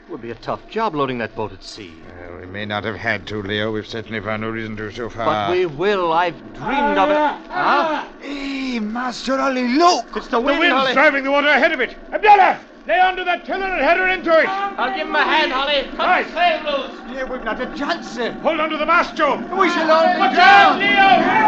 It 0.07 0.11
would 0.11 0.21
be 0.23 0.31
a 0.31 0.35
tough 0.37 0.69
job 0.69 0.95
loading 0.95 1.19
that 1.19 1.35
boat 1.35 1.53
at 1.53 1.65
sea. 1.65 1.91
Well, 2.21 2.39
we 2.41 2.47
may 2.47 2.67
not 2.67 2.85
have 2.85 2.97
had 2.97 3.27
to, 3.29 3.43
Leo. 3.43 3.73
We've 3.73 3.87
certainly 3.87 4.21
found 4.21 4.43
no 4.43 4.51
reason 4.51 4.77
to 4.77 4.93
so 4.93 5.09
far. 5.09 5.49
But 5.49 5.57
we 5.57 5.67
will. 5.67 6.13
I've 6.13 6.37
dreamed 6.53 6.99
of 6.99 7.09
it. 7.09 7.51
Huh? 7.51 8.07
Hey, 8.21 8.79
Master 8.79 9.41
Ali, 9.41 9.67
look! 9.67 10.05
It's 10.15 10.29
the 10.29 10.39
wind, 10.39 10.59
The 10.59 10.61
wind's 10.61 10.75
Holly. 10.77 10.93
driving 10.93 11.25
the 11.25 11.33
water 11.33 11.49
ahead 11.49 11.73
of 11.73 11.81
it. 11.81 11.97
Abdullah! 12.13 12.61
Lay 12.87 13.01
onto 13.01 13.25
that 13.25 13.47
tiller 13.47 13.65
and 13.65 13.81
head 13.83 13.97
her 13.97 14.09
into 14.09 14.31
it. 14.39 14.47
I'll 14.47 14.95
give 14.95 15.09
him 15.09 15.15
a 15.15 15.23
hand, 15.23 15.53
Holly. 15.53 15.85
Cut 15.97 16.07
Right. 16.07 16.27
the 16.27 16.33
sail 16.33 16.61
loose. 16.65 17.01
Yeah, 17.15 17.25
we've 17.25 17.43
not 17.43 17.59
a 17.59 17.67
chance, 17.75 18.11
sir. 18.11 18.33
Hold 18.43 18.61
onto 18.61 18.77
the 18.77 18.85
mast, 18.85 19.17
Joe. 19.17 19.37
We 19.59 19.71
shall 19.71 19.91
only 19.91 20.19
Watch 20.21 20.37
out, 20.37 20.79
drown. 20.79 20.81
Leo! 20.81 21.45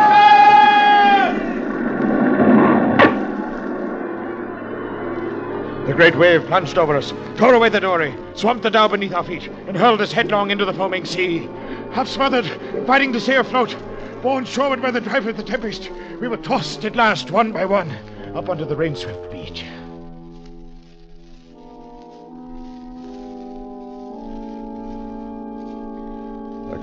The 5.87 5.93
great 5.93 6.16
wave 6.16 6.47
plunged 6.47 6.78
over 6.78 6.97
us, 6.97 7.12
tore 7.37 7.55
away 7.55 7.68
the 7.68 7.80
dory, 7.80 8.14
swamped 8.34 8.62
the 8.62 8.70
dhow 8.70 8.89
beneath 8.89 9.14
our 9.14 9.22
feet, 9.22 9.49
and 9.68 9.76
hurled 9.76 10.01
us 10.01 10.12
headlong 10.12 10.51
into 10.51 10.64
the 10.64 10.72
foaming 10.72 11.05
sea. 11.05 11.49
Half 11.93 12.09
smothered, 12.09 12.47
fighting 12.87 13.12
to 13.12 13.20
stay 13.20 13.37
afloat, 13.37 13.76
borne 14.22 14.47
shoreward 14.47 14.80
by 14.80 14.91
the 14.91 15.03
drive 15.03 15.26
of 15.26 15.37
the 15.37 15.45
tempest, 15.45 15.91
we 16.20 16.28
were 16.28 16.39
tossed 16.39 16.84
at 16.87 16.97
last, 16.97 17.30
one 17.30 17.53
by 17.53 17.66
one, 17.66 17.93
up 18.34 18.49
onto 18.49 18.64
the 18.64 18.74
rain-swept 18.74 19.30
beach. 19.30 19.64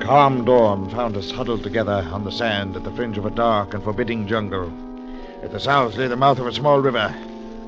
Calm 0.04 0.44
dawn 0.44 0.90
found 0.90 1.16
us 1.16 1.32
huddled 1.32 1.64
together 1.64 2.06
on 2.12 2.26
the 2.26 2.32
sand 2.32 2.76
at 2.76 2.84
the 2.84 2.92
fringe 2.92 3.18
of 3.18 3.26
a 3.26 3.30
dark 3.30 3.74
and 3.74 3.82
forbidding 3.82 4.28
jungle. 4.28 4.68
At 5.42 5.54
the 5.54 5.62
south 5.62 5.96
lay 5.96 6.08
the 6.08 6.18
mouth 6.18 6.40
of 6.40 6.48
a 6.48 6.52
small 6.54 6.82
river, 6.82 7.16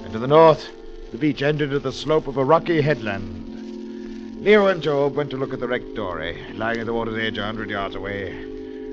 and 0.03 0.11
to 0.11 0.19
the 0.19 0.27
north, 0.27 0.67
the 1.13 1.17
beach 1.17 1.41
ended 1.41 1.71
at 1.71 1.83
the 1.83 1.93
slope 1.93 2.27
of 2.27 2.35
a 2.35 2.43
rocky 2.43 2.81
headland. 2.81 4.43
Leo 4.43 4.67
and 4.67 4.83
Job 4.83 5.15
went 5.15 5.29
to 5.29 5.37
look 5.37 5.53
at 5.53 5.61
the 5.61 5.67
wrecked 5.67 5.95
dory, 5.95 6.37
lying 6.55 6.81
at 6.81 6.85
the 6.85 6.93
water's 6.93 7.17
edge 7.17 7.37
a 7.37 7.45
hundred 7.45 7.69
yards 7.69 7.95
away, 7.95 8.33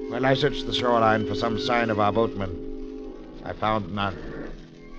while 0.09 0.24
I 0.24 0.34
searched 0.34 0.66
the 0.66 0.72
shoreline 0.72 1.26
for 1.26 1.34
some 1.34 1.59
sign 1.59 1.90
of 1.90 1.99
our 1.99 2.12
boatman. 2.12 3.12
I 3.45 3.55
found 3.55 3.93
none, 3.93 4.16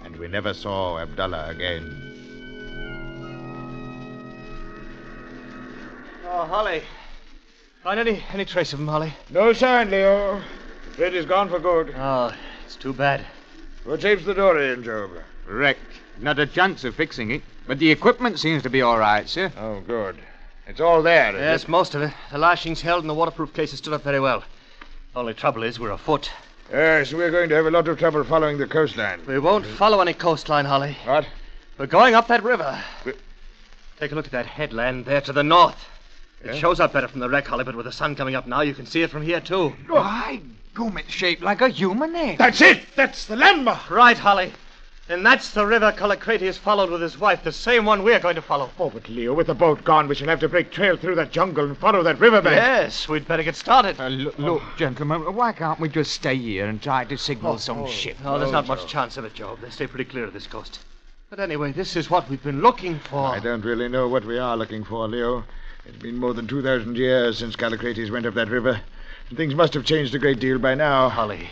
and 0.03 0.17
we 0.17 0.27
never 0.27 0.53
saw 0.53 0.99
Abdullah 0.99 1.47
again. 1.49 1.97
Oh, 6.25 6.45
Holly. 6.45 6.83
Find 7.83 7.99
any 7.99 8.23
any 8.33 8.45
trace 8.45 8.71
of 8.73 8.79
him, 8.79 8.87
Holly? 8.87 9.13
No 9.29 9.51
sign, 9.53 9.91
Leo. 9.91 10.41
Fred 10.93 11.13
is 11.13 11.25
gone 11.25 11.49
for 11.49 11.59
good. 11.59 11.93
Oh, 11.97 12.33
it's 12.65 12.75
too 12.75 12.93
bad. 12.93 13.25
What 13.83 14.01
shapes 14.01 14.23
the 14.25 14.33
dory 14.33 14.71
in, 14.71 14.83
Job? 14.83 15.11
Wrecked. 15.47 15.79
Not 16.19 16.39
a 16.39 16.45
chance 16.45 16.83
of 16.85 16.95
fixing 16.95 17.31
it. 17.31 17.41
But 17.67 17.79
the 17.79 17.91
equipment 17.91 18.39
seems 18.39 18.63
to 18.63 18.69
be 18.69 18.81
all 18.81 18.97
right, 18.97 19.27
sir. 19.27 19.51
Oh, 19.57 19.81
good. 19.81 20.17
It's 20.67 20.79
all 20.79 21.01
there. 21.01 21.35
is 21.35 21.41
Yes, 21.41 21.63
it? 21.63 21.69
most 21.69 21.95
of 21.95 22.01
it. 22.01 22.13
The 22.31 22.37
lashings 22.37 22.81
held 22.81 23.01
and 23.03 23.09
the 23.09 23.13
waterproof 23.13 23.53
cases 23.53 23.79
stood 23.79 23.93
up 23.93 24.03
very 24.03 24.19
well. 24.19 24.43
Only 25.15 25.33
trouble 25.33 25.63
is 25.63 25.79
we're 25.79 25.91
afoot. 25.91 26.31
Yes, 26.71 27.13
we're 27.13 27.31
going 27.31 27.49
to 27.49 27.55
have 27.55 27.65
a 27.65 27.71
lot 27.71 27.87
of 27.87 27.99
trouble 27.99 28.23
following 28.23 28.57
the 28.57 28.67
coastline. 28.67 29.19
We 29.27 29.39
won't 29.39 29.65
follow 29.65 29.99
any 29.99 30.13
coastline, 30.13 30.65
Holly. 30.65 30.97
What? 31.05 31.27
We're 31.77 31.87
going 31.87 32.15
up 32.15 32.27
that 32.27 32.43
river. 32.43 32.81
We... 33.05 33.13
Take 33.99 34.11
a 34.13 34.15
look 34.15 34.25
at 34.25 34.31
that 34.31 34.45
headland 34.45 35.05
there 35.05 35.21
to 35.21 35.33
the 35.33 35.43
north. 35.43 35.85
It 36.43 36.57
shows 36.57 36.79
up 36.79 36.93
better 36.93 37.07
from 37.07 37.21
the 37.21 37.29
wreck, 37.29 37.47
Holly, 37.47 37.63
but 37.63 37.75
with 37.75 37.85
the 37.85 37.91
sun 37.91 38.15
coming 38.15 38.35
up 38.35 38.47
now, 38.47 38.61
you 38.61 38.73
can 38.73 38.85
see 38.85 39.01
it 39.01 39.09
from 39.09 39.23
here, 39.23 39.39
too. 39.39 39.69
Why, 39.87 40.41
gum, 40.73 40.97
it's 40.97 41.11
shaped 41.11 41.41
like 41.41 41.61
a 41.61 41.69
human 41.69 42.13
head. 42.13 42.37
That's 42.37 42.59
it! 42.61 42.83
That's 42.95 43.25
the 43.25 43.35
landmark! 43.35 43.89
Right, 43.89 44.17
Holly. 44.17 44.51
And 45.09 45.25
that's 45.25 45.51
the 45.51 45.65
river 45.65 45.91
Callicrates 45.91 46.57
followed 46.57 46.89
with 46.89 47.01
his 47.01 47.17
wife, 47.17 47.43
the 47.43 47.51
same 47.51 47.85
one 47.85 48.03
we're 48.03 48.21
going 48.21 48.35
to 48.35 48.41
follow. 48.41 48.69
Oh, 48.79 48.89
but 48.89 49.09
Leo, 49.09 49.33
with 49.33 49.47
the 49.47 49.53
boat 49.53 49.83
gone, 49.83 50.07
we 50.07 50.15
shall 50.15 50.29
have 50.29 50.39
to 50.39 50.47
break 50.47 50.71
trail 50.71 50.95
through 50.95 51.15
that 51.15 51.31
jungle 51.31 51.65
and 51.65 51.77
follow 51.77 52.03
that 52.03 52.21
riverbank. 52.21 52.55
Yes, 52.55 53.09
we'd 53.09 53.27
better 53.27 53.43
get 53.43 53.57
started. 53.57 53.99
Uh, 53.99 54.07
look, 54.07 54.39
look, 54.39 54.61
gentlemen, 54.77 55.35
why 55.35 55.51
can't 55.51 55.79
we 55.79 55.89
just 55.89 56.13
stay 56.13 56.35
here 56.37 56.67
and 56.67 56.81
try 56.81 57.03
to 57.03 57.17
signal 57.17 57.57
some 57.57 57.85
ship? 57.87 58.15
Oh, 58.23 58.39
there's 58.39 58.53
not 58.53 58.67
much 58.67 58.87
chance 58.87 59.17
of 59.17 59.25
it, 59.25 59.33
Job. 59.33 59.59
They 59.59 59.69
stay 59.71 59.87
pretty 59.87 60.05
clear 60.05 60.23
of 60.23 60.31
this 60.33 60.47
coast. 60.47 60.79
But 61.29 61.39
anyway, 61.41 61.73
this 61.73 61.97
is 61.97 62.09
what 62.09 62.29
we've 62.29 62.43
been 62.43 62.61
looking 62.61 62.99
for. 62.99 63.27
I 63.27 63.39
don't 63.39 63.65
really 63.65 63.89
know 63.89 64.07
what 64.07 64.23
we 64.23 64.37
are 64.37 64.55
looking 64.55 64.85
for, 64.85 65.07
Leo. 65.09 65.43
It's 65.85 65.97
been 65.97 66.17
more 66.17 66.33
than 66.33 66.47
2,000 66.47 66.95
years 66.95 67.39
since 67.39 67.55
Callicrates 67.55 68.09
went 68.09 68.25
up 68.25 68.33
that 68.35 68.49
river. 68.49 68.81
And 69.29 69.37
things 69.37 69.55
must 69.55 69.73
have 69.73 69.85
changed 69.85 70.15
a 70.15 70.19
great 70.19 70.39
deal 70.39 70.57
by 70.57 70.75
now. 70.75 71.09
Holly. 71.09 71.49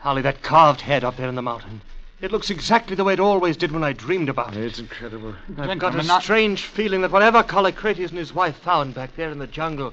Holly, 0.00 0.22
that 0.22 0.42
carved 0.42 0.80
head 0.80 1.04
up 1.04 1.16
there 1.16 1.28
in 1.28 1.34
the 1.34 1.42
mountain. 1.42 1.82
It 2.20 2.32
looks 2.32 2.50
exactly 2.50 2.96
the 2.96 3.04
way 3.04 3.14
it 3.14 3.20
always 3.20 3.56
did 3.56 3.72
when 3.72 3.84
I 3.84 3.92
dreamed 3.92 4.28
about 4.28 4.56
it. 4.56 4.64
It's 4.64 4.78
incredible. 4.78 5.34
I've 5.58 5.78
got 5.78 5.94
a 5.94 6.02
not- 6.02 6.22
strange 6.22 6.62
feeling 6.62 7.02
that 7.02 7.10
whatever 7.10 7.42
Callicrates 7.42 8.10
and 8.10 8.18
his 8.18 8.34
wife 8.34 8.56
found 8.56 8.94
back 8.94 9.16
there 9.16 9.30
in 9.30 9.38
the 9.38 9.46
jungle 9.46 9.92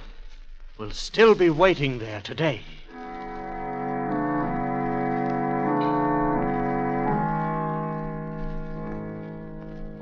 will 0.77 0.91
still 0.91 1.35
be 1.35 1.49
waiting 1.49 1.99
there 1.99 2.21
today. 2.21 2.61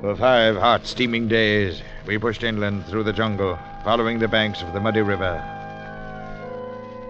For 0.06 0.14
five 0.14 0.54
hot, 0.54 0.86
steaming 0.86 1.26
days, 1.26 1.82
we 2.06 2.16
pushed 2.16 2.44
inland 2.44 2.86
through 2.86 3.02
the 3.02 3.12
jungle, 3.12 3.58
following 3.82 4.20
the 4.20 4.28
banks 4.28 4.62
of 4.62 4.72
the 4.72 4.78
muddy 4.78 5.00
river. 5.00 5.42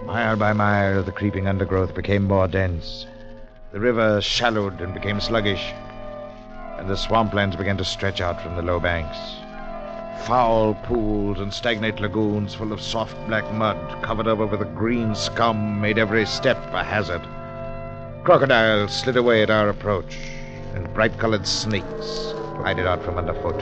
Mile 0.03 0.35
by 0.35 0.51
mile, 0.53 1.03
the 1.03 1.11
creeping 1.11 1.47
undergrowth 1.47 1.93
became 1.93 2.23
more 2.23 2.47
dense. 2.47 3.05
The 3.71 3.79
river 3.79 4.19
shallowed 4.19 4.81
and 4.81 4.95
became 4.95 5.21
sluggish, 5.21 5.63
and 6.79 6.89
the 6.89 6.97
swamplands 6.97 7.55
began 7.55 7.77
to 7.77 7.85
stretch 7.85 8.19
out 8.19 8.41
from 8.41 8.55
the 8.55 8.63
low 8.63 8.79
banks. 8.79 9.19
Foul 10.25 10.73
pools 10.73 11.39
and 11.39 11.53
stagnant 11.53 11.99
lagoons 11.99 12.55
full 12.55 12.73
of 12.73 12.81
soft 12.81 13.15
black 13.27 13.45
mud, 13.53 14.01
covered 14.01 14.27
over 14.27 14.47
with 14.47 14.63
a 14.63 14.73
green 14.73 15.13
scum, 15.13 15.79
made 15.79 15.99
every 15.99 16.25
step 16.25 16.57
a 16.73 16.83
hazard. 16.83 17.21
Crocodiles 18.23 18.91
slid 18.91 19.17
away 19.17 19.43
at 19.43 19.51
our 19.51 19.69
approach, 19.69 20.17
and 20.73 20.91
bright 20.95 21.15
colored 21.19 21.45
snakes 21.45 22.33
glided 22.57 22.87
out 22.87 23.03
from 23.03 23.17
underfoot. 23.17 23.61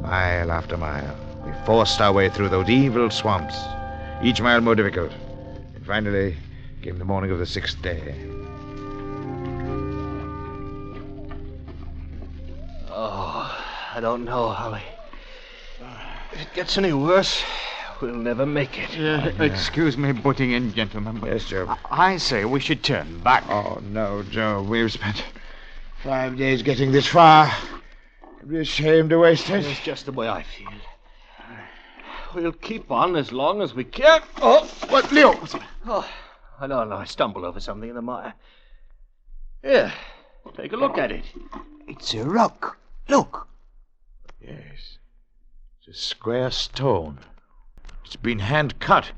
Mile 0.00 0.50
after 0.50 0.76
mile, 0.76 1.16
we 1.46 1.52
forced 1.64 2.00
our 2.00 2.12
way 2.12 2.28
through 2.28 2.48
those 2.48 2.68
evil 2.68 3.08
swamps, 3.10 3.56
each 4.22 4.40
mile 4.40 4.60
more 4.60 4.74
difficult. 4.74 5.12
And 5.74 5.86
finally 5.86 6.36
came 6.82 6.98
the 6.98 7.04
morning 7.04 7.30
of 7.30 7.38
the 7.38 7.46
sixth 7.46 7.80
day. 7.80 8.14
Oh, 12.90 13.56
I 13.94 14.00
don't 14.00 14.24
know, 14.24 14.48
Holly. 14.48 14.82
If 16.32 16.40
it 16.40 16.54
gets 16.54 16.76
any 16.78 16.92
worse, 16.92 17.42
we'll 18.00 18.14
never 18.14 18.44
make 18.44 18.78
it. 18.78 18.98
Uh, 18.98 19.44
excuse 19.44 19.96
me 19.96 20.12
butting 20.12 20.52
in, 20.52 20.72
gentlemen. 20.72 21.18
But 21.20 21.30
Yes, 21.30 21.44
Joe. 21.44 21.76
I 21.90 22.16
say 22.16 22.44
we 22.44 22.58
should 22.58 22.82
turn 22.82 23.20
back. 23.20 23.44
Oh, 23.48 23.80
no, 23.90 24.22
Joe. 24.24 24.62
We've 24.62 24.90
spent 24.90 25.22
five 26.02 26.36
days 26.36 26.62
getting 26.62 26.92
this 26.92 27.06
far. 27.06 27.50
It'd 28.38 28.48
be 28.50 28.58
a 28.58 28.64
shame 28.64 29.08
to 29.08 29.18
waste 29.18 29.48
it. 29.50 29.64
It's 29.64 29.80
just 29.80 30.06
the 30.06 30.12
way 30.12 30.28
I 30.28 30.42
feel. 30.42 30.68
We'll 32.34 32.52
keep 32.52 32.90
on 32.90 33.14
as 33.16 33.30
long 33.30 33.60
as 33.60 33.74
we 33.74 33.84
can. 33.84 34.22
Oh, 34.40 34.64
what, 34.88 35.12
Leo? 35.12 35.38
Oh, 35.86 36.08
I 36.58 36.66
don't 36.66 36.88
know. 36.88 36.96
I 36.96 37.04
stumbled 37.04 37.44
over 37.44 37.60
something 37.60 37.88
in 37.88 37.94
the 37.94 38.02
mire. 38.02 38.32
Here, 39.62 39.92
take 40.56 40.72
a 40.72 40.76
look 40.76 40.96
at 40.98 41.12
it. 41.12 41.24
It's 41.86 42.14
a 42.14 42.24
rock. 42.24 42.78
Look. 43.08 43.48
Yes. 44.40 44.98
It's 45.78 45.88
a 45.88 46.00
square 46.00 46.50
stone. 46.50 47.18
It's 48.04 48.16
been 48.16 48.38
hand 48.38 48.80
cut. 48.80 49.12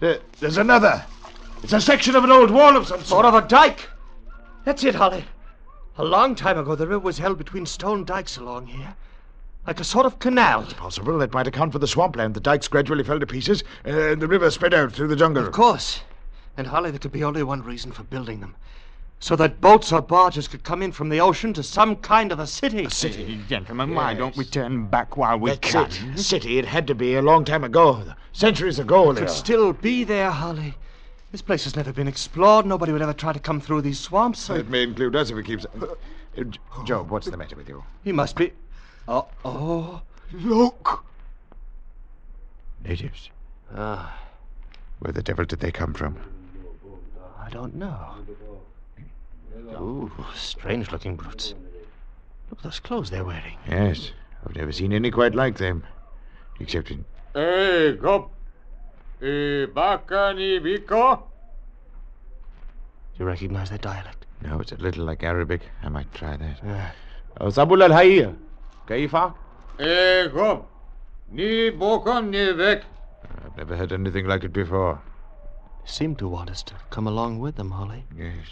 There, 0.00 0.18
there's 0.40 0.56
another. 0.58 1.04
It's 1.62 1.72
a 1.72 1.80
section 1.80 2.16
of 2.16 2.24
an 2.24 2.32
old 2.32 2.50
wall 2.50 2.76
of 2.76 2.88
some 2.88 2.98
Sort 2.98 3.24
sort. 3.24 3.26
of 3.26 3.34
a 3.34 3.46
dike. 3.46 3.88
That's 4.64 4.82
it, 4.82 4.96
Holly. 4.96 5.24
A 5.98 6.04
long 6.04 6.34
time 6.34 6.56
ago, 6.58 6.74
the 6.74 6.86
river 6.86 7.00
was 7.00 7.18
held 7.18 7.36
between 7.36 7.66
stone 7.66 8.04
dikes 8.04 8.38
along 8.38 8.66
here, 8.66 8.94
like 9.66 9.78
a 9.78 9.84
sort 9.84 10.06
of 10.06 10.18
canal. 10.18 10.62
It's 10.62 10.72
possible 10.72 11.18
that 11.18 11.34
might 11.34 11.46
account 11.46 11.72
for 11.72 11.78
the 11.78 11.86
swampland. 11.86 12.32
The 12.34 12.40
dikes 12.40 12.66
gradually 12.66 13.04
fell 13.04 13.20
to 13.20 13.26
pieces, 13.26 13.62
and 13.84 14.20
the 14.20 14.26
river 14.26 14.50
spread 14.50 14.72
out 14.72 14.92
through 14.92 15.08
the 15.08 15.16
jungle. 15.16 15.46
Of 15.46 15.52
course. 15.52 16.00
And 16.56 16.66
Holly, 16.66 16.90
there 16.90 16.98
could 16.98 17.12
be 17.12 17.22
only 17.24 17.42
one 17.42 17.62
reason 17.62 17.92
for 17.92 18.04
building 18.04 18.40
them. 18.40 18.56
So 19.20 19.36
that 19.36 19.60
boats 19.60 19.92
or 19.92 20.00
barges 20.00 20.48
could 20.48 20.64
come 20.64 20.82
in 20.82 20.92
from 20.92 21.10
the 21.10 21.20
ocean 21.20 21.52
to 21.54 21.62
some 21.62 21.96
kind 21.96 22.32
of 22.32 22.38
a 22.38 22.46
city. 22.46 22.86
A 22.86 22.90
City, 22.90 23.40
gentlemen, 23.46 23.94
why 23.94 24.14
don't 24.14 24.36
we 24.36 24.44
turn 24.44 24.86
back 24.86 25.16
while 25.16 25.38
we 25.38 25.50
That's 25.50 25.72
can? 25.72 25.90
it. 26.14 26.18
City. 26.18 26.58
It 26.58 26.64
had 26.64 26.86
to 26.86 26.94
be 26.94 27.14
a 27.14 27.22
long 27.22 27.44
time 27.44 27.64
ago. 27.64 28.02
Centuries 28.32 28.78
ago, 28.78 29.10
It 29.10 29.18
Could 29.18 29.30
still 29.30 29.74
be 29.74 30.04
there, 30.04 30.30
Holly. 30.30 30.74
This 31.32 31.42
place 31.42 31.64
has 31.64 31.74
never 31.76 31.92
been 31.92 32.08
explored. 32.08 32.66
Nobody 32.66 32.92
would 32.92 33.00
ever 33.02 33.14
try 33.14 33.32
to 33.32 33.40
come 33.40 33.58
through 33.60 33.80
these 33.80 33.98
swamps. 33.98 34.38
So 34.38 34.54
It 34.54 34.68
may 34.68 34.82
include 34.82 35.16
us 35.16 35.30
if 35.30 35.38
it 35.38 35.46
keeps. 35.46 35.64
Uh, 35.64 36.44
Job, 36.84 37.10
what's 37.10 37.26
the 37.28 37.36
matter 37.38 37.56
with 37.56 37.68
you? 37.68 37.82
he 38.04 38.12
must 38.12 38.36
be. 38.36 38.52
Oh, 39.08 39.26
oh, 39.44 40.02
look. 40.32 41.04
Natives. 42.84 43.30
Ah, 43.74 44.18
Where 44.98 45.12
the 45.12 45.22
devil 45.22 45.44
did 45.46 45.60
they 45.60 45.72
come 45.72 45.94
from? 45.94 46.16
I 47.40 47.48
don't 47.50 47.74
know. 47.74 48.14
Ooh, 49.74 50.12
strange-looking 50.36 51.16
brutes. 51.16 51.54
Look 52.50 52.58
at 52.60 52.64
those 52.64 52.80
clothes 52.80 53.10
they're 53.10 53.24
wearing. 53.24 53.56
Yes, 53.68 54.12
I've 54.46 54.54
never 54.54 54.72
seen 54.72 54.92
any 54.92 55.10
quite 55.10 55.34
like 55.34 55.56
them. 55.56 55.84
Except 56.60 56.90
in. 56.90 57.04
Hey, 57.34 57.96
go. 57.96 58.30
Eh, 59.22 59.66
baka? 59.66 60.34
Do 60.34 60.42
you 63.18 63.24
recognize 63.24 63.70
that 63.70 63.80
dialect? 63.82 64.26
No, 64.42 64.58
it's 64.58 64.72
a 64.72 64.76
little 64.76 65.04
like 65.04 65.22
Arabic. 65.22 65.60
I 65.84 65.88
might 65.88 66.12
try 66.12 66.36
that. 66.36 66.58
Yeah. 66.64 66.90
Oh, 67.40 67.46
Zabul 67.46 67.84
al 67.84 67.90
Hayya. 67.90 68.34
Kaifa? 68.88 69.32
Eh, 69.78 70.26
go. 70.26 70.66
Ni 71.30 71.70
boko 71.70 72.20
ni 72.20 72.52
vek. 72.52 72.82
I've 73.44 73.56
never 73.56 73.76
heard 73.76 73.92
anything 73.92 74.26
like 74.26 74.42
it 74.42 74.52
before. 74.52 75.00
Seem 75.84 76.16
to 76.16 76.26
want 76.26 76.50
us 76.50 76.64
to 76.64 76.74
come 76.90 77.06
along 77.06 77.38
with 77.38 77.54
them, 77.54 77.70
Holly. 77.70 78.04
Yes. 78.18 78.46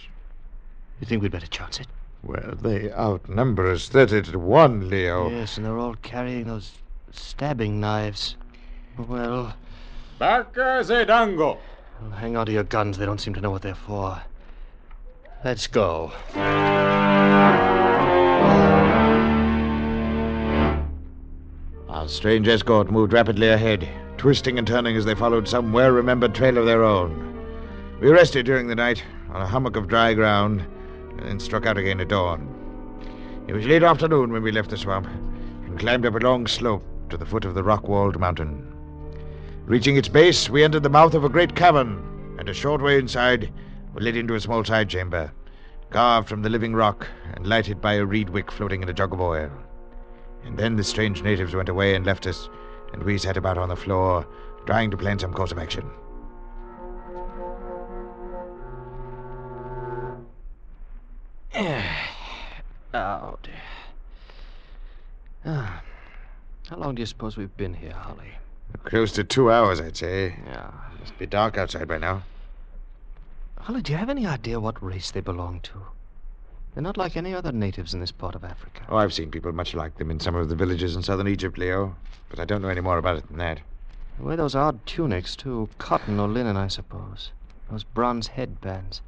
You 1.00 1.06
think 1.06 1.20
we'd 1.20 1.32
better 1.32 1.48
chance 1.48 1.80
it? 1.80 1.88
Well, 2.22 2.54
they 2.60 2.92
outnumber 2.92 3.72
us 3.72 3.88
30 3.88 4.22
to 4.22 4.38
1, 4.38 4.88
Leo. 4.88 5.30
Yes, 5.30 5.56
and 5.56 5.66
they're 5.66 5.78
all 5.78 5.96
carrying 5.96 6.44
those 6.44 6.72
stabbing 7.10 7.80
knives. 7.80 8.36
Well, 8.96 9.54
Baka 10.20 10.84
se 10.84 11.06
dango. 11.06 11.56
well, 11.98 12.10
hang 12.10 12.36
on 12.36 12.44
to 12.44 12.52
your 12.52 12.64
guns. 12.64 12.98
They 12.98 13.06
don't 13.06 13.18
seem 13.18 13.32
to 13.32 13.40
know 13.40 13.50
what 13.50 13.62
they're 13.62 13.74
for. 13.74 14.20
Let's 15.42 15.66
go. 15.66 16.12
Our 21.88 22.06
strange 22.06 22.48
escort 22.48 22.90
moved 22.90 23.14
rapidly 23.14 23.48
ahead, 23.48 23.88
twisting 24.18 24.58
and 24.58 24.66
turning 24.66 24.94
as 24.94 25.06
they 25.06 25.14
followed 25.14 25.48
some 25.48 25.72
well 25.72 25.90
remembered 25.90 26.34
trail 26.34 26.58
of 26.58 26.66
their 26.66 26.84
own. 26.84 27.42
We 28.02 28.10
rested 28.10 28.44
during 28.44 28.66
the 28.66 28.74
night 28.74 29.02
on 29.30 29.40
a 29.40 29.46
hummock 29.46 29.76
of 29.76 29.88
dry 29.88 30.12
ground 30.12 30.66
and 31.12 31.20
then 31.20 31.40
struck 31.40 31.64
out 31.64 31.78
again 31.78 31.98
at 31.98 32.08
dawn. 32.08 32.46
It 33.48 33.54
was 33.54 33.64
late 33.64 33.82
afternoon 33.82 34.32
when 34.32 34.42
we 34.42 34.52
left 34.52 34.68
the 34.68 34.76
swamp 34.76 35.06
and 35.64 35.78
climbed 35.78 36.04
up 36.04 36.14
a 36.14 36.18
long 36.18 36.46
slope 36.46 36.84
to 37.08 37.16
the 37.16 37.24
foot 37.24 37.46
of 37.46 37.54
the 37.54 37.62
rock 37.62 37.88
walled 37.88 38.20
mountain. 38.20 38.69
Reaching 39.70 39.96
its 39.96 40.08
base, 40.08 40.50
we 40.50 40.64
entered 40.64 40.82
the 40.82 40.88
mouth 40.88 41.14
of 41.14 41.22
a 41.22 41.28
great 41.28 41.54
cavern, 41.54 42.34
and 42.40 42.48
a 42.48 42.52
short 42.52 42.82
way 42.82 42.98
inside 42.98 43.52
we 43.94 44.02
led 44.02 44.16
into 44.16 44.34
a 44.34 44.40
small 44.40 44.64
side 44.64 44.88
chamber, 44.88 45.30
carved 45.90 46.28
from 46.28 46.42
the 46.42 46.48
living 46.48 46.74
rock 46.74 47.06
and 47.34 47.46
lighted 47.46 47.80
by 47.80 47.92
a 47.92 48.04
reed 48.04 48.30
wick 48.30 48.50
floating 48.50 48.82
in 48.82 48.88
a 48.88 48.92
jug 48.92 49.12
of 49.12 49.20
oil. 49.20 49.48
And 50.44 50.58
then 50.58 50.74
the 50.74 50.82
strange 50.82 51.22
natives 51.22 51.54
went 51.54 51.68
away 51.68 51.94
and 51.94 52.04
left 52.04 52.26
us, 52.26 52.48
and 52.92 53.04
we 53.04 53.16
sat 53.16 53.36
about 53.36 53.58
on 53.58 53.68
the 53.68 53.76
floor, 53.76 54.26
trying 54.66 54.90
to 54.90 54.96
plan 54.96 55.20
some 55.20 55.32
course 55.32 55.52
of 55.52 55.58
action. 55.60 55.88
oh, 62.92 63.38
dear. 63.44 63.62
Ah. 65.46 65.80
How 66.68 66.76
long 66.76 66.96
do 66.96 67.02
you 67.02 67.06
suppose 67.06 67.36
we've 67.36 67.56
been 67.56 67.74
here, 67.74 67.92
Holly? 67.92 68.32
Close 68.84 69.12
to 69.12 69.24
two 69.24 69.50
hours, 69.50 69.80
I'd 69.80 69.96
say. 69.96 70.36
Yeah. 70.46 70.70
Must 70.98 71.18
be 71.18 71.26
dark 71.26 71.56
outside 71.56 71.88
by 71.88 71.98
now. 71.98 72.22
Holly, 73.58 73.82
do 73.82 73.92
you 73.92 73.98
have 73.98 74.10
any 74.10 74.26
idea 74.26 74.58
what 74.58 74.82
race 74.82 75.10
they 75.10 75.20
belong 75.20 75.60
to? 75.60 75.72
They're 76.74 76.82
not 76.82 76.96
like 76.96 77.16
any 77.16 77.34
other 77.34 77.52
natives 77.52 77.94
in 77.94 78.00
this 78.00 78.12
part 78.12 78.34
of 78.34 78.44
Africa. 78.44 78.82
Oh, 78.88 78.96
I've 78.96 79.12
seen 79.12 79.30
people 79.30 79.52
much 79.52 79.74
like 79.74 79.96
them 79.98 80.10
in 80.10 80.20
some 80.20 80.34
of 80.34 80.48
the 80.48 80.54
villages 80.54 80.96
in 80.96 81.02
southern 81.02 81.28
Egypt, 81.28 81.58
Leo. 81.58 81.96
But 82.28 82.38
I 82.38 82.44
don't 82.44 82.62
know 82.62 82.68
any 82.68 82.80
more 82.80 82.98
about 82.98 83.16
it 83.16 83.26
than 83.28 83.38
that. 83.38 83.60
They 84.18 84.24
wear 84.24 84.36
those 84.36 84.54
odd 84.54 84.84
tunics, 84.86 85.34
too. 85.34 85.68
Cotton 85.78 86.20
or 86.20 86.28
linen, 86.28 86.56
I 86.56 86.68
suppose. 86.68 87.32
Those 87.70 87.84
bronze 87.84 88.28
headbands. 88.28 89.02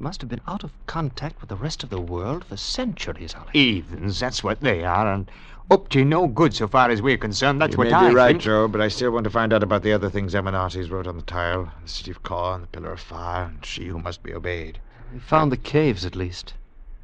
Must 0.00 0.22
have 0.22 0.30
been 0.30 0.40
out 0.48 0.64
of 0.64 0.72
contact 0.86 1.42
with 1.42 1.50
the 1.50 1.56
rest 1.56 1.82
of 1.82 1.90
the 1.90 2.00
world 2.00 2.46
for 2.46 2.56
centuries, 2.56 3.34
Holly. 3.34 3.50
Heathens, 3.52 4.18
that's 4.18 4.42
what 4.42 4.62
they 4.62 4.82
are, 4.82 5.12
and 5.12 5.30
up 5.70 5.90
to 5.90 6.06
no 6.06 6.26
good 6.26 6.54
so 6.54 6.66
far 6.66 6.88
as 6.88 7.02
we're 7.02 7.18
concerned. 7.18 7.60
That's 7.60 7.74
you 7.74 7.78
what 7.78 7.88
may 7.88 7.92
I 7.92 8.08
be 8.08 8.14
right, 8.14 8.28
think. 8.30 8.40
Joe, 8.40 8.66
but 8.66 8.80
I 8.80 8.88
still 8.88 9.10
want 9.10 9.24
to 9.24 9.30
find 9.30 9.52
out 9.52 9.62
about 9.62 9.82
the 9.82 9.92
other 9.92 10.08
things 10.08 10.32
Amenartes 10.32 10.90
wrote 10.90 11.06
on 11.06 11.18
the 11.18 11.22
tile. 11.22 11.70
The 11.82 11.88
city 11.88 12.10
of 12.12 12.22
Kor 12.22 12.54
and 12.54 12.62
the 12.62 12.68
pillar 12.68 12.92
of 12.92 13.00
fire, 13.00 13.44
and 13.44 13.62
she 13.62 13.88
who 13.88 13.98
must 13.98 14.22
be 14.22 14.32
obeyed. 14.32 14.78
We 15.12 15.18
found 15.18 15.52
the 15.52 15.58
caves, 15.58 16.06
at 16.06 16.16
least. 16.16 16.54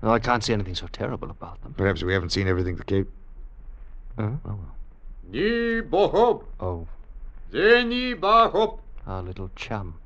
Though 0.01 0.14
I 0.14 0.18
can't 0.18 0.42
see 0.42 0.55
anything 0.55 0.74
so 0.74 0.86
terrible 0.86 1.28
about 1.30 1.62
them. 1.62 1.74
Perhaps 1.76 2.03
we 2.03 2.14
haven't 2.14 2.30
seen 2.30 2.49
everything 2.49 2.76
the 2.76 2.84
cave. 2.84 3.09
Huh? 4.18 4.30
Oh, 4.47 4.59
Ni 5.30 5.82
bohop, 5.82 6.44
oh, 6.61 6.86
zeni 7.53 8.14
bahop, 8.18 8.78
our 9.07 9.22
little 9.22 9.51
chum. 9.55 9.97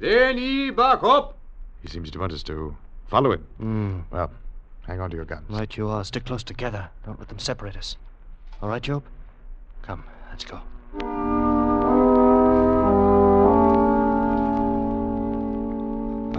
zeni 0.00 0.70
bahop. 0.70 1.32
He 1.82 1.88
seems 1.88 2.10
to 2.12 2.18
want 2.18 2.32
us 2.32 2.44
to 2.44 2.76
follow 3.08 3.32
him. 3.32 3.46
Hmm. 3.58 4.00
Well, 4.10 4.30
hang 4.86 5.00
on 5.00 5.10
to 5.10 5.16
your 5.16 5.24
guns. 5.24 5.44
Right 5.50 5.76
you 5.76 5.88
are. 5.88 6.04
Stick 6.04 6.24
close 6.24 6.44
together. 6.44 6.88
Don't 7.04 7.18
let 7.18 7.28
them 7.28 7.40
separate 7.40 7.76
us. 7.76 7.96
All 8.62 8.68
right, 8.68 8.82
Job? 8.82 9.02
Come, 9.82 10.04
let's 10.30 10.44
go. 10.44 10.60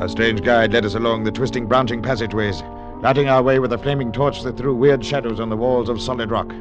Our 0.01 0.07
strange 0.07 0.41
guide 0.41 0.71
led 0.71 0.85
us 0.85 0.95
along 0.95 1.25
the 1.25 1.31
twisting, 1.31 1.67
branching 1.67 2.01
passageways, 2.01 2.61
lighting 3.01 3.27
our 3.27 3.43
way 3.43 3.59
with 3.59 3.73
a 3.73 3.77
flaming 3.77 4.13
torch 4.13 4.41
that 4.43 4.57
threw 4.57 4.73
weird 4.73 5.03
shadows 5.03 5.41
on 5.41 5.49
the 5.49 5.57
walls 5.57 5.89
of 5.89 6.01
solid 6.01 6.31
rock. 6.31 6.53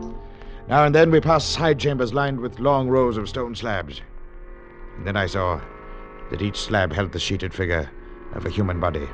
Now 0.69 0.85
and 0.85 0.95
then 0.95 1.11
we 1.11 1.21
passed 1.21 1.51
side 1.51 1.79
chambers 1.79 2.13
lined 2.13 2.41
with 2.41 2.59
long 2.59 2.89
rows 2.89 3.17
of 3.17 3.29
stone 3.29 3.55
slabs. 3.55 4.01
And 4.97 5.07
then 5.07 5.17
I 5.17 5.27
saw 5.27 5.61
that 6.31 6.43
each 6.43 6.59
slab 6.59 6.93
held 6.93 7.13
the 7.13 7.21
sheeted 7.21 7.55
figure 7.55 7.89
of 8.35 8.47
a 8.47 8.51
human 8.51 8.81
body. 8.81 9.09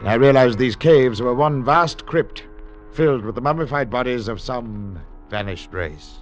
And 0.00 0.08
I 0.08 0.14
realized 0.14 0.58
these 0.58 0.76
caves 0.76 1.22
were 1.22 1.34
one 1.34 1.64
vast 1.64 2.06
crypt 2.06 2.44
filled 2.92 3.24
with 3.24 3.34
the 3.34 3.40
mummified 3.40 3.90
bodies 3.90 4.28
of 4.28 4.40
some 4.40 4.98
vanished 5.30 5.72
race. 5.72 6.18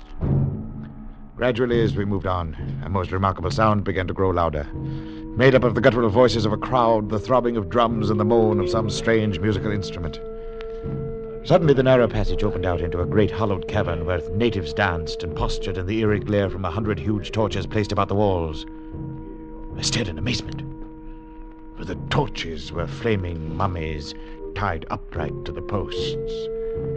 Gradually, 1.36 1.80
as 1.80 1.96
we 1.96 2.04
moved 2.04 2.26
on, 2.26 2.54
a 2.84 2.88
most 2.90 3.12
remarkable 3.12 3.50
sound 3.50 3.82
began 3.82 4.06
to 4.06 4.12
grow 4.12 4.30
louder. 4.30 4.64
Made 4.74 5.54
up 5.54 5.64
of 5.64 5.74
the 5.74 5.80
guttural 5.80 6.10
voices 6.10 6.44
of 6.44 6.52
a 6.52 6.58
crowd, 6.58 7.08
the 7.08 7.18
throbbing 7.18 7.56
of 7.56 7.70
drums, 7.70 8.10
and 8.10 8.20
the 8.20 8.24
moan 8.24 8.60
of 8.60 8.68
some 8.68 8.90
strange 8.90 9.40
musical 9.40 9.72
instrument. 9.72 10.20
Suddenly, 11.44 11.72
the 11.72 11.82
narrow 11.82 12.06
passage 12.06 12.44
opened 12.44 12.66
out 12.66 12.82
into 12.82 13.00
a 13.00 13.06
great 13.06 13.30
hollowed 13.30 13.66
cavern 13.66 14.04
where 14.04 14.20
natives 14.32 14.74
danced 14.74 15.22
and 15.22 15.34
postured 15.34 15.78
in 15.78 15.86
the 15.86 16.00
eerie 16.00 16.20
glare 16.20 16.50
from 16.50 16.66
a 16.66 16.70
hundred 16.70 16.98
huge 16.98 17.32
torches 17.32 17.66
placed 17.66 17.92
about 17.92 18.08
the 18.08 18.14
walls. 18.14 18.66
I 19.78 19.80
stared 19.80 20.08
in 20.08 20.18
amazement, 20.18 20.62
for 21.80 21.86
the 21.86 21.94
torches 22.10 22.72
were 22.72 22.86
flaming 22.86 23.56
mummies 23.56 24.14
tied 24.54 24.84
upright 24.90 25.32
to 25.46 25.52
the 25.52 25.62
posts, 25.62 26.46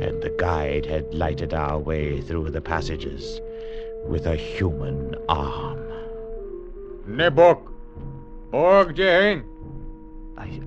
and 0.01 0.21
the 0.21 0.35
guide 0.37 0.85
had 0.85 1.13
lighted 1.13 1.53
our 1.53 1.79
way 1.79 2.19
through 2.19 2.49
the 2.49 2.59
passages 2.59 3.39
with 4.05 4.25
a 4.25 4.35
human 4.35 5.15
arm. 5.29 5.79
Nebok, 7.07 7.61
org 8.51 8.93
jehin. 8.97 9.45
I, 10.37 10.59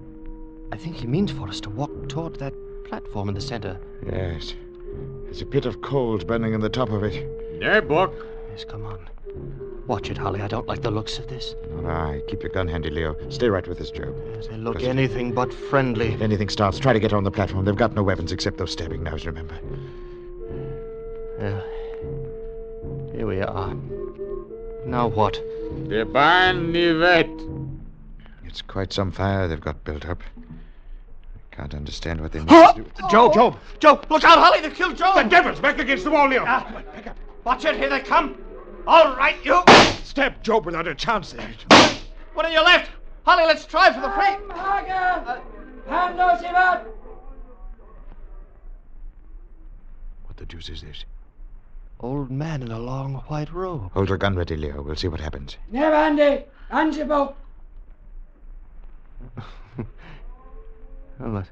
I 0.72 0.78
think 0.78 0.96
he 0.96 1.06
means 1.06 1.30
for 1.30 1.46
us 1.46 1.60
to 1.60 1.68
walk 1.68 2.08
toward 2.08 2.36
that 2.36 2.54
platform 2.86 3.28
in 3.28 3.34
the 3.34 3.40
center. 3.42 3.78
Yes. 4.10 4.54
There's 5.24 5.42
a 5.42 5.46
pit 5.46 5.66
of 5.66 5.82
coals 5.82 6.24
burning 6.24 6.54
in 6.54 6.62
the 6.62 6.70
top 6.70 6.88
of 6.88 7.02
it. 7.04 7.60
Nebok. 7.60 8.14
Yes, 8.50 8.64
come 8.64 8.86
on. 8.86 9.10
Watch 9.86 10.10
it, 10.10 10.18
Holly. 10.18 10.40
I 10.42 10.48
don't 10.48 10.66
like 10.66 10.82
the 10.82 10.90
looks 10.90 11.18
of 11.18 11.28
this. 11.28 11.54
All 11.76 11.82
right, 11.82 12.26
keep 12.26 12.42
your 12.42 12.50
gun 12.50 12.66
handy, 12.66 12.90
Leo. 12.90 13.16
Stay 13.30 13.48
right 13.48 13.66
with 13.66 13.80
us, 13.80 13.90
Joe. 13.92 14.14
Yes, 14.34 14.48
they 14.48 14.56
look 14.56 14.74
Listen. 14.74 14.90
anything 14.90 15.32
but 15.32 15.54
friendly. 15.54 16.08
If 16.14 16.22
anything 16.22 16.48
starts, 16.48 16.80
try 16.80 16.92
to 16.92 16.98
get 16.98 17.12
on 17.12 17.22
the 17.22 17.30
platform. 17.30 17.64
They've 17.64 17.76
got 17.76 17.94
no 17.94 18.02
weapons 18.02 18.32
except 18.32 18.58
those 18.58 18.72
stabbing 18.72 19.04
knives, 19.04 19.26
remember. 19.26 19.54
Yeah. 21.40 21.60
Here 23.12 23.26
we 23.26 23.40
are. 23.42 23.74
Now 24.86 25.06
what? 25.06 25.34
De 25.88 26.04
ban 26.04 26.72
nivet. 26.72 27.30
It's 28.44 28.62
quite 28.62 28.92
some 28.92 29.12
fire 29.12 29.46
they've 29.46 29.60
got 29.60 29.84
built 29.84 30.06
up. 30.06 30.20
I 30.36 31.54
can't 31.54 31.74
understand 31.74 32.20
what 32.20 32.32
they 32.32 32.40
mean. 32.40 32.48
to 32.48 32.72
do. 32.76 32.86
Joe, 33.08 33.32
Joe, 33.32 33.56
Joe, 33.78 34.00
look 34.10 34.24
out, 34.24 34.38
Holly! 34.38 34.60
They've 34.60 34.74
killed 34.74 34.96
Joe! 34.96 35.12
The 35.14 35.24
devil's 35.24 35.60
back 35.60 35.78
against 35.78 36.04
the 36.04 36.10
wall, 36.10 36.28
Leo. 36.28 36.44
Ah, 36.46 36.82
watch 37.44 37.64
it, 37.64 37.76
here 37.76 37.88
they 37.88 38.00
come! 38.00 38.36
All 38.86 39.16
right, 39.16 39.36
you! 39.44 39.62
Stab 40.04 40.42
Job 40.42 40.64
without 40.66 40.86
a 40.86 40.94
chance 40.94 41.34
eh? 41.34 41.38
there. 41.68 41.90
One 42.34 42.46
on 42.46 42.52
your 42.52 42.62
left! 42.64 42.90
Holly, 43.24 43.44
let's 43.44 43.64
try 43.66 43.92
for 43.92 44.00
the 44.00 44.10
free! 44.10 44.36
What 50.24 50.36
the 50.36 50.46
deuce 50.46 50.68
is 50.68 50.82
this? 50.82 51.04
Old 52.00 52.30
man 52.30 52.62
in 52.62 52.70
a 52.70 52.78
long 52.78 53.14
white 53.28 53.52
robe. 53.52 53.90
Hold 53.92 54.08
your 54.08 54.18
gun 54.18 54.36
ready, 54.36 54.56
Leo. 54.56 54.82
We'll 54.82 54.96
see 54.96 55.08
what 55.08 55.20
happens. 55.20 55.56
Nevande, 55.72 56.44
Ansibo. 56.70 57.34
Well, 59.36 59.46
they're- 61.18 61.48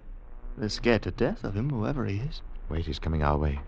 they're 0.56 0.68
scared 0.68 1.02
to 1.02 1.10
death 1.10 1.42
of 1.42 1.56
him, 1.56 1.68
whoever 1.70 2.04
he 2.04 2.18
is. 2.18 2.40
Wait, 2.68 2.86
he's 2.86 3.00
coming 3.00 3.24
our 3.24 3.36
way. 3.36 3.58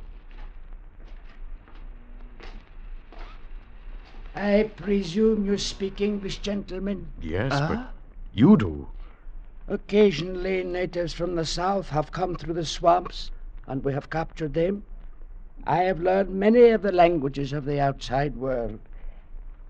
I 4.36 4.70
presume 4.76 5.46
you 5.46 5.56
speak 5.56 6.00
English, 6.02 6.38
gentlemen. 6.38 7.06
Yes, 7.22 7.52
Ah? 7.54 7.68
but 7.68 7.90
you 8.34 8.56
do. 8.58 8.86
Occasionally, 9.66 10.62
natives 10.62 11.14
from 11.14 11.34
the 11.36 11.44
south 11.46 11.88
have 11.88 12.12
come 12.12 12.36
through 12.36 12.52
the 12.54 12.64
swamps, 12.66 13.30
and 13.66 13.82
we 13.82 13.94
have 13.94 14.10
captured 14.10 14.52
them. 14.52 14.82
I 15.66 15.78
have 15.78 16.00
learned 16.00 16.30
many 16.30 16.68
of 16.68 16.82
the 16.82 16.92
languages 16.92 17.52
of 17.54 17.64
the 17.64 17.80
outside 17.80 18.36
world. 18.36 18.78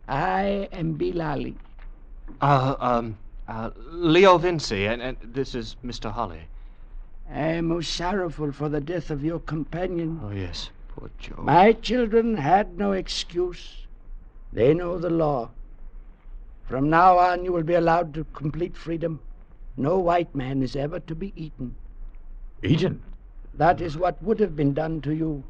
I 0.09 0.69
am 0.73 0.99
Bilali. 0.99 1.55
Uh, 2.41 2.75
um, 2.81 3.17
uh, 3.49 3.71
Leo 3.93 4.37
Vincey, 4.37 4.87
and, 4.87 5.01
and 5.01 5.17
this 5.23 5.55
is 5.55 5.77
Mr. 5.85 6.11
Holly. 6.11 6.43
I 7.31 7.39
am 7.41 7.67
most 7.69 7.95
sorrowful 7.95 8.51
for 8.53 8.69
the 8.69 8.81
death 8.81 9.11
of 9.11 9.25
your 9.25 9.39
companion. 9.39 10.21
Oh, 10.23 10.31
yes. 10.31 10.71
Poor 10.89 11.09
Joe. 11.19 11.41
My 11.43 11.73
children 11.73 12.37
had 12.37 12.77
no 12.77 12.93
excuse. 12.93 13.86
They 14.53 14.75
know 14.75 14.99
the 14.99 15.11
law. 15.11 15.51
From 16.65 16.91
now 16.91 17.19
on, 17.19 17.45
you 17.45 17.53
will 17.53 17.63
be 17.63 17.75
allowed 17.75 18.15
to 18.15 18.25
complete 18.33 18.77
freedom. 18.77 19.21
No 19.77 19.99
white 19.99 20.35
man 20.35 20.63
is 20.63 20.75
ever 20.75 21.01
to 21.01 21.15
be 21.15 21.33
eaten. 21.37 21.77
Eaten? 22.63 23.03
That 23.55 23.81
is 23.81 23.97
what 23.97 24.23
would 24.23 24.41
have 24.41 24.57
been 24.57 24.75
done 24.75 25.01
to 25.03 25.15
you. 25.15 25.45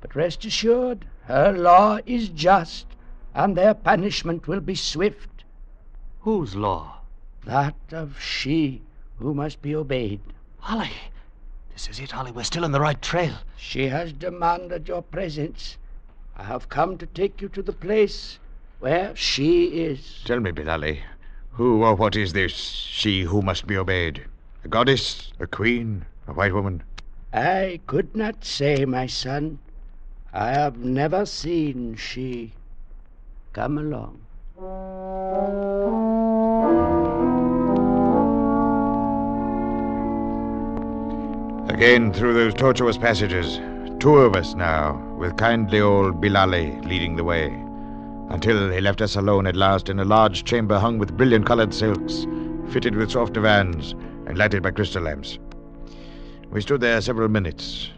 But 0.00 0.14
rest 0.14 0.44
assured, 0.44 1.04
her 1.24 1.52
law 1.52 1.98
is 2.06 2.28
just, 2.28 2.86
and 3.34 3.56
their 3.56 3.74
punishment 3.74 4.46
will 4.46 4.60
be 4.60 4.74
swift. 4.74 5.44
Whose 6.20 6.54
law? 6.54 7.00
That 7.44 7.76
of 7.92 8.20
she 8.20 8.82
who 9.18 9.34
must 9.34 9.62
be 9.62 9.74
obeyed. 9.74 10.20
Holly! 10.58 10.90
This 11.72 11.88
is 11.88 12.00
it, 12.00 12.12
Holly. 12.12 12.32
We're 12.32 12.44
still 12.44 12.64
on 12.64 12.72
the 12.72 12.80
right 12.80 13.00
trail. 13.00 13.34
She 13.56 13.88
has 13.88 14.12
demanded 14.12 14.88
your 14.88 15.02
presence. 15.02 15.76
I 16.38 16.42
have 16.42 16.68
come 16.68 16.98
to 16.98 17.06
take 17.06 17.40
you 17.40 17.48
to 17.48 17.62
the 17.62 17.72
place 17.72 18.38
where 18.78 19.16
she 19.16 19.68
is. 19.68 20.20
Tell 20.26 20.38
me, 20.38 20.52
Bilali, 20.52 21.00
who 21.52 21.82
or 21.82 21.94
what 21.94 22.14
is 22.14 22.34
this 22.34 22.52
she 22.52 23.22
who 23.22 23.40
must 23.40 23.66
be 23.66 23.76
obeyed? 23.76 24.22
A 24.62 24.68
goddess? 24.68 25.32
A 25.40 25.46
queen? 25.46 26.04
A 26.28 26.34
white 26.34 26.52
woman? 26.52 26.82
I 27.32 27.80
could 27.86 28.14
not 28.14 28.44
say, 28.44 28.84
my 28.84 29.06
son. 29.06 29.58
I 30.32 30.50
have 30.50 30.76
never 30.76 31.24
seen 31.24 31.96
she. 31.96 32.52
Come 33.54 33.78
along. 33.78 34.20
Again 41.70 42.12
through 42.12 42.34
those 42.34 42.52
tortuous 42.52 42.98
passages. 42.98 43.58
Two 44.06 44.18
of 44.18 44.36
us 44.36 44.54
now, 44.54 44.94
with 45.18 45.36
kindly 45.36 45.80
old 45.80 46.20
Bilali 46.20 46.80
leading 46.86 47.16
the 47.16 47.24
way. 47.24 47.46
Until 48.30 48.70
he 48.70 48.80
left 48.80 49.00
us 49.00 49.16
alone 49.16 49.48
at 49.48 49.56
last 49.56 49.88
in 49.88 49.98
a 49.98 50.04
large 50.04 50.44
chamber 50.44 50.78
hung 50.78 50.96
with 50.98 51.16
brilliant 51.16 51.44
colored 51.44 51.74
silks, 51.74 52.24
fitted 52.68 52.94
with 52.94 53.10
soft 53.10 53.32
divans, 53.32 53.96
and 54.28 54.38
lighted 54.38 54.62
by 54.62 54.70
crystal 54.70 55.02
lamps. 55.02 55.40
We 56.50 56.60
stood 56.60 56.82
there 56.82 57.00
several 57.00 57.28
minutes, 57.28 57.90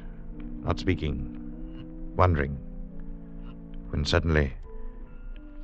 not 0.65 0.81
speaking, 0.81 2.15
wondering, 2.17 2.57
when 3.91 4.07
suddenly 4.07 4.55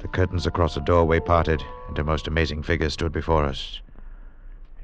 the 0.01 0.09
curtains 0.09 0.47
across 0.47 0.75
the 0.75 0.83
doorway 0.83 1.21
parted 1.21 1.65
and 1.89 1.99
a 1.99 2.05
most 2.05 2.29
amazing 2.29 2.65
figure 2.65 2.91
stood 2.91 3.13
before 3.13 3.47
us. 3.47 3.81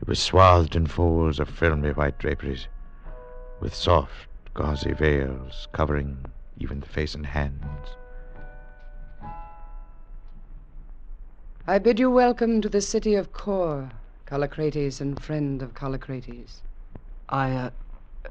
It 0.00 0.08
was 0.08 0.22
swathed 0.22 0.74
in 0.74 0.86
folds 0.86 1.38
of 1.38 1.50
filmy 1.50 1.90
white 1.90 2.18
draperies, 2.18 2.66
with 3.60 3.74
soft, 3.74 4.29
gauzy 4.54 4.92
veils 4.92 5.68
covering 5.72 6.18
even 6.58 6.80
the 6.80 6.86
face 6.86 7.14
and 7.14 7.26
hands. 7.26 7.88
I 11.66 11.78
bid 11.78 12.00
you 12.00 12.10
welcome 12.10 12.60
to 12.62 12.68
the 12.68 12.80
city 12.80 13.14
of 13.14 13.32
Kor, 13.32 13.90
Callicrates 14.26 15.00
and 15.00 15.22
friend 15.22 15.62
of 15.62 15.74
Callicrates. 15.74 16.62
I, 17.28 17.52
uh, 17.52 17.70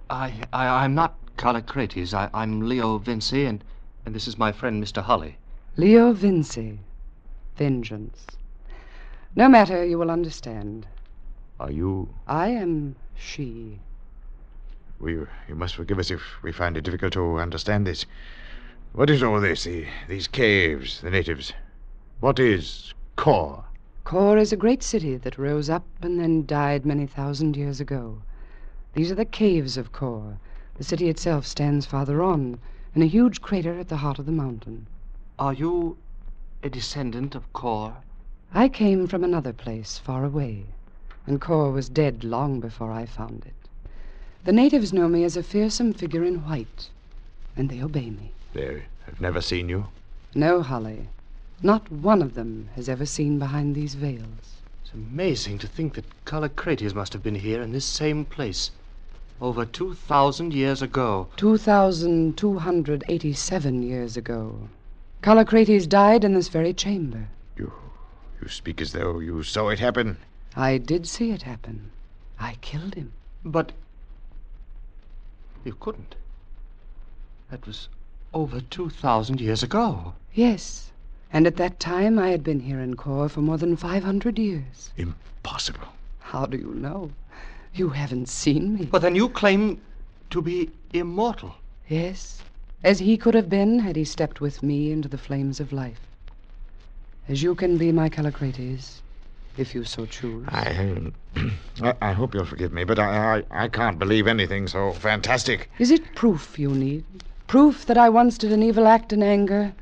I, 0.09 0.33
I, 0.51 0.83
I'm 0.83 0.93
not 0.93 1.15
Callicrates. 1.37 2.13
I, 2.13 2.29
I'm 2.33 2.67
Leo 2.67 2.97
Vincey, 2.97 3.45
and, 3.45 3.63
and 4.05 4.13
this 4.13 4.27
is 4.27 4.37
my 4.37 4.51
friend, 4.51 4.83
Mr. 4.83 5.01
Holly. 5.01 5.37
Leo 5.77 6.11
Vincey. 6.11 6.79
Vengeance. 7.55 8.25
No 9.35 9.47
matter, 9.47 9.85
you 9.85 9.97
will 9.97 10.11
understand. 10.11 10.85
Are 11.59 11.71
you? 11.71 12.09
I 12.27 12.49
am 12.49 12.95
she. 13.15 13.79
We, 14.99 15.13
you 15.13 15.55
must 15.55 15.75
forgive 15.75 15.97
us 15.97 16.11
if 16.11 16.21
we 16.43 16.51
find 16.51 16.75
it 16.75 16.83
difficult 16.83 17.13
to 17.13 17.39
understand 17.39 17.87
this. 17.87 18.05
What 18.91 19.09
is 19.09 19.23
all 19.23 19.39
this? 19.39 19.63
The, 19.63 19.85
these 20.09 20.27
caves, 20.27 20.99
the 20.99 21.09
natives. 21.09 21.53
What 22.19 22.37
is 22.37 22.93
Kor? 23.15 23.63
Kor 24.03 24.37
is 24.37 24.51
a 24.51 24.57
great 24.57 24.83
city 24.83 25.15
that 25.15 25.37
rose 25.37 25.69
up 25.69 25.85
and 26.01 26.19
then 26.19 26.45
died 26.45 26.85
many 26.85 27.05
thousand 27.05 27.55
years 27.55 27.79
ago. 27.79 28.21
These 28.93 29.09
are 29.09 29.15
the 29.15 29.23
caves 29.23 29.77
of 29.77 29.93
Kor. 29.93 30.37
The 30.75 30.83
city 30.83 31.07
itself 31.07 31.45
stands 31.45 31.85
farther 31.85 32.21
on, 32.21 32.59
in 32.93 33.01
a 33.01 33.05
huge 33.05 33.39
crater 33.39 33.79
at 33.79 33.87
the 33.87 33.97
heart 33.97 34.19
of 34.19 34.25
the 34.25 34.31
mountain. 34.33 34.87
Are 35.37 35.53
you 35.53 35.97
a 36.61 36.69
descendant 36.69 37.35
of 37.35 37.53
Kor? 37.53 37.95
I 38.53 38.67
came 38.67 39.07
from 39.07 39.23
another 39.23 39.53
place 39.53 39.97
far 39.97 40.25
away, 40.25 40.65
and 41.25 41.39
Kor 41.39 41.71
was 41.71 41.87
dead 41.87 42.25
long 42.25 42.59
before 42.59 42.91
I 42.91 43.05
found 43.05 43.45
it. 43.45 43.68
The 44.45 44.53
natives 44.53 44.93
know 44.93 45.07
me 45.07 45.23
as 45.25 45.35
a 45.35 45.43
fearsome 45.43 45.93
figure 45.93 46.23
in 46.23 46.45
white, 46.45 46.89
and 47.57 47.69
they 47.69 47.83
obey 47.83 48.09
me. 48.09 48.31
They 48.53 48.83
have 49.05 49.19
never 49.19 49.41
seen 49.41 49.69
you? 49.69 49.87
No, 50.33 50.61
Holly. 50.61 51.09
Not 51.61 51.91
one 51.91 52.21
of 52.21 52.35
them 52.35 52.69
has 52.75 52.87
ever 52.87 53.05
seen 53.05 53.37
behind 53.37 53.75
these 53.75 53.95
veils. 53.95 54.61
It's 54.81 54.93
amazing 54.93 55.57
to 55.59 55.67
think 55.67 55.95
that 55.95 56.05
Callicrates 56.25 56.95
must 56.95 57.11
have 57.11 57.21
been 57.21 57.35
here 57.35 57.61
in 57.61 57.73
this 57.73 57.83
same 57.85 58.23
place 58.23 58.71
over 59.41 59.65
2,000 59.65 60.53
years 60.53 60.81
ago. 60.81 61.27
2,287 61.37 63.83
years 63.83 64.17
ago. 64.17 64.69
Callicrates 65.21 65.87
died 65.87 66.23
in 66.23 66.33
this 66.33 66.47
very 66.47 66.73
chamber. 66.73 67.27
You, 67.57 67.73
you 68.41 68.47
speak 68.47 68.79
as 68.81 68.93
though 68.93 69.19
you 69.19 69.43
saw 69.43 69.67
it 69.67 69.79
happen. 69.79 70.15
I 70.55 70.77
did 70.77 71.07
see 71.07 71.31
it 71.31 71.41
happen. 71.41 71.91
I 72.39 72.55
killed 72.61 72.95
him. 72.95 73.11
But 73.43 73.73
you 75.63 75.75
couldn't. 75.79 76.15
That 77.51 77.65
was 77.65 77.89
over 78.33 78.61
2,000 78.61 79.41
years 79.41 79.63
ago. 79.63 80.13
Yes. 80.33 80.91
And 81.31 81.45
at 81.47 81.57
that 81.57 81.79
time 81.79 82.17
I 82.17 82.29
had 82.29 82.43
been 82.43 82.59
here 82.59 82.79
in 82.79 82.95
Kor 82.95 83.29
for 83.29 83.41
more 83.41 83.57
than 83.57 83.75
500 83.75 84.39
years. 84.39 84.91
Impossible. 84.97 85.87
How 86.19 86.45
do 86.45 86.57
you 86.57 86.73
know? 86.73 87.11
You 87.73 87.89
haven't 87.89 88.29
seen 88.29 88.73
me. 88.75 88.85
But 88.85 89.01
then 89.01 89.15
you 89.15 89.29
claim 89.29 89.81
to 90.29 90.41
be 90.41 90.69
immortal. 90.93 91.55
Yes. 91.87 92.41
As 92.83 92.99
he 92.99 93.17
could 93.17 93.33
have 93.33 93.49
been 93.49 93.79
had 93.79 93.95
he 93.95 94.03
stepped 94.03 94.41
with 94.41 94.63
me 94.63 94.91
into 94.91 95.07
the 95.09 95.17
flames 95.17 95.59
of 95.59 95.73
life. 95.73 95.99
As 97.27 97.43
you 97.43 97.53
can 97.53 97.77
be, 97.77 97.91
my 97.91 98.09
Callicrates, 98.09 99.01
if 99.59 99.75
you 99.75 99.83
so 99.83 100.05
choose. 100.05 100.45
I, 100.49 100.69
um, 100.77 101.13
I, 101.81 101.93
I 102.01 102.11
hope 102.13 102.33
you'll 102.33 102.45
forgive 102.45 102.71
me, 102.71 102.83
but 102.85 102.97
I, 102.97 103.43
I, 103.51 103.63
I 103.63 103.67
can't 103.67 103.99
believe 103.99 104.25
anything 104.27 104.67
so 104.67 104.93
fantastic. 104.93 105.69
Is 105.79 105.91
it 105.91 106.15
proof 106.15 106.57
you 106.57 106.69
need? 106.69 107.03
Proof 107.47 107.85
that 107.85 107.97
I 107.97 108.09
once 108.09 108.37
did 108.37 108.51
an 108.51 108.63
evil 108.63 108.87
act 108.87 109.11
in 109.11 109.21
anger 109.21 109.73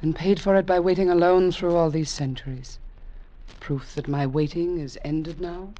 and 0.00 0.16
paid 0.16 0.40
for 0.40 0.56
it 0.56 0.64
by 0.64 0.80
waiting 0.80 1.10
alone 1.10 1.52
through 1.52 1.76
all 1.76 1.90
these 1.90 2.10
centuries? 2.10 2.78
Proof 3.60 3.94
that 3.94 4.08
my 4.08 4.26
waiting 4.26 4.78
is 4.78 4.98
ended 5.04 5.40
now? 5.40 5.70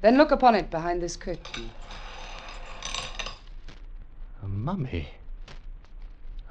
Then 0.00 0.16
look 0.16 0.30
upon 0.30 0.54
it 0.54 0.70
behind 0.70 1.02
this 1.02 1.16
curtain. 1.16 1.70
A 4.42 4.48
mummy. 4.48 5.08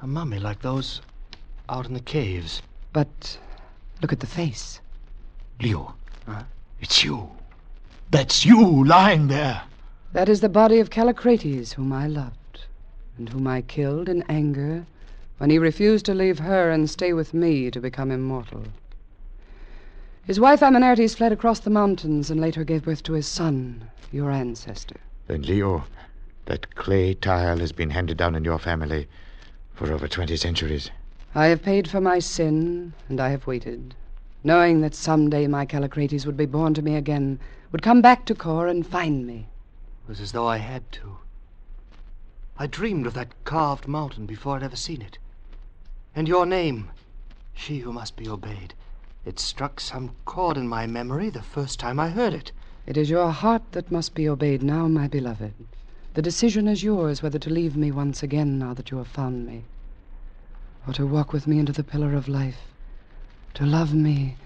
A 0.02 0.08
mummy 0.08 0.40
like 0.40 0.62
those 0.62 1.02
out 1.70 1.86
in 1.88 1.94
the 1.94 2.00
caves. 2.00 2.62
But 2.92 3.38
look 4.02 4.12
at 4.12 4.20
the 4.20 4.28
face. 4.28 4.82
Leo, 5.64 5.96
huh? 6.26 6.44
it's 6.82 7.06
you. 7.06 7.30
That's 8.12 8.46
you 8.46 8.84
lying 8.84 9.30
there. 9.30 9.62
That 10.12 10.28
is 10.28 10.42
the 10.42 10.50
body 10.50 10.80
of 10.80 10.90
Callicrates, 10.90 11.72
whom 11.72 11.94
I 11.94 12.06
loved, 12.06 12.66
and 13.18 13.30
whom 13.30 13.48
I 13.48 13.62
killed 13.62 14.10
in 14.10 14.24
anger 14.28 14.86
when 15.38 15.50
he 15.50 15.58
refused 15.58 16.06
to 16.08 16.14
leave 16.14 16.40
her 16.40 16.70
and 16.70 16.90
stay 16.90 17.14
with 17.14 17.34
me 17.34 17.72
to 17.72 17.80
become 17.80 18.12
immortal. 18.12 18.66
His 20.26 20.38
wife 20.38 20.60
Amenartes 20.60 21.16
fled 21.16 21.32
across 21.32 21.62
the 21.62 21.70
mountains 21.70 22.30
and 22.30 22.42
later 22.42 22.66
gave 22.66 22.84
birth 22.84 23.04
to 23.04 23.14
his 23.14 23.28
son, 23.28 23.90
your 24.12 24.32
ancestor. 24.32 25.00
Then, 25.28 25.44
Leo, 25.44 25.86
that 26.46 26.76
clay 26.76 27.14
tile 27.14 27.60
has 27.60 27.72
been 27.72 27.92
handed 27.92 28.18
down 28.18 28.36
in 28.36 28.44
your 28.44 28.60
family 28.60 29.08
for 29.74 29.94
over 29.94 30.10
20 30.10 30.36
centuries. 30.36 30.92
I 31.34 31.46
have 31.46 31.64
paid 31.64 31.90
for 31.90 32.02
my 32.02 32.20
sin, 32.20 32.92
and 33.08 33.22
I 33.22 33.30
have 33.30 33.48
waited, 33.48 33.96
knowing 34.44 34.82
that 34.82 34.94
some 34.96 35.30
day 35.30 35.48
my 35.48 35.66
Callicrates 35.66 36.26
would 36.26 36.38
be 36.38 36.46
born 36.46 36.74
to 36.74 36.82
me 36.82 36.96
again, 36.96 37.40
would 37.72 37.82
come 37.82 38.02
back 38.02 38.26
to 38.26 38.36
Kor 38.36 38.68
and 38.68 38.86
find 38.86 39.26
me. 39.26 39.48
It 40.04 40.10
was 40.10 40.20
as 40.20 40.32
though 40.32 40.48
I 40.48 40.58
had 40.58 40.92
to. 40.94 41.18
I 42.58 42.68
dreamed 42.68 43.08
of 43.08 43.14
that 43.14 43.34
carved 43.46 43.88
mountain 43.88 44.26
before 44.26 44.58
I'd 44.58 44.64
ever 44.64 44.76
seen 44.76 45.02
it. 45.02 45.18
And 46.16 46.28
your 46.28 46.46
name, 46.46 46.90
she 47.54 47.80
who 47.80 47.94
must 47.94 48.16
be 48.16 48.28
obeyed. 48.28 48.74
It 49.26 49.40
struck 49.40 49.80
some 49.80 50.12
chord 50.26 50.58
in 50.58 50.68
my 50.68 50.86
memory 50.86 51.30
the 51.30 51.42
first 51.42 51.80
time 51.80 52.00
I 52.00 52.10
heard 52.10 52.34
it. 52.34 52.52
It 52.86 52.98
is 52.98 53.10
your 53.10 53.32
heart 53.32 53.64
that 53.72 53.92
must 53.92 54.14
be 54.14 54.28
obeyed 54.28 54.62
now, 54.62 54.88
my 54.88 55.08
beloved. 55.08 55.54
The 56.14 56.22
decision 56.22 56.68
is 56.68 56.84
yours 56.84 57.24
whether 57.24 57.40
to 57.40 57.50
leave 57.50 57.78
me 57.78 57.90
once 57.92 58.22
again 58.22 58.60
now 58.60 58.74
that 58.74 58.92
you 58.92 58.98
have 58.98 59.08
found 59.08 59.48
me, 59.48 59.64
or 60.86 60.94
to 60.94 61.08
walk 61.08 61.32
with 61.34 61.48
me 61.48 61.58
into 61.58 61.72
the 61.72 61.84
pillar 61.84 62.14
of 62.14 62.28
life, 62.28 62.73
to 63.54 63.66
love 63.66 63.94
me, 63.94 64.38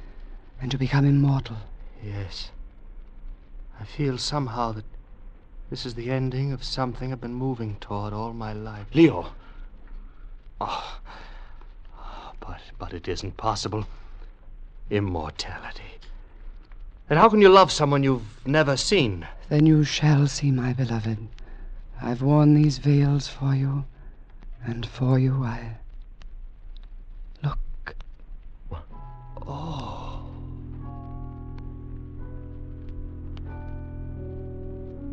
and 0.62 0.70
to 0.72 0.78
become 0.78 1.06
immortal. 1.06 1.58
Yes. 2.04 2.52
I 3.80 3.84
feel 3.84 4.18
somehow 4.18 4.72
that 4.74 4.86
this 5.70 5.86
is 5.86 5.96
the 5.96 6.10
ending 6.10 6.52
of 6.52 6.64
something 6.64 7.12
I've 7.12 7.22
been 7.22 7.34
moving 7.34 7.78
toward 7.80 8.14
all 8.14 8.34
my 8.34 8.54
life. 8.54 8.88
Leo. 8.94 9.32
Oh, 10.60 11.00
but 12.40 12.62
but 12.80 12.94
it 12.94 13.08
isn't 13.08 13.38
possible. 13.38 13.86
Immortality. 14.90 16.00
And 17.10 17.20
how 17.20 17.30
can 17.30 17.42
you 17.42 17.50
love 17.50 17.72
someone 17.72 18.04
you've 18.04 18.46
never 18.46 18.76
seen? 18.76 19.28
Then 19.50 19.66
you 19.66 19.84
shall 19.84 20.28
see, 20.28 20.52
my 20.52 20.74
beloved. 20.74 21.18
I've 22.02 22.22
worn 22.22 22.54
these 22.54 22.78
veils 22.80 23.28
for 23.28 23.56
you, 23.56 23.86
and 24.66 24.86
for 24.86 25.18
you 25.18 25.44
I. 25.44 25.78
Oh. 29.48 30.24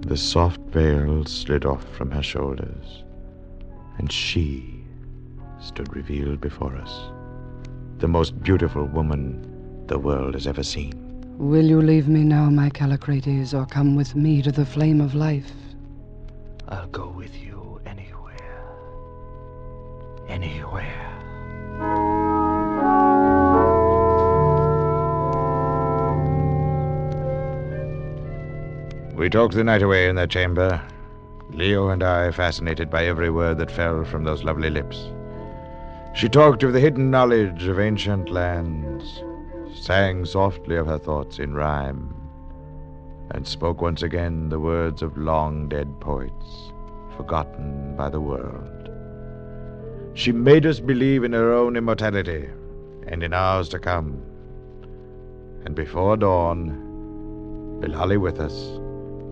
The 0.01 0.16
soft 0.16 0.61
veil 0.70 1.24
slid 1.24 1.64
off 1.64 1.85
from 1.97 2.11
her 2.11 2.22
shoulders, 2.22 3.05
and 3.99 4.12
she 4.12 4.85
stood 5.61 5.95
revealed 5.95 6.41
before 6.41 6.76
us. 6.76 7.11
The 7.99 8.09
most 8.09 8.43
beautiful 8.43 8.85
woman 8.85 9.87
the 9.87 9.99
world 9.99 10.35
has 10.35 10.47
ever 10.47 10.62
seen. 10.62 11.01
Will 11.39 11.64
you 11.64 11.80
leave 11.80 12.07
me 12.07 12.22
now, 12.22 12.51
my 12.51 12.70
Callicrates, 12.70 13.55
or 13.55 13.66
come 13.66 13.97
with 13.97 14.14
me 14.14 14.43
to 14.43 14.53
the 14.53 14.66
flame 14.66 15.01
of 15.01 15.14
life? 15.14 15.51
I'll 16.68 16.87
go 16.89 17.09
with 17.09 17.35
you 17.37 17.80
anywhere. 17.87 18.64
Anywhere. 20.28 22.13
We 29.16 29.30
talked 29.30 29.54
the 29.54 29.62
night 29.62 29.82
away 29.82 30.08
in 30.08 30.16
that 30.16 30.30
chamber, 30.30 30.82
Leo 31.50 31.90
and 31.90 32.02
I 32.02 32.32
fascinated 32.32 32.90
by 32.90 33.06
every 33.06 33.30
word 33.30 33.58
that 33.58 33.70
fell 33.70 34.04
from 34.04 34.24
those 34.24 34.42
lovely 34.42 34.70
lips. 34.70 35.08
She 36.14 36.28
talked 36.28 36.64
of 36.64 36.72
the 36.72 36.80
hidden 36.80 37.12
knowledge 37.12 37.68
of 37.68 37.78
ancient 37.78 38.28
lands, 38.28 39.22
sang 39.72 40.24
softly 40.24 40.74
of 40.74 40.88
her 40.88 40.98
thoughts 40.98 41.38
in 41.38 41.54
rhyme, 41.54 42.12
and 43.30 43.46
spoke 43.46 43.80
once 43.80 44.02
again 44.02 44.48
the 44.48 44.58
words 44.58 45.00
of 45.00 45.16
long 45.16 45.68
dead 45.68 46.00
poets, 46.00 46.72
forgotten 47.16 47.94
by 47.96 48.10
the 48.10 48.20
world. 48.20 48.90
She 50.14 50.32
made 50.32 50.66
us 50.66 50.80
believe 50.80 51.22
in 51.22 51.32
her 51.32 51.52
own 51.52 51.76
immortality 51.76 52.48
and 53.06 53.22
in 53.22 53.32
ours 53.32 53.68
to 53.68 53.78
come. 53.78 54.20
And 55.64 55.76
before 55.76 56.16
dawn, 56.16 57.80
Bilali 57.80 58.20
with 58.20 58.40
us, 58.40 58.80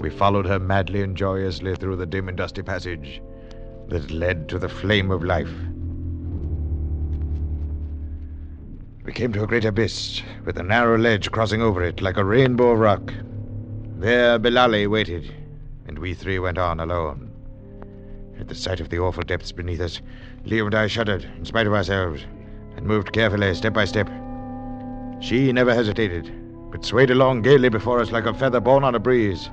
we 0.03 0.11
followed 0.11 0.45
her 0.45 0.59
madly 0.59 1.01
and 1.01 1.17
joyously 1.17 1.77
through 1.77 1.95
the 1.95 2.05
dim 2.05 2.29
and 2.29 2.37
dusty 2.37 2.61
passage 2.61 3.23
that 3.89 4.11
led 4.11 4.49
to 4.49 4.59
the 4.59 4.69
flame 4.69 5.13
of 5.13 5.23
life. 5.23 5.53
We 9.05 9.13
came 9.13 9.33
to 9.33 9.45
a 9.45 9.47
great 9.47 9.65
abyss, 9.65 10.21
with 10.45 10.59
a 10.59 10.63
narrow 10.63 10.99
ledge 10.99 11.31
crossing 11.31 11.63
over 11.63 11.85
it 11.85 12.03
like 12.03 12.17
a 12.17 12.25
rainbow 12.25 12.73
of 12.73 12.81
rock. 12.81 13.15
There 13.99 14.41
Bilali 14.41 14.89
waited, 14.89 15.33
and 15.87 15.97
we 15.99 16.15
three 16.15 16.41
went 16.41 16.59
on 16.59 16.81
alone. 16.81 17.31
At 18.41 18.49
the 18.49 18.57
sight 18.57 18.81
of 18.81 18.89
the 18.89 18.99
awful 18.99 19.23
depths 19.23 19.53
beneath 19.53 19.81
us, 19.81 20.01
Leo 20.45 20.67
and 20.67 20.75
I 20.75 20.89
shuddered, 20.89 21.25
in 21.37 21.45
spite 21.45 21.69
of 21.69 21.75
ourselves, 21.75 22.25
and 22.77 22.85
moved 22.87 23.13
carefully, 23.13 23.55
step 23.55 23.73
by 23.73 23.85
step. 23.85 24.11
She 25.21 25.53
never 25.53 25.73
hesitated, 25.73 26.33
but 26.73 26.85
swayed 26.85 27.11
along 27.11 27.43
gaily 27.43 27.69
before 27.69 28.01
us 28.01 28.11
like 28.11 28.27
a 28.27 28.35
feather 28.35 28.59
borne 28.59 28.83
on 28.83 28.97
a 28.97 28.99
breeze. 28.99 29.49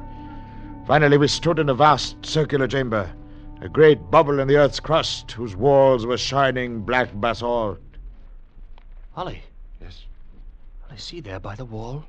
Finally, 0.89 1.19
we 1.19 1.27
stood 1.27 1.59
in 1.59 1.69
a 1.69 1.73
vast 1.75 2.15
circular 2.25 2.67
chamber, 2.67 3.13
a 3.61 3.69
great 3.69 4.09
bubble 4.09 4.39
in 4.39 4.47
the 4.47 4.57
earth's 4.57 4.79
crust, 4.79 5.33
whose 5.33 5.55
walls 5.55 6.03
were 6.03 6.17
shining 6.17 6.81
black 6.81 7.11
basalt. 7.13 7.77
Holly. 9.11 9.43
Yes. 9.79 10.05
I 10.89 10.95
see 10.95 11.19
there 11.19 11.39
by 11.39 11.53
the 11.53 11.63
wall. 11.63 12.05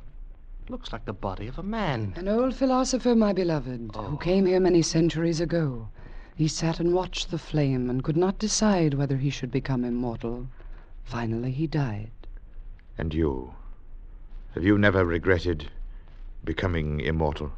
Looks 0.71 0.95
like 0.95 1.05
the 1.05 1.13
body 1.13 1.47
of 1.47 1.59
a 1.59 1.63
man. 1.63 2.15
An 2.17 2.27
old 2.27 2.55
philosopher, 2.55 3.15
my 3.15 3.35
beloved, 3.35 3.91
who 3.95 4.15
oh. 4.15 4.17
came 4.17 4.47
here 4.47 4.61
many 4.61 4.81
centuries 4.81 5.43
ago. 5.43 5.87
He 6.35 6.49
sat 6.49 6.81
and 6.81 6.95
watched 6.95 7.31
the 7.31 7.37
flame 7.37 7.91
and 7.91 8.03
could 8.03 8.17
not 8.17 8.39
decide 8.39 8.95
whether 8.95 9.19
he 9.19 9.29
should 9.29 9.51
become 9.51 9.85
immortal. 9.85 10.47
Finally, 11.05 11.51
he 11.51 11.67
died. 11.67 12.13
And 12.97 13.13
you? 13.13 13.53
Have 14.55 14.65
you 14.65 14.79
never 14.79 15.05
regretted 15.05 15.71
becoming 16.43 17.01
immortal? 17.01 17.53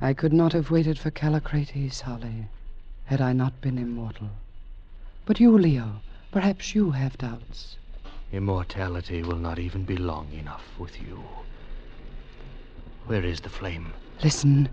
I 0.00 0.12
could 0.12 0.32
not 0.32 0.52
have 0.52 0.70
waited 0.70 0.98
for 0.98 1.10
Callicrates, 1.10 2.02
Holly, 2.02 2.48
had 3.06 3.22
I 3.22 3.32
not 3.32 3.62
been 3.62 3.78
immortal. 3.78 4.28
But 5.24 5.40
you, 5.40 5.56
Leo, 5.56 6.00
perhaps 6.30 6.74
you 6.74 6.90
have 6.90 7.16
doubts. 7.16 7.76
Immortality 8.30 9.22
will 9.22 9.38
not 9.38 9.58
even 9.58 9.84
be 9.84 9.96
long 9.96 10.28
enough 10.38 10.64
with 10.78 11.00
you. 11.00 11.24
Where 13.06 13.24
is 13.24 13.40
the 13.40 13.48
flame? 13.48 13.94
Listen. 14.22 14.68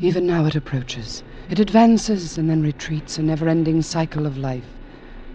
Even 0.00 0.26
now 0.26 0.44
it 0.44 0.56
approaches. 0.56 1.22
It 1.48 1.60
advances 1.60 2.36
and 2.36 2.50
then 2.50 2.62
retreats, 2.62 3.16
a 3.16 3.22
never 3.22 3.48
ending 3.48 3.82
cycle 3.82 4.26
of 4.26 4.36
life. 4.38 4.66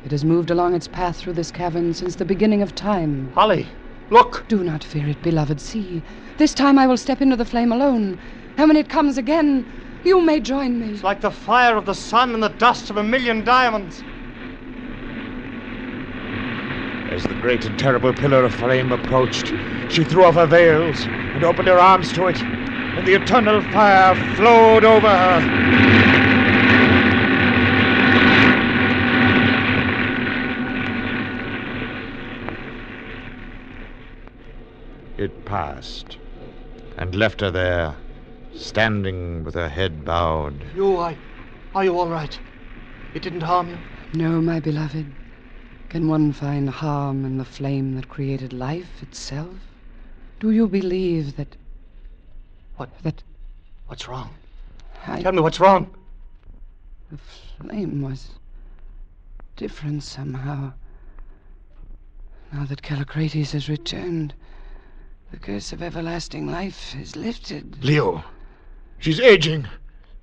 It 0.04 0.12
has 0.12 0.26
moved 0.26 0.52
along 0.52 0.76
its 0.76 0.88
path 0.90 1.16
through 1.16 1.34
this 1.34 1.52
cavern 1.52 1.94
since 1.94 2.16
the 2.16 2.26
beginning 2.26 2.62
of 2.62 2.76
time. 2.76 3.32
Holly, 3.34 3.68
look! 4.10 4.44
Do 4.50 4.66
not 4.66 4.84
fear 4.84 5.08
it, 5.08 5.22
beloved. 5.24 5.62
See, 5.62 6.02
this 6.38 6.54
time 6.54 6.78
I 6.78 6.88
will 6.88 6.98
step 6.98 7.22
into 7.22 7.38
the 7.38 7.46
flame 7.46 7.72
alone. 7.72 8.20
And 8.58 8.68
when 8.70 8.78
it 8.78 8.88
comes 8.90 9.18
again, 9.18 9.66
you 10.04 10.22
may 10.22 10.40
join 10.40 10.80
me. 10.80 10.94
It's 10.94 11.04
like 11.04 11.22
the 11.22 11.32
fire 11.32 11.76
of 11.78 11.86
the 11.86 11.96
sun 11.96 12.34
and 12.34 12.44
the 12.44 12.50
dust 12.50 12.90
of 12.90 12.98
a 12.98 13.04
million 13.04 13.44
diamonds. 13.44 14.04
As 17.12 17.24
the 17.24 17.36
great 17.36 17.66
and 17.66 17.78
terrible 17.78 18.14
pillar 18.14 18.44
of 18.44 18.54
flame 18.54 18.92
approached, 18.92 19.54
she 19.90 20.04
threw 20.04 20.26
off 20.26 20.36
her 20.36 20.46
veils 20.46 21.06
and 21.06 21.44
opened 21.44 21.68
her 21.68 21.80
arms 21.80 22.12
to 22.14 22.28
it, 22.28 22.42
and 22.42 23.08
the 23.08 23.14
eternal 23.14 23.62
fire 23.72 24.16
flowed 24.36 24.84
over 24.84 25.08
her. 25.08 25.64
It 35.18 35.46
passed, 35.46 36.18
and 36.98 37.16
left 37.16 37.42
her 37.42 37.52
there, 37.52 37.96
standing 38.56 39.44
with 39.44 39.56
her 39.56 39.70
head 39.70 40.06
bowed. 40.06 40.66
You, 40.76 40.98
I. 40.98 41.18
Are 41.76 41.84
you 41.84 41.98
all 41.98 42.10
right? 42.10 42.38
It 43.14 43.22
didn't 43.22 43.42
harm 43.42 43.70
you? 43.70 43.78
No, 44.14 44.42
my 44.42 44.60
beloved. 44.60 45.06
Can 45.90 46.08
one 46.08 46.34
find 46.34 46.70
harm 46.70 47.26
in 47.26 47.38
the 47.38 47.46
flame 47.46 47.96
that 47.96 48.10
created 48.10 48.54
life 48.54 49.02
itself? 49.02 49.56
Do 50.40 50.52
you 50.52 50.68
believe 50.68 51.36
that. 51.36 51.56
What? 52.78 52.90
That. 53.04 53.24
What's 53.88 54.08
wrong? 54.08 54.32
I... 55.06 55.22
Tell 55.22 55.32
me 55.32 55.42
what's 55.42 55.60
wrong. 55.60 55.94
The 57.12 57.20
flame 57.60 58.02
was 58.02 58.30
different 59.56 60.04
somehow. 60.04 60.74
Now 62.52 62.66
that 62.66 62.82
Callicrates 62.82 63.52
has 63.52 63.70
returned, 63.70 64.34
the 65.32 65.38
curse 65.38 65.74
of 65.74 65.82
everlasting 65.82 66.48
life 66.48 66.96
is 66.96 67.16
lifted. 67.16 67.84
Leo, 67.84 68.24
she's 69.04 69.20
aging, 69.20 69.68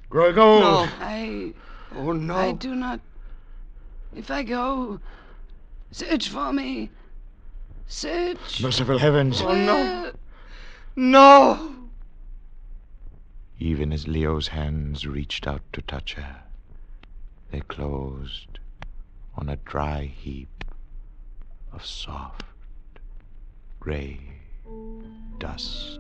growing 0.08 0.38
old. 0.38 0.62
No. 0.62 0.88
I. 1.00 1.52
Oh, 1.94 2.12
no. 2.12 2.34
I 2.34 2.52
do 2.52 2.74
not. 2.74 3.00
If 4.16 4.30
I 4.30 4.42
go, 4.42 4.98
search 5.92 6.30
for 6.30 6.52
me. 6.52 6.90
Search. 7.86 8.62
Merciful 8.62 8.98
heavens. 8.98 9.42
Oh, 9.42 9.54
no. 9.54 10.12
No! 10.96 11.74
Even 13.58 13.92
as 13.92 14.08
Leo's 14.08 14.48
hands 14.48 15.06
reached 15.06 15.46
out 15.46 15.62
to 15.72 15.82
touch 15.82 16.14
her, 16.14 16.42
they 17.50 17.60
closed 17.60 18.58
on 19.36 19.48
a 19.48 19.56
dry 19.56 20.04
heap 20.04 20.64
of 21.72 21.84
soft, 21.84 22.44
gray 23.78 24.20
dust. 25.38 25.99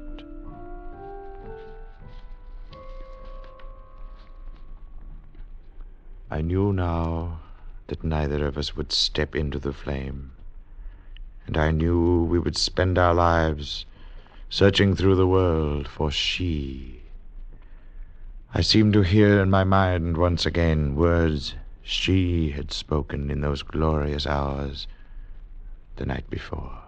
I 6.32 6.42
knew 6.42 6.72
now 6.72 7.40
that 7.88 8.04
neither 8.04 8.46
of 8.46 8.56
us 8.56 8.76
would 8.76 8.92
step 8.92 9.34
into 9.34 9.58
the 9.58 9.72
flame, 9.72 10.30
and 11.44 11.58
I 11.58 11.72
knew 11.72 12.22
we 12.22 12.38
would 12.38 12.56
spend 12.56 12.98
our 12.98 13.12
lives 13.12 13.84
searching 14.48 14.94
through 14.94 15.16
the 15.16 15.26
world 15.26 15.88
for 15.88 16.08
she. 16.12 17.00
I 18.54 18.60
seemed 18.60 18.92
to 18.92 19.02
hear 19.02 19.42
in 19.42 19.50
my 19.50 19.64
mind 19.64 20.16
once 20.16 20.46
again 20.46 20.94
words 20.94 21.56
she 21.82 22.50
had 22.50 22.70
spoken 22.70 23.28
in 23.28 23.40
those 23.40 23.64
glorious 23.64 24.24
hours 24.24 24.86
the 25.96 26.06
night 26.06 26.30
before. 26.30 26.78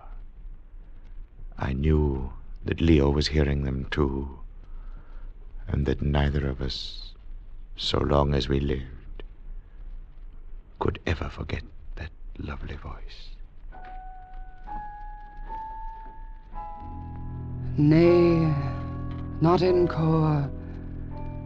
I 1.58 1.72
knew 1.72 2.32
that 2.64 2.80
Leo 2.80 3.10
was 3.10 3.26
hearing 3.28 3.64
them 3.64 3.86
too, 3.90 4.38
and 5.66 5.84
that 5.86 6.00
neither 6.00 6.46
of 6.48 6.60
us, 6.60 7.12
so 7.76 7.98
long 7.98 8.34
as 8.34 8.48
we 8.48 8.60
lived, 8.60 8.86
could 10.82 10.98
ever 11.06 11.28
forget 11.28 11.62
that 11.94 12.10
lovely 12.40 12.74
voice. 12.74 13.36
Nay, 17.78 18.52
not 19.40 19.62
in 19.62 19.86
Kor, 19.86 20.50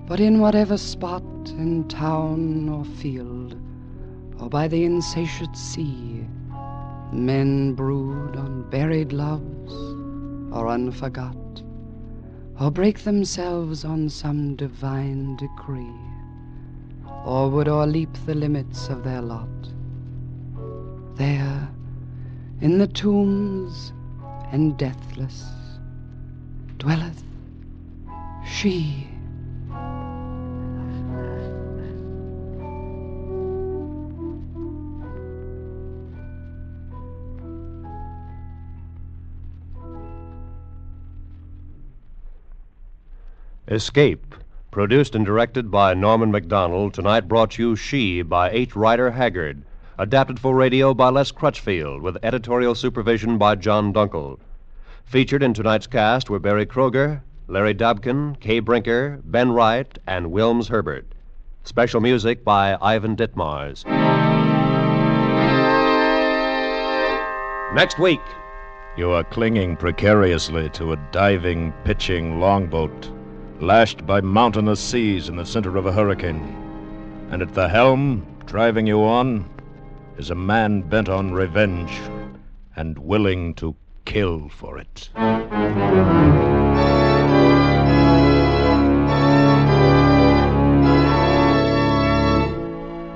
but 0.06 0.20
in 0.20 0.40
whatever 0.40 0.78
spot 0.78 1.22
in 1.50 1.86
town 1.86 2.70
or 2.70 2.86
field, 2.86 3.60
or 4.40 4.48
by 4.48 4.68
the 4.68 4.84
insatiate 4.86 5.54
sea, 5.54 6.24
men 7.12 7.74
brood 7.74 8.36
on 8.36 8.70
buried 8.70 9.12
loves 9.12 9.74
or 10.50 10.68
unforgot, 10.68 11.62
or 12.58 12.70
break 12.70 13.00
themselves 13.00 13.84
on 13.84 14.08
some 14.08 14.56
divine 14.56 15.36
decree, 15.36 15.92
or 17.26 17.50
would 17.50 17.66
o'erleap 17.66 18.12
the 18.24 18.34
limits 18.36 18.88
of 18.88 19.02
their 19.02 19.20
lot. 19.20 19.48
There, 21.16 21.68
in 22.60 22.78
the 22.78 22.86
tombs 22.86 23.92
and 24.52 24.78
deathless, 24.78 25.44
dwelleth 26.78 27.24
she. 28.46 29.08
Escape, 43.68 44.36
produced 44.76 45.14
and 45.14 45.24
directed 45.24 45.70
by 45.70 45.94
Norman 45.94 46.30
Macdonnell, 46.30 46.92
tonight 46.92 47.26
brought 47.26 47.56
you 47.56 47.74
She 47.74 48.20
by 48.20 48.50
H. 48.50 48.76
Rider 48.76 49.10
Haggard, 49.10 49.62
adapted 49.96 50.38
for 50.38 50.54
radio 50.54 50.92
by 50.92 51.08
Les 51.08 51.32
Crutchfield, 51.32 52.02
with 52.02 52.18
editorial 52.22 52.74
supervision 52.74 53.38
by 53.38 53.54
John 53.54 53.90
Dunkel. 53.90 54.38
Featured 55.06 55.42
in 55.42 55.54
tonight's 55.54 55.86
cast 55.86 56.28
were 56.28 56.38
Berry 56.38 56.66
Kroeger, 56.66 57.22
Larry 57.48 57.72
Dobkin, 57.72 58.38
Kay 58.38 58.60
Brinker, 58.60 59.18
Ben 59.24 59.50
Wright, 59.50 59.98
and 60.06 60.26
Wilms 60.26 60.68
Herbert. 60.68 61.06
Special 61.64 62.02
music 62.02 62.44
by 62.44 62.76
Ivan 62.82 63.16
Ditmars. 63.16 63.86
Next 67.74 67.98
week. 67.98 68.20
You 68.98 69.12
are 69.12 69.24
clinging 69.24 69.76
precariously 69.76 70.68
to 70.70 70.92
a 70.92 70.96
diving, 71.12 71.72
pitching 71.84 72.40
longboat, 72.40 73.10
lashed 73.60 74.06
by 74.06 74.20
mountainous 74.20 74.80
seas 74.80 75.28
in 75.28 75.36
the 75.36 75.46
center 75.46 75.76
of 75.76 75.86
a 75.86 75.92
hurricane. 75.92 76.54
And 77.30 77.42
at 77.42 77.54
the 77.54 77.68
helm, 77.68 78.26
driving 78.46 78.86
you 78.86 79.02
on, 79.02 79.48
is 80.18 80.30
a 80.30 80.34
man 80.34 80.82
bent 80.82 81.08
on 81.08 81.32
revenge 81.32 81.90
and 82.76 82.98
willing 82.98 83.54
to 83.54 83.74
kill 84.04 84.48
for 84.48 84.78
it. 84.78 85.10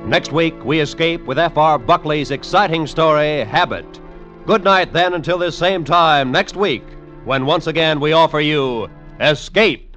Next 0.07 0.33
week, 0.33 0.65
we 0.65 0.81
escape 0.81 1.25
with 1.27 1.39
F.R. 1.39 1.79
Buckley's 1.79 2.33
exciting 2.33 2.87
story, 2.87 3.45
Habit. 3.45 4.01
Good 4.45 4.65
night, 4.65 4.93
then, 4.93 5.15
until 5.15 5.39
this 5.39 5.57
same 5.57 5.85
time 5.85 6.33
next 6.33 6.57
week, 6.57 6.83
when 7.25 7.47
once 7.47 7.69
again 7.69 8.01
we 8.01 8.13
offer 8.13 8.41
you 8.41 8.91
Escape. 9.21 9.90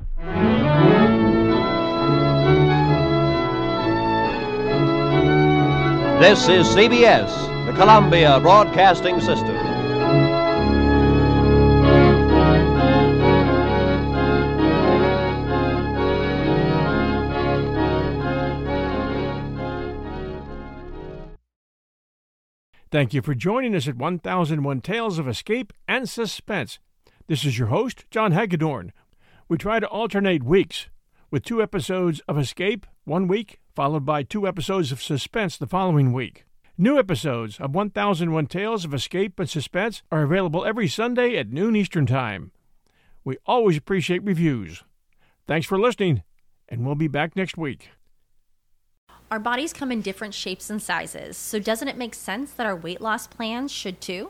This 6.23 6.47
is 6.47 6.65
CBS, 6.67 7.27
the 7.65 7.73
Columbia 7.73 8.39
Broadcasting 8.39 9.19
System. 9.19 9.57
Thank 22.89 23.13
you 23.13 23.21
for 23.21 23.35
joining 23.35 23.75
us 23.75 23.89
at 23.89 23.97
1001 23.97 24.79
Tales 24.79 25.19
of 25.19 25.27
Escape 25.27 25.73
and 25.89 26.07
Suspense. 26.07 26.79
This 27.27 27.43
is 27.43 27.59
your 27.59 27.67
host, 27.67 28.05
John 28.09 28.31
Hagedorn. 28.31 28.93
We 29.49 29.57
try 29.57 29.81
to 29.81 29.87
alternate 29.87 30.43
weeks 30.43 30.87
with 31.29 31.43
two 31.43 31.61
episodes 31.61 32.21
of 32.29 32.37
Escape 32.37 32.85
one 33.03 33.27
week, 33.27 33.59
followed 33.75 34.05
by 34.05 34.23
two 34.23 34.47
episodes 34.47 34.91
of 34.91 35.01
Suspense 35.01 35.57
the 35.57 35.67
following 35.67 36.13
week. 36.13 36.45
New 36.77 36.97
episodes 36.97 37.59
of 37.59 37.73
1001 37.73 38.47
Tales 38.47 38.85
of 38.85 38.93
Escape 38.93 39.39
and 39.39 39.49
Suspense 39.49 40.03
are 40.11 40.23
available 40.23 40.65
every 40.65 40.87
Sunday 40.87 41.37
at 41.37 41.49
noon 41.49 41.75
Eastern 41.75 42.05
Time. 42.05 42.51
We 43.23 43.37
always 43.45 43.77
appreciate 43.77 44.23
reviews. 44.23 44.83
Thanks 45.47 45.65
for 45.65 45.79
listening, 45.79 46.23
and 46.69 46.85
we'll 46.85 46.95
be 46.95 47.07
back 47.07 47.35
next 47.35 47.57
week. 47.57 47.89
Our 49.31 49.39
bodies 49.39 49.73
come 49.73 49.91
in 49.91 50.01
different 50.01 50.35
shapes 50.35 50.69
and 50.69 50.81
sizes, 50.81 51.37
so 51.37 51.57
doesn't 51.57 51.87
it 51.87 51.97
make 51.97 52.13
sense 52.13 52.51
that 52.53 52.67
our 52.67 52.75
weight 52.75 53.01
loss 53.01 53.25
plans 53.25 53.71
should 53.71 53.99
too? 53.99 54.29